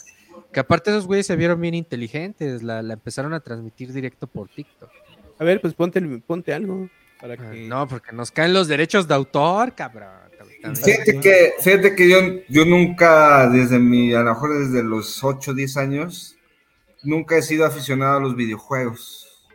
[0.52, 4.48] Que aparte esos güeyes se vieron bien inteligentes, la, la empezaron a transmitir directo por
[4.48, 4.90] TikTok.
[5.38, 6.88] A ver, pues ponte, ponte algo.
[7.20, 7.66] Para Ah, que...
[7.66, 10.10] No, porque nos caen los derechos de autor, cabrón.
[10.82, 12.18] Fíjate que, fíjate que yo,
[12.48, 16.34] yo nunca, desde mi, a lo mejor desde los 8 o 10 años,
[17.05, 19.48] nunca he sido aficionado a los videojuegos.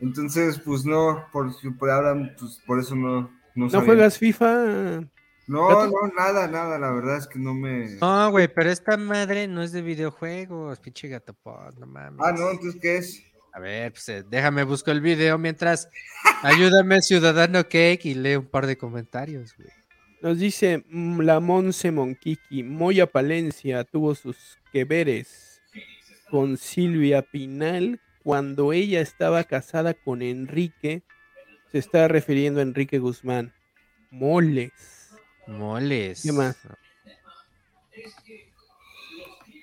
[0.00, 3.30] Entonces, pues no, por, por ahora, pues por eso no.
[3.54, 5.04] No, ¿No juegas FIFA?
[5.46, 7.96] No, no, nada, nada, la verdad es que no me.
[8.00, 12.20] No, güey, pero esta madre no es de videojuegos, pinche gato pod, no mames.
[12.24, 13.22] Ah, no, entonces, ¿qué es?
[13.52, 15.88] A ver, pues eh, déjame busco el video mientras
[16.42, 19.68] ayúdame Ciudadano Cake y lee un par de comentarios, güey.
[20.22, 22.62] Nos dice mm, la Monse Monquiqui.
[22.62, 25.51] Moya Palencia tuvo sus que veres
[26.32, 31.02] con Silvia Pinal cuando ella estaba casada con Enrique.
[31.70, 33.52] Se está refiriendo a Enrique Guzmán.
[34.10, 35.10] Moles.
[35.46, 36.22] Moles.
[36.22, 36.56] ¿Qué más?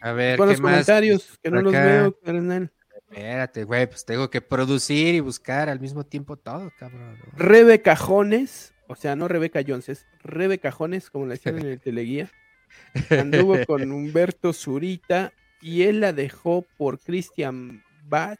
[0.01, 0.71] A ver, Con ¿qué los más?
[0.73, 2.71] comentarios, que no los veo, carnal.
[2.93, 7.17] Espérate, güey, pues tengo que producir y buscar al mismo tiempo todo, cabrón.
[7.35, 11.79] Rebe Cajones, o sea, no Rebeca Jones, es Rebe Cajones, como la decían en el
[11.81, 12.29] teleguía.
[13.09, 18.39] Anduvo con Humberto Zurita y él la dejó por Christian Bach.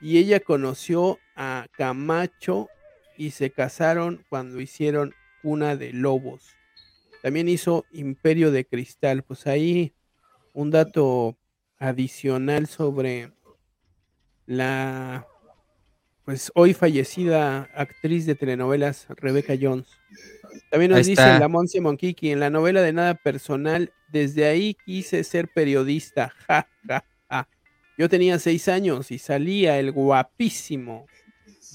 [0.00, 2.68] Y ella conoció a Camacho
[3.16, 6.54] y se casaron cuando hicieron Cuna de Lobos.
[7.22, 9.22] También hizo Imperio de Cristal.
[9.22, 9.94] Pues ahí
[10.52, 11.36] un dato
[11.78, 13.32] adicional sobre
[14.46, 15.26] la
[16.26, 19.86] pues hoy fallecida actriz de telenovelas Rebeca Jones.
[20.70, 21.38] También nos Ahí dice está.
[21.38, 26.34] la Monse Monquiqui, en la novela de Nada Personal, desde ahí quise ser periodista.
[26.48, 27.48] Ja, ja, ja.
[27.96, 31.06] Yo tenía seis años y salía el guapísimo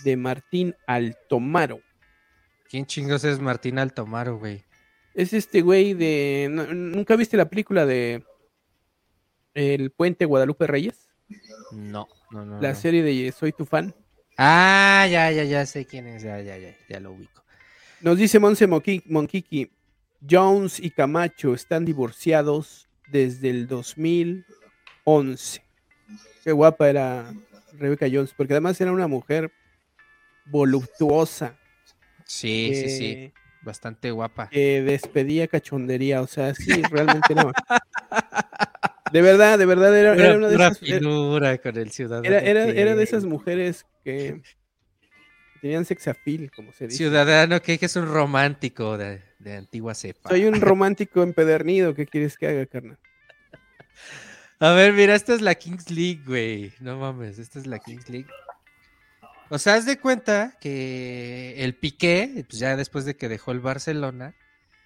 [0.04, 1.82] de Martín Altomaro.
[2.70, 4.64] ¿Quién chingos es Martín Altomaro, güey?
[5.14, 6.48] Es este güey de...
[6.52, 8.24] ¿no- ¿Nunca viste la película de
[9.54, 11.10] El Puente Guadalupe Reyes?
[11.72, 12.62] No, no, no.
[12.62, 12.76] La no.
[12.76, 13.94] serie de Soy tu fan.
[14.44, 17.44] Ah, ya, ya, ya sé quién es, ya, ya, ya, ya lo ubico.
[18.02, 19.72] Nos dice Monse Monquiqui,
[20.28, 25.64] Jones y Camacho están divorciados desde el 2011.
[26.44, 27.32] Qué guapa era
[27.74, 29.52] Rebeca Jones, porque además era una mujer
[30.46, 31.56] voluptuosa.
[32.26, 33.32] Sí, sí, sí,
[33.62, 34.50] bastante guapa.
[34.50, 37.52] que despedía cachondería, o sea, sí, realmente no.
[39.12, 42.28] De verdad, de verdad, era, era una de esas, era, finura con el ciudadano.
[42.28, 44.42] era, era- era de esas mujeres que
[45.62, 46.98] tenían sexapil, como se dice.
[46.98, 50.30] Ciudadano que, que es un romántico de, de antigua cepa.
[50.30, 52.98] Soy un romántico empedernido, ¿qué quieres que haga, carnal?
[54.60, 56.72] A ver, mira, esta es la Kings League, güey.
[56.80, 58.28] No mames, esta es la Kings League.
[59.50, 63.60] O sea, haz de cuenta que el Piqué, pues ya después de que dejó el
[63.60, 64.34] Barcelona,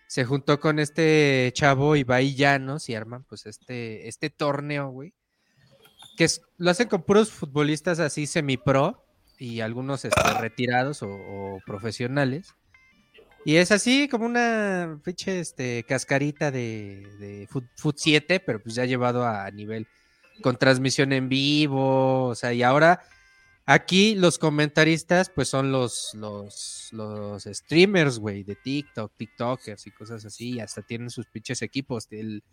[0.08, 5.14] se juntó con este chavo Ibai Llanos y arman pues este, este torneo, güey.
[6.18, 9.04] Que es- lo hacen con puros futbolistas así semi-pro
[9.38, 12.56] y algunos este, retirados o, o profesionales.
[13.48, 18.74] Y es así como una pinche este, cascarita de, de Foot, Foot 7, pero pues
[18.74, 19.88] ya llevado a, nivel
[20.42, 22.26] con transmisión en vivo.
[22.26, 23.02] O sea, y ahora
[23.66, 30.26] aquí los comentaristas pues son los, los, los streamers, güey, de TikTok, TikTokers y cosas
[30.26, 30.56] así.
[30.56, 32.08] Y hasta tienen sus pinches equipos.
[32.12, 32.44] El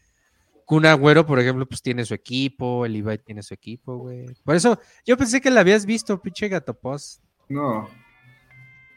[0.64, 2.86] Kun Agüero, por ejemplo, pues tiene su equipo.
[2.86, 4.26] El Ibai tiene su equipo, güey.
[4.44, 7.22] Por eso yo pensé que la habías visto, pinche gato post.
[7.48, 7.88] No.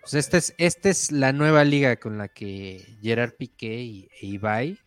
[0.02, 4.28] Pues esta es, esta es la nueva liga con la que Gerard Piqué y, e
[4.28, 4.80] Ibai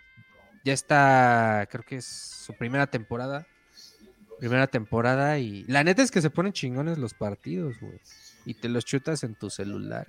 [0.64, 3.46] ya está, creo que es su primera temporada.
[4.38, 8.00] Primera temporada y la neta es que se ponen chingones los partidos, güey.
[8.44, 10.06] Y te los chutas en tu celular.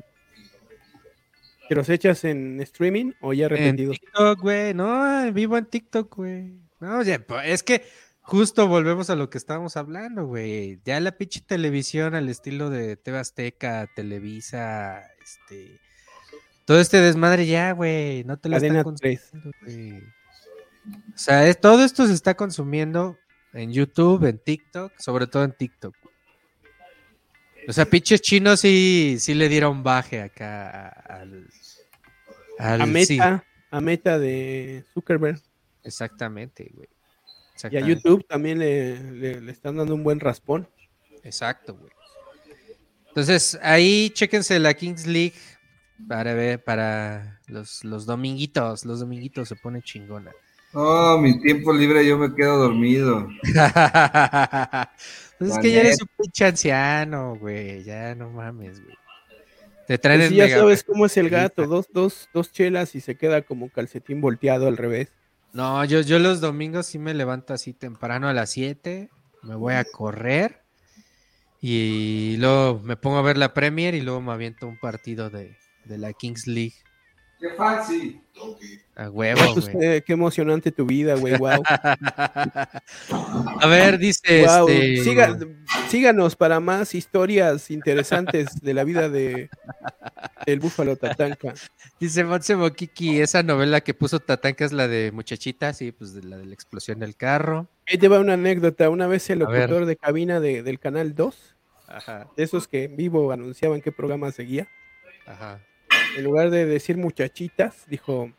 [1.67, 3.99] ¿Que los echas en streaming o ya En arrepentidos?
[3.99, 4.73] TikTok, güey.
[4.73, 6.59] No, en vivo en TikTok, güey.
[6.79, 7.83] No, ya, pues, es que
[8.21, 10.79] justo volvemos a lo que estábamos hablando, güey.
[10.85, 15.79] Ya la pinche televisión al estilo de TV Azteca, Televisa, este.
[16.65, 18.23] Todo este desmadre ya, güey.
[18.25, 19.19] No te lo Cadena están 3.
[19.31, 20.03] consumiendo, güey.
[21.13, 23.17] O sea, es- todo esto se está consumiendo
[23.53, 25.95] en YouTube, en TikTok, sobre todo en TikTok.
[27.67, 30.89] O sea, pinches chinos sí, sí le dieron baje acá a-
[31.21, 31.47] al.
[32.57, 32.91] al- A sí.
[32.91, 35.39] Meta, a Meta de Zuckerberg
[35.83, 36.87] Exactamente, güey.
[37.71, 37.79] y a.
[37.81, 40.67] YouTube también le, le- le están dando un buen raspón.
[41.23, 41.91] Exacto, güey.
[43.09, 45.35] Entonces, ahí chéquense la Kings League
[46.07, 48.85] para ver, para los, los dominguitos.
[48.85, 50.31] Los dominguitos se pone chingona.
[50.73, 53.27] No, mi tiempo libre yo me quedo dormido.
[55.37, 57.83] pues es que ya eres un pinche anciano, güey.
[57.83, 58.95] Ya no mames, güey.
[59.87, 62.51] Te traen Pues el sí, ya mega- sabes cómo es el gato, dos, dos, dos
[62.51, 65.09] chelas y se queda como calcetín volteado al revés.
[65.53, 69.09] No, yo, yo los domingos sí me levanto así temprano a las 7,
[69.41, 70.61] me voy a correr
[71.59, 75.57] y luego me pongo a ver la Premier y luego me aviento un partido de,
[75.85, 76.75] de la Kings League.
[77.39, 78.21] ¡Qué fancy!
[78.95, 80.01] A huevo, güey.
[80.01, 81.61] qué emocionante tu vida, güey, wow.
[83.61, 85.03] A ver, dice Wow, este.
[85.03, 85.37] siga-
[85.89, 89.49] síganos para más historias interesantes de la vida de
[90.45, 91.53] del búfalo tatanca.
[91.99, 96.23] Dice Monse Mokiki, esa novela que puso Tatanka es la de Muchachita, sí, pues de
[96.23, 97.67] la de la explosión del carro.
[97.87, 98.89] Ahí te va una anécdota.
[98.89, 101.55] Una vez el locutor de cabina de- del canal 2,
[101.87, 104.67] Ajá, de esos que en vivo anunciaban qué programa seguía,
[105.27, 105.59] ajá.
[106.17, 108.31] En lugar de decir muchachitas, dijo: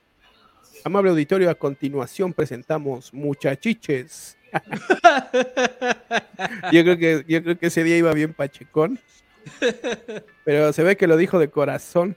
[0.85, 4.37] Amable auditorio, a continuación presentamos muchachiches.
[6.73, 8.99] yo creo que yo creo que ese día iba bien pachecón.
[10.45, 12.17] Pero se ve que lo dijo de corazón.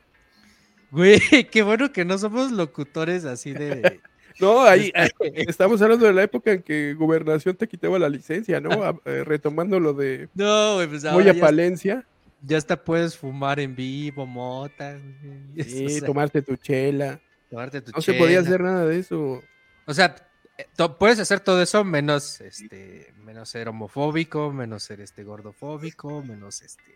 [0.91, 1.19] Güey,
[1.51, 3.99] qué bueno que no somos locutores así de.
[4.39, 8.59] No, ahí ahí- estamos hablando de la época en que Gobernación te quitaba la licencia,
[8.59, 8.83] ¿no?
[8.83, 12.03] A- eh, retomando lo de No, pues ahora Moya Palencia.
[12.43, 14.97] Ya hasta puedes fumar en vivo, mota.
[14.97, 15.63] güey.
[15.67, 17.21] Sí, O sea, tomarte tu chela.
[17.49, 19.41] tomarte tu No se podía hacer nada de eso.
[19.85, 20.15] O sea,
[20.57, 20.67] eh,
[20.99, 26.95] puedes hacer todo eso menos este, menos ser homofóbico, menos ser este gordofóbico, menos este.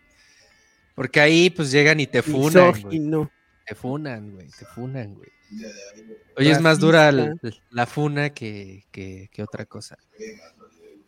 [0.94, 3.28] Porque ahí pues llegan y te funan, güey.
[3.66, 5.28] Te funan, güey, te funan, güey.
[6.36, 7.10] Oye, es más dura
[7.70, 9.96] la funa que, que, que otra cosa.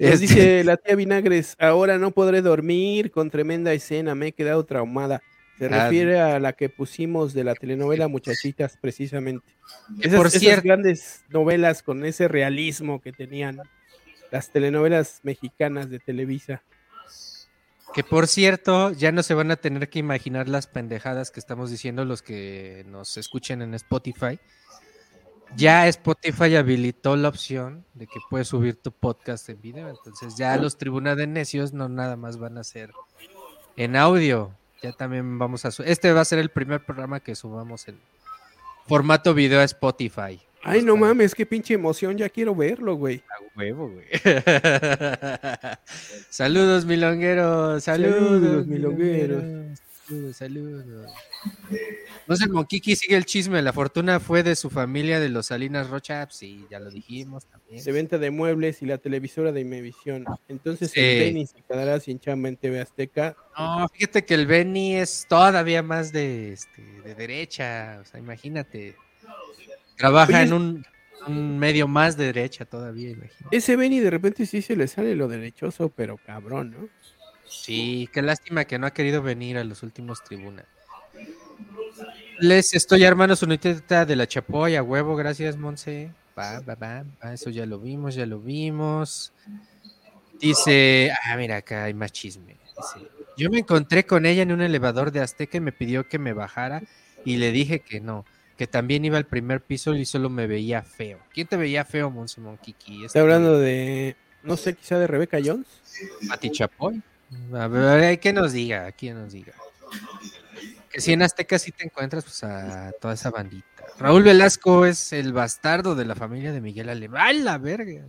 [0.01, 4.32] Nos Este, dice la tía Vinagres, ahora no podré dormir con tremenda escena, me he
[4.32, 5.22] quedado traumada.
[5.59, 9.47] Se Ah, refiere a la que pusimos de la telenovela Muchachitas, precisamente.
[10.01, 13.60] Esas, por esas cierto- grandes novelas con ese realismo que tenían
[14.31, 16.62] las telenovelas mexicanas de Televisa.
[17.93, 21.70] Que por cierto, ya no se van a tener que imaginar las pendejadas que estamos
[21.70, 24.39] diciendo los que nos escuchen en Spotify.
[25.56, 29.89] Ya Spotify habilitó la opción de que puedes subir tu podcast en video.
[29.89, 32.93] Entonces ya los tribunas de necios no nada más van a ser
[33.77, 34.52] en audio.
[34.82, 37.98] Ya también vamos a Este va a ser el primer programa que subamos en
[38.86, 40.40] formato video a Spotify.
[40.62, 43.22] Ay, no mames, qué pinche emoción, ya quiero verlo, güey.
[43.31, 44.06] a huevo, güey.
[46.31, 47.82] saludos, milongueros.
[47.85, 49.43] Saludos, Saludos, milongueros.
[49.43, 49.81] milongueros.
[50.11, 50.85] Saludos, saludos.
[52.27, 53.62] No sé, el Monquiqui sigue el chisme.
[53.62, 56.27] La fortuna fue de su familia de los Salinas Rocha.
[56.27, 57.85] Pues Sí, ya lo dijimos también.
[57.85, 60.24] De venta de muebles y la televisora de Imevisión.
[60.49, 60.99] Entonces Sí.
[61.01, 63.37] el Benny se quedará sin chamba en TV Azteca.
[63.57, 67.99] No, fíjate que el Benny es todavía más de, este, de derecha.
[68.03, 68.97] O sea, imagínate.
[69.97, 70.85] Trabaja Oye, en un,
[71.28, 73.57] un medio más de derecha todavía, imagínate.
[73.57, 76.89] Ese Benny de repente sí se le sale lo derechoso, pero cabrón, ¿no?
[77.51, 80.66] Sí, qué lástima que no ha querido venir a los últimos tribunas.
[82.39, 86.12] Les estoy armando su notita de la chapoya, huevo, gracias, Monse.
[86.39, 89.32] Va, va, va, va, eso ya lo vimos, ya lo vimos.
[90.40, 92.56] Dice, ah, mira, acá hay más chisme.
[92.77, 93.06] Dice,
[93.36, 96.32] yo me encontré con ella en un elevador de Azteca y me pidió que me
[96.32, 96.82] bajara
[97.24, 98.24] y le dije que no,
[98.56, 101.18] que también iba al primer piso y solo me veía feo.
[101.35, 103.05] ¿Quién te veía feo, Monse Monquiqui?
[103.05, 105.66] Está hablando de, no sé, quizá de Rebeca Jones.
[106.22, 107.02] Mati Chapoy.
[107.55, 109.52] A ver, que nos diga, que nos diga.
[110.90, 113.66] Que si en Azteca sí te encuentras pues a toda esa bandita.
[113.98, 117.20] Raúl Velasco es el bastardo de la familia de Miguel Alemán.
[117.24, 118.02] ¡Ay, la verga!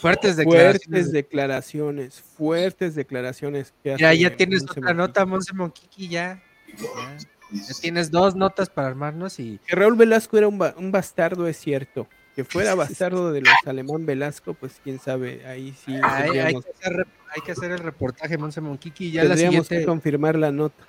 [0.00, 0.82] Fuertes declaraciones.
[0.88, 3.74] Fuertes declaraciones, fuertes declaraciones.
[3.82, 4.96] Que Mira, hace ya tienes Monse otra Monquiqui.
[4.96, 6.42] nota, Monse Monquiqui, ya.
[6.78, 7.16] Ya.
[7.52, 11.46] Ya tienes dos notas para armarnos y Que Raúl Velasco era un, ba- un bastardo,
[11.48, 12.06] es cierto.
[12.36, 16.92] Que fuera bastardo de los alemán Velasco, pues quién sabe, ahí sí hay, que hacer,
[16.92, 19.10] rep- hay que hacer el reportaje, Monse Monquiqui.
[19.10, 20.86] Ya la tendríamos siguiente, que confirmar la nota.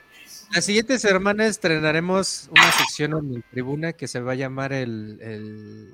[0.53, 5.18] La siguiente semana estrenaremos una sección en mi tribuna que se va a llamar el,
[5.22, 5.91] el,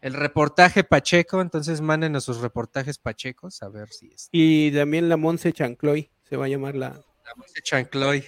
[0.00, 1.40] el reportaje Pacheco.
[1.40, 4.28] Entonces mándenos sus reportajes Pachecos a ver si es.
[4.32, 8.24] Y también la Monse Chancloy, se va a llamar la, La Monse Chancloy.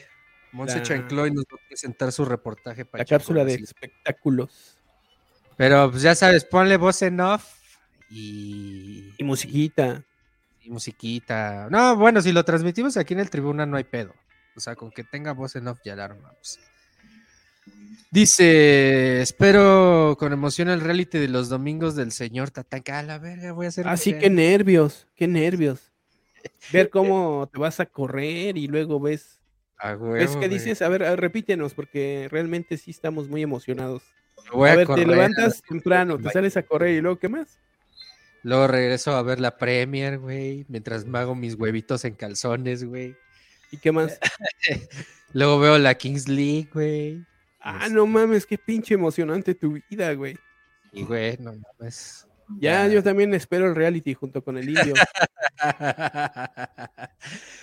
[0.52, 3.08] Monse La- Chancloy nos va a presentar su reportaje la Pacheco.
[3.08, 3.64] cápsula de así.
[3.64, 4.77] espectáculos.
[5.58, 7.44] Pero pues ya sabes, ponle voz en off
[8.08, 10.02] y, Y musiquita.
[10.62, 11.68] y musiquita.
[11.70, 14.14] No, bueno, si lo transmitimos aquí en el tribuna no hay pedo.
[14.56, 16.58] O sea, con que tenga voz en off ya la armamos.
[18.10, 23.00] Dice, espero con emoción el reality de los domingos del señor Tatanka.
[23.00, 23.86] A la verga, voy a hacer.
[23.86, 25.92] Así mi- que nervios, qué nervios.
[26.72, 29.40] Ver cómo te vas a correr y luego ves.
[29.76, 30.48] A ¿Ves huevo, qué güey.
[30.48, 30.80] dices?
[30.82, 34.02] A ver, repítenos, porque realmente sí estamos muy emocionados.
[34.50, 37.18] Me voy a a ver, correr, te levantas temprano, te sales a correr y luego,
[37.18, 37.58] ¿qué más?
[38.42, 40.64] Luego regreso a ver la Premier, güey.
[40.68, 43.16] Mientras me hago mis huevitos en calzones, güey.
[43.70, 44.18] ¿Y qué más?
[45.32, 47.24] Luego veo la Kings League, güey.
[47.60, 50.38] Ah, no mames, qué pinche emocionante tu vida, güey.
[50.92, 52.27] Y, güey, no mames.
[52.60, 54.94] Ya, yo también espero el reality junto con el indio.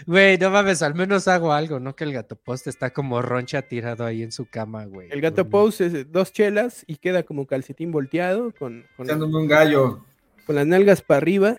[0.06, 1.95] Güey, no mames, al menos hago algo, ¿no?
[1.95, 5.10] Que el gato post está como roncha tirado ahí en su cama, güey.
[5.12, 10.06] El gato pose es dos chelas y queda como calcetín volteado con, con, un gallo.
[10.45, 11.57] con las nalgas para arriba.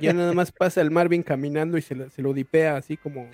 [0.00, 3.28] Ya nada más pasa el Marvin caminando y se, lo- se lo dipea así como,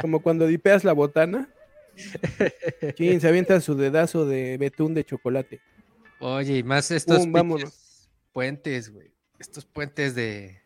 [0.00, 1.48] como cuando dipeas la botana.
[2.96, 5.60] Sí, se avienta su dedazo de betún de chocolate.
[6.20, 7.87] Oye, y más estos Pum, vámonos.
[8.32, 9.12] Puentes, güey.
[9.38, 10.60] Estos puentes de.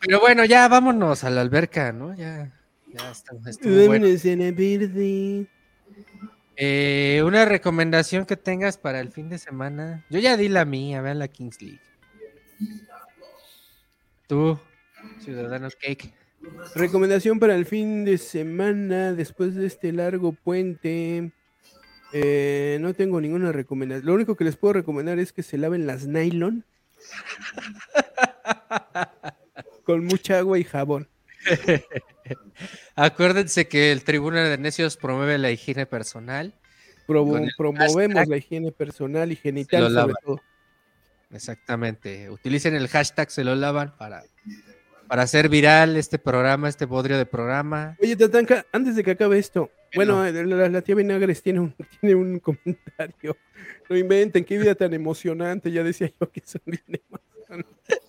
[0.00, 2.14] Pero bueno, ya vámonos a la alberca, ¿no?
[2.14, 2.52] Ya,
[2.92, 3.10] ya
[3.46, 4.06] estuvo bueno.
[6.60, 10.04] Eh, una recomendación que tengas para el fin de semana.
[10.10, 11.80] Yo ya di la mía, vean la Kings League.
[14.26, 14.58] Tú,
[15.20, 16.12] Ciudadano Cake.
[16.74, 21.32] Recomendación para el fin de semana después de este largo puente.
[22.12, 24.06] Eh, no tengo ninguna recomendación.
[24.06, 26.64] Lo único que les puedo recomendar es que se laven las nylon
[29.84, 31.08] con mucha agua y jabón.
[32.96, 36.52] Acuérdense que el Tribunal de Necios promueve la higiene personal
[37.06, 40.14] promo- promovemos hashtag la higiene personal y genital sobre lavan.
[40.24, 40.40] todo.
[41.30, 42.28] Exactamente.
[42.30, 44.22] Utilicen el hashtag se lo lavan para,
[45.06, 47.96] para hacer viral este programa, este bodrio de programa.
[48.02, 50.26] Oye, Tatanka, antes de que acabe esto, ¿Qué bueno, no?
[50.26, 53.36] eh, la, la tía Vinagres tiene un, tiene un comentario.
[53.88, 55.70] No inventen, qué vida tan emocionante.
[55.70, 58.00] Ya decía yo que son bien emocionantes.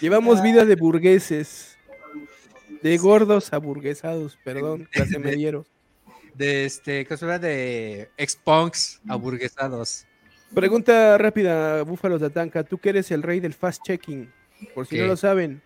[0.00, 1.76] Llevamos vida de burgueses,
[2.82, 5.66] de gordos a burguesados, perdón, clase medieros.
[6.34, 7.38] De este, ¿cómo se llama?
[7.38, 10.06] De expunks aburguesados.
[10.52, 14.32] Pregunta rápida, Búfalo Tatanka, tú que eres el rey del fast checking,
[14.74, 15.08] por si no ¿Qué?
[15.08, 15.62] lo saben,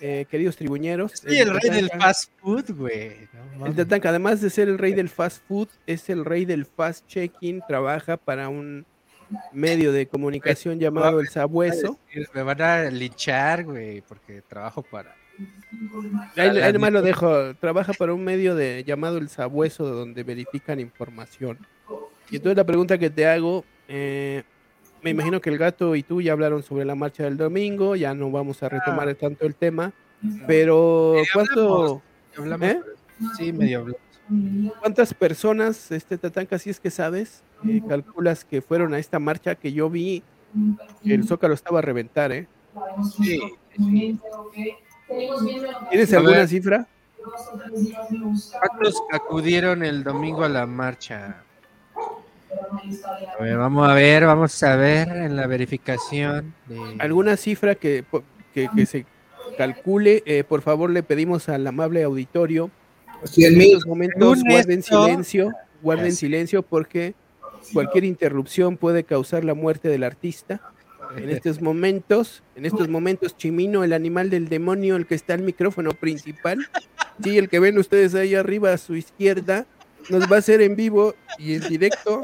[0.00, 1.12] eh, queridos tribuñeros.
[1.12, 3.28] Sí, el rey del fast food, güey.
[3.58, 3.74] No El.
[3.74, 7.62] Tatanka, además de ser el rey del fast food, es el rey del fast checking,
[7.66, 8.86] trabaja para un
[9.52, 11.98] medio de comunicación llamado El Sabueso.
[12.34, 15.14] Me van a linchar, güey, porque trabajo para.
[16.36, 21.58] Ahí, nomás lo dejo, trabaja para un medio de, llamado El Sabueso, donde verifican información.
[22.30, 24.44] Y entonces la pregunta que te hago, eh,
[25.04, 28.14] me imagino que el gato y tú ya hablaron sobre la marcha del domingo, ya
[28.14, 29.92] no vamos a retomar tanto el tema,
[30.46, 32.02] pero Medio ¿cuánto,
[32.38, 32.80] Hablamos, ¿Eh?
[33.36, 34.00] Sí, medio hablamos.
[34.80, 39.54] ¿Cuántas personas, este Tatanka, si es que sabes, eh, calculas que fueron a esta marcha
[39.54, 40.22] que yo vi
[41.04, 42.48] que el Zócalo estaba a reventar, eh?
[43.14, 43.40] Sí,
[45.90, 46.48] ¿Tienes A alguna ver.
[46.48, 46.88] cifra?
[48.60, 51.42] ¿Cuántos acudieron el domingo a la marcha?
[53.38, 56.54] A ver, vamos a ver, vamos a ver en la verificación.
[56.66, 58.04] de- ¿Alguna cifra que,
[58.52, 59.06] que, que se
[59.58, 60.22] calcule?
[60.26, 62.70] Eh, por favor, le pedimos al amable auditorio.
[63.36, 65.52] En estos momentos guarden esto- silencio,
[65.82, 66.16] guarden Así.
[66.16, 67.14] silencio porque
[67.72, 70.60] cualquier interrupción puede causar la muerte del artista.
[71.16, 75.42] En estos momentos, en estos momentos, Chimino, el animal del demonio, el que está al
[75.42, 76.58] micrófono principal,
[77.22, 79.66] sí, el que ven ustedes ahí arriba a su izquierda,
[80.08, 82.22] nos va a hacer en vivo y en directo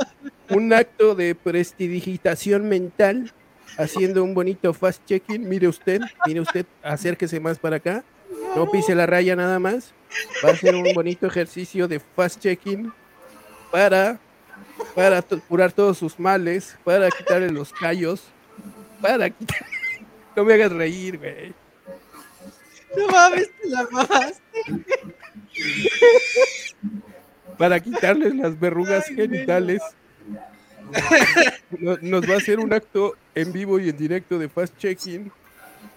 [0.51, 3.33] un acto de prestidigitación mental,
[3.79, 5.49] haciendo un bonito fast checking.
[5.49, 8.05] Mire usted, mire usted, acérquese más para acá,
[8.57, 9.93] no pise la raya nada más.
[10.45, 12.93] Va a ser un bonito ejercicio de fast checking
[13.71, 14.19] para,
[14.95, 18.23] para curar todos sus males, para quitarle los callos,
[19.01, 19.67] para quitar...
[20.37, 21.53] No me hagas reír, güey.
[22.97, 24.41] No mames, te la mamaste.
[27.61, 29.83] Para quitarles las verrugas genitales.
[31.79, 35.31] No- Nos va a hacer un acto en vivo y en directo de fast checking,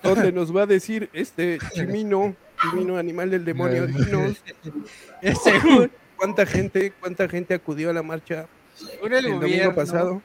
[0.03, 4.44] donde nos va a decir este Chimino, Chimino animal del demonio, dinos
[6.18, 8.45] cuánta gente, cuánta gente acudió a la marcha
[8.76, 10.22] según el, el gobierno, domingo pasado.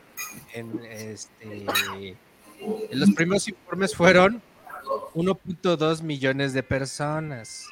[0.54, 1.66] en, este,
[2.90, 4.42] en los primeros informes fueron
[5.14, 7.66] 1.2 millones de personas.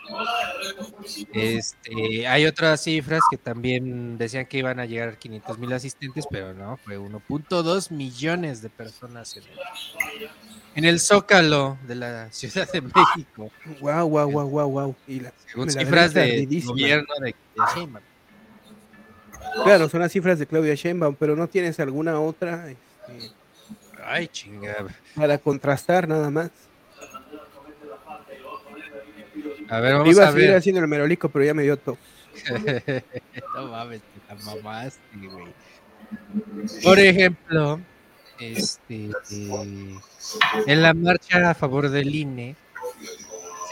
[1.32, 6.54] Este, hay otras cifras que también decían que iban a llegar 500 mil asistentes, pero
[6.54, 9.58] no, fue 1.2 millones de personas en el,
[10.74, 14.96] en el Zócalo de la Ciudad de México, Wow, wow, wow, wow, wow.
[15.06, 17.34] Y la- según la cifras del gobierno de, de
[17.74, 18.04] Sheinbaum.
[19.64, 23.30] Claro, son las cifras de Claudia Sheinbaum, pero no tienes alguna otra este,
[24.04, 24.94] Ay, chingada.
[25.14, 26.50] para contrastar nada más.
[29.68, 30.56] A ver, vamos Iba a a seguir ver.
[30.56, 31.98] haciendo el merolico, pero ya me dio todo.
[33.54, 35.52] no mames, te la mamaste, güey.
[36.82, 37.80] Por ejemplo,
[38.38, 39.94] este, eh,
[40.66, 42.54] en la marcha a favor del INE,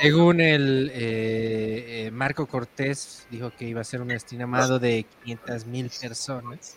[0.01, 5.67] según el eh, eh, Marco Cortés, dijo que iba a ser un estimado de 500
[5.67, 6.77] mil personas,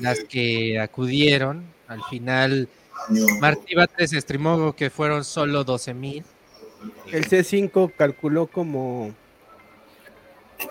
[0.00, 1.64] las que acudieron.
[1.86, 2.68] Al final,
[3.40, 6.24] Martí Batres estimó que fueron solo 12 mil.
[7.12, 9.14] El C5 calculó como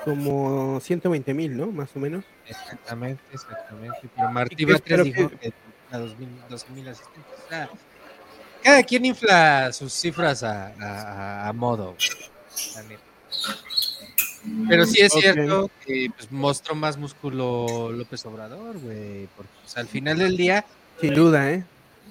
[0.03, 1.68] como 120 mil, ¿no?
[1.72, 2.23] Más o menos.
[2.48, 3.98] Exactamente, exactamente.
[4.15, 5.53] Pero Martí Batres dijo que- que
[5.91, 6.15] a 12
[6.73, 7.34] mil asistentes.
[7.45, 7.69] O sea,
[8.64, 11.95] cada quien infla sus cifras a, a- a- modo.
[14.68, 19.27] Pero sí es cierto que pues, mostró más músculo López Obrador, güey.
[19.36, 20.65] Porque pues, al final del día,
[21.02, 21.64] Sin duda, ¿eh?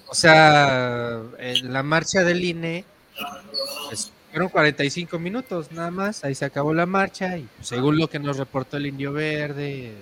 [0.07, 2.83] o sea, en la marcha del INE,
[3.87, 6.23] pues, fueron 45 minutos nada más.
[6.23, 9.93] Ahí se acabó la marcha y según lo que nos reportó el Indio Verde,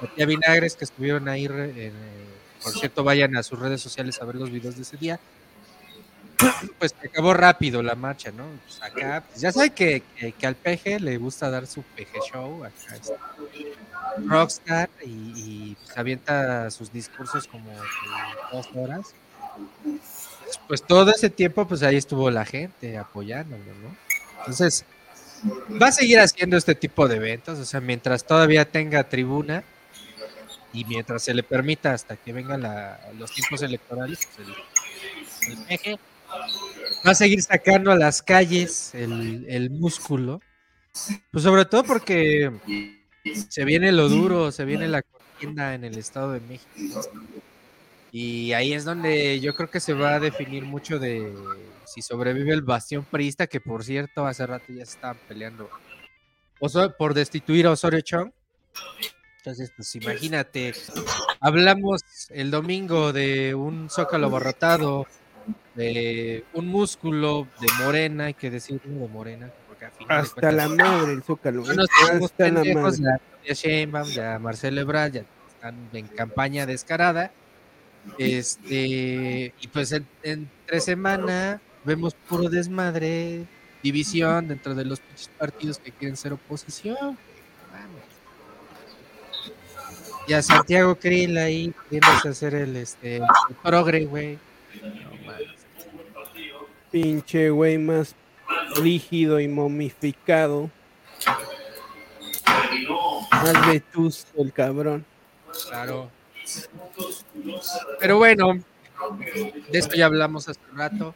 [0.00, 1.48] la tía Vinagres, que estuvieron ahí,
[2.62, 5.18] por cierto, vayan a sus redes sociales a ver los videos de ese día.
[6.78, 8.44] Pues se acabó rápido la marcha, ¿no?
[8.64, 10.02] Pues acá, pues, ya sabe que,
[10.38, 13.14] que, al peje le gusta dar su peje show, acá este,
[14.24, 17.70] rockstar, y, y, pues, avienta sus discursos como
[18.52, 19.14] dos horas.
[20.66, 23.96] Pues todo ese tiempo, pues ahí estuvo la gente apoyándolo, ¿no?
[24.38, 24.84] Entonces,
[25.80, 29.64] va a seguir haciendo este tipo de eventos, o sea, mientras todavía tenga tribuna
[30.72, 32.62] y mientras se le permita hasta que vengan
[33.18, 34.48] los tiempos electorales, pues
[35.68, 35.98] el,
[37.06, 40.40] va a seguir sacando a las calles el, el músculo,
[41.30, 42.50] pues sobre todo porque
[43.48, 47.00] se viene lo duro, se viene la contienda en el Estado de México.
[48.12, 51.32] Y ahí es donde yo creo que se va a definir mucho de
[51.86, 55.68] si sobrevive el bastión priista, que por cierto hace rato ya se estaban peleando
[56.60, 58.30] Oso- por destituir a Osorio Chong.
[59.38, 60.74] Entonces, pues imagínate,
[61.40, 65.06] hablamos el domingo de un zócalo abarrotado,
[65.74, 71.12] de un músculo de Morena, hay que decirlo de Morena, porque final Hasta la madre
[71.14, 71.62] el Zócalo.
[71.64, 71.76] no ¿eh?
[71.76, 73.18] nos hagamos Hasta la pendejos, madre.
[73.18, 77.32] ya Claudia Sheinbaum, ya Marcelo Ebrard, ya están en campaña descarada.
[78.18, 83.46] Este, y pues en, entre semana vemos puro desmadre,
[83.82, 85.00] división dentro de los
[85.38, 87.18] partidos que quieren ser oposición.
[90.26, 93.24] Y a Santiago Krill ahí queriéndose hacer el, este, el
[93.62, 94.38] progre, güey.
[94.82, 95.10] No.
[96.90, 98.14] Pinche güey más
[98.76, 100.70] rígido y momificado.
[103.30, 105.04] Más vetusto el cabrón.
[105.68, 106.10] Claro.
[107.98, 108.58] Pero bueno,
[109.70, 111.14] de esto ya hablamos hace un rato.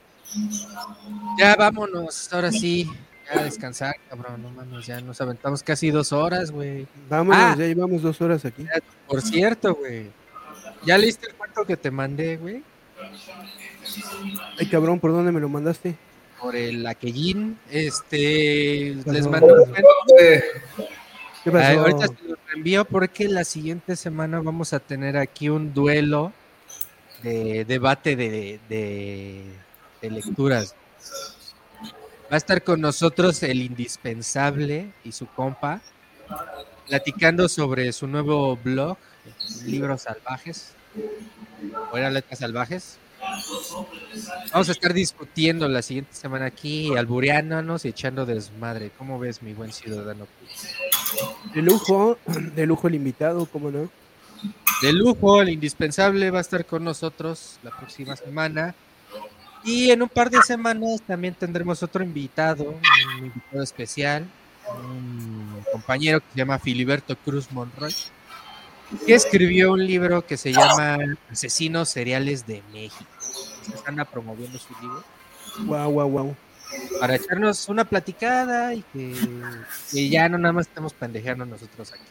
[1.39, 2.91] Ya vámonos, ahora sí,
[3.33, 6.87] ya a descansar, cabrón, no mames, ya nos aventamos casi dos horas, güey.
[7.09, 7.55] Vámonos, Ah.
[7.59, 8.67] ya llevamos dos horas aquí.
[9.07, 10.11] Por cierto, güey,
[10.85, 12.63] ¿ya leíste el cuento que te mandé, güey?
[14.59, 15.95] Ay, cabrón, ¿por dónde me lo mandaste?
[16.41, 19.89] Por el Aquellín, este, les mandé un cuento.
[21.79, 26.33] Ahorita se los envío porque la siguiente semana vamos a tener aquí un duelo
[27.23, 29.45] de debate de, de-
[30.01, 30.75] de lecturas.
[32.31, 35.81] Va a estar con nosotros el indispensable y su compa,
[36.89, 38.97] platicando sobre su nuevo blog,
[39.65, 40.73] Libros Salvajes,
[41.93, 42.99] o Letras Salvajes.
[44.53, 48.91] Vamos a estar discutiendo la siguiente semana aquí, albureándonos y echando desmadre.
[48.99, 50.27] ¿Cómo ves, mi buen ciudadano?
[51.55, 53.89] De lujo, de lujo el invitado, ¿cómo no?
[54.83, 58.75] de lujo, el indispensable va a estar con nosotros la próxima semana.
[59.65, 62.65] Y en un par de semanas también tendremos otro invitado,
[63.19, 64.27] un invitado especial,
[64.77, 67.95] un compañero que se llama Filiberto Cruz Monroy,
[69.07, 70.99] que escribió un libro que se llama
[71.31, 73.11] Asesinos Seriales de México.
[73.21, 75.03] Se anda promoviendo su libro
[75.61, 76.37] Guau, guau, guau.
[77.01, 79.15] Para echarnos una platicada y que,
[79.93, 82.03] que ya no nada más estemos pendejeando nosotros aquí.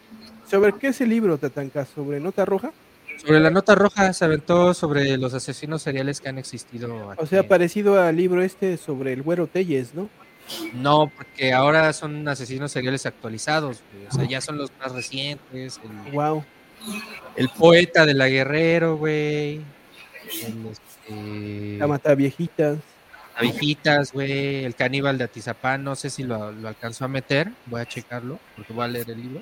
[0.50, 1.86] ¿Sobre qué es el libro, Tatanka?
[1.86, 2.72] ¿Sobre nota roja?
[3.18, 7.12] Sobre la nota roja se aventó sobre los asesinos seriales que han existido.
[7.12, 7.22] Aquí.
[7.24, 10.10] O sea, parecido al libro este sobre el güero Telles, ¿no?
[10.74, 13.82] No, porque ahora son asesinos seriales actualizados.
[13.94, 14.08] güey.
[14.08, 15.80] O sea, ya son los más recientes.
[15.84, 16.44] El, Wow.
[17.38, 19.62] el poeta de la Guerrero, güey.
[20.44, 22.78] El, este, La mata viejitas.
[23.36, 24.66] Abejitas, güey.
[24.66, 25.84] El caníbal de Atizapán.
[25.84, 27.52] No sé si lo, lo alcanzó a meter.
[27.66, 29.42] Voy a checarlo porque voy a leer el libro.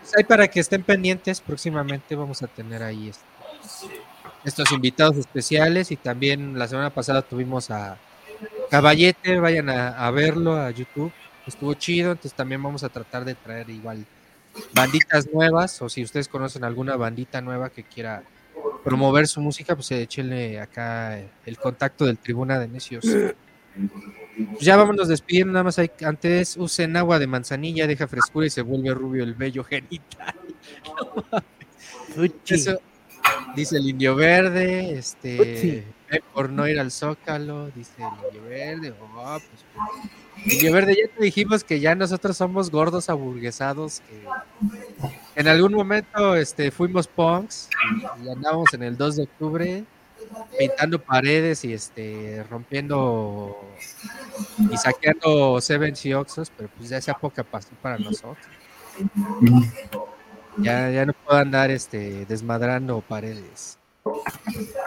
[0.00, 3.12] Pues ahí para que estén pendientes, próximamente vamos a tener ahí
[4.44, 7.96] estos invitados especiales y también la semana pasada tuvimos a
[8.70, 11.12] Caballete, vayan a verlo a YouTube,
[11.46, 14.04] estuvo chido, entonces también vamos a tratar de traer igual
[14.74, 18.22] banditas nuevas o si ustedes conocen alguna bandita nueva que quiera
[18.84, 23.04] promover su música, pues échenle acá el contacto del Tribuna de Necios.
[23.04, 28.50] Pues ya vámonos despidiendo, nada más hay, antes usen agua de manzanilla, deja frescura y
[28.50, 30.34] se vuelve rubio el vello genital.
[32.46, 32.78] Eso
[33.54, 35.84] dice el indio verde, este
[36.34, 41.24] por no ir al zócalo, dice el indio verde, oh, pues, indio verde, ya te
[41.24, 44.22] dijimos que ya nosotros somos gordos aburguesados, que
[45.34, 47.68] en algún momento este fuimos punks
[48.22, 49.84] y andábamos en el 2 de octubre
[50.58, 53.56] pintando paredes y este rompiendo
[54.70, 58.46] y saqueando Sevens y Oxos, pero pues ya esa poca pasó para nosotros.
[60.58, 63.78] Ya, ya no puedo andar este desmadrando paredes.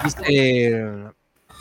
[0.03, 0.83] Dice,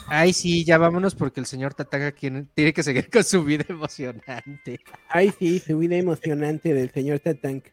[0.08, 4.80] ay sí, ya vámonos porque el señor Tataga tiene que seguir con su vida emocionante.
[5.08, 7.66] Ay, sí, su vida emocionante del señor Tatank.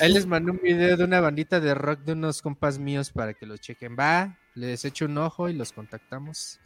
[0.00, 3.34] Él les mandó un video de una bandita de rock de unos compas míos para
[3.34, 3.96] que los chequen.
[3.98, 6.60] Va, les echo un ojo y los contactamos.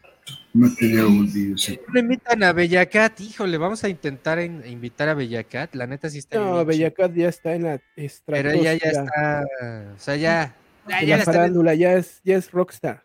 [0.55, 0.75] un
[1.33, 1.79] día, sí.
[1.93, 5.75] No invitan a Bellacat, híjole, vamos a intentar en- invitar a Bellacat.
[5.75, 7.81] La neta sí está No, Bellacat ya está en la
[8.27, 10.57] Pero ella ya estratosfera está, o sea, ya,
[10.89, 13.05] ya, ya la farándula, ya es, ya es rockstar.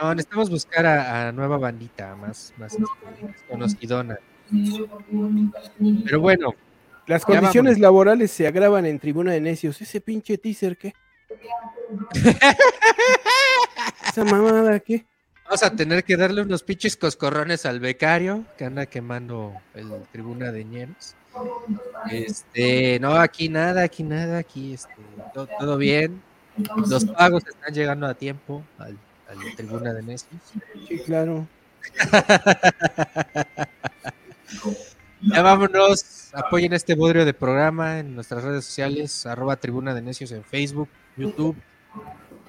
[0.00, 2.84] No, necesitamos buscar a, a nueva bandita, más, más este,
[3.48, 4.18] conocidona.
[6.04, 6.54] Pero bueno,
[7.10, 9.82] Las condiciones laborales se agravan en Tribuna de Necios.
[9.82, 10.94] Ese pinche teaser, ¿qué?
[14.08, 15.04] Esa mamada, ¿qué?
[15.44, 20.52] vamos a tener que darle unos pinches coscorrones al becario que anda quemando el tribuna
[20.52, 21.16] de ñeros.
[22.08, 24.94] Este, no, aquí nada, aquí nada, aquí este,
[25.34, 26.22] todo, todo bien.
[26.88, 28.96] Los pagos están llegando a tiempo al,
[29.28, 30.40] al tribuna de necios.
[30.86, 31.48] Sí, claro.
[35.22, 40.32] Ya vámonos, apoyen este bodrio de programa en nuestras redes sociales, arroba tribuna de necios
[40.32, 41.56] en Facebook, YouTube,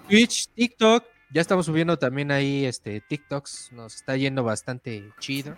[0.08, 1.04] Twitch, TikTok.
[1.34, 5.58] Ya estamos subiendo también ahí este TikToks, nos está yendo bastante chido.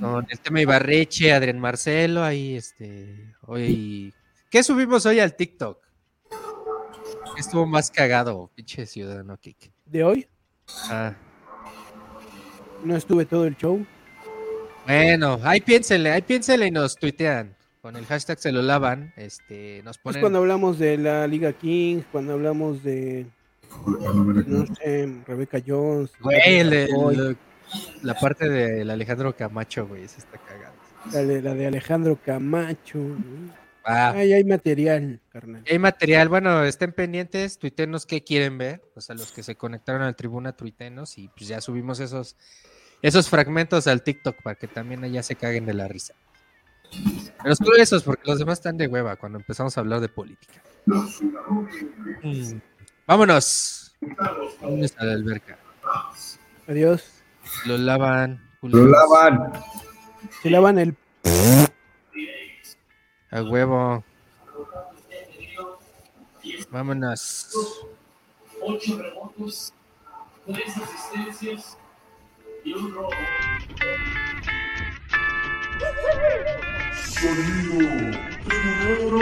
[0.00, 4.14] Con el tema Ibarreche, Adrián Marcelo, ahí este, hoy.
[4.50, 5.80] ¿Qué subimos hoy al TikTok?
[7.34, 9.72] ¿Qué Estuvo más cagado, pinche ciudadano Kik.
[9.84, 10.28] De hoy
[10.84, 11.14] Ah,
[12.84, 13.84] no estuve todo el show.
[14.88, 17.54] Bueno, ahí piénsenle, ahí piénsenle y nos tuitean.
[17.82, 20.20] Con el hashtag se lo lavan, este, nos Es ponen.
[20.20, 23.26] cuando hablamos de la Liga Kings, cuando hablamos de,
[24.46, 26.10] no sé, Rebeca Jones.
[26.20, 27.36] Güey, el el-
[28.02, 30.78] la parte del Alejandro Camacho, güey, se está cagando.
[31.12, 32.98] la, de, la de Alejandro Camacho.
[33.84, 35.62] Ah, Ay, hay material, carnal.
[35.70, 40.02] hay material, bueno, estén pendientes, tuitenos qué quieren ver, pues a los que se conectaron
[40.02, 42.36] al tribuna, tuitenos, y pues ya subimos esos,
[43.02, 46.14] esos fragmentos al TikTok para que también allá se caguen de la risa.
[47.42, 50.62] Pero solo esos, porque los demás están de hueva cuando empezamos a hablar de política.
[50.86, 52.58] Mm,
[53.06, 53.94] Vámonos.
[54.60, 55.58] Vámonos a la alberca.
[56.66, 57.22] Adiós.
[57.66, 58.42] Lo lavan.
[58.62, 59.52] Lo lavan.
[60.42, 60.96] Se lavan el
[63.30, 64.04] A huevo.
[66.70, 67.50] Vámonos.
[77.04, 77.78] Sonido
[78.44, 79.20] tribunero.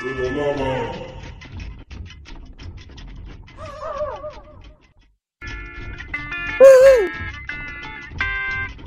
[0.00, 1.13] Se lo lava.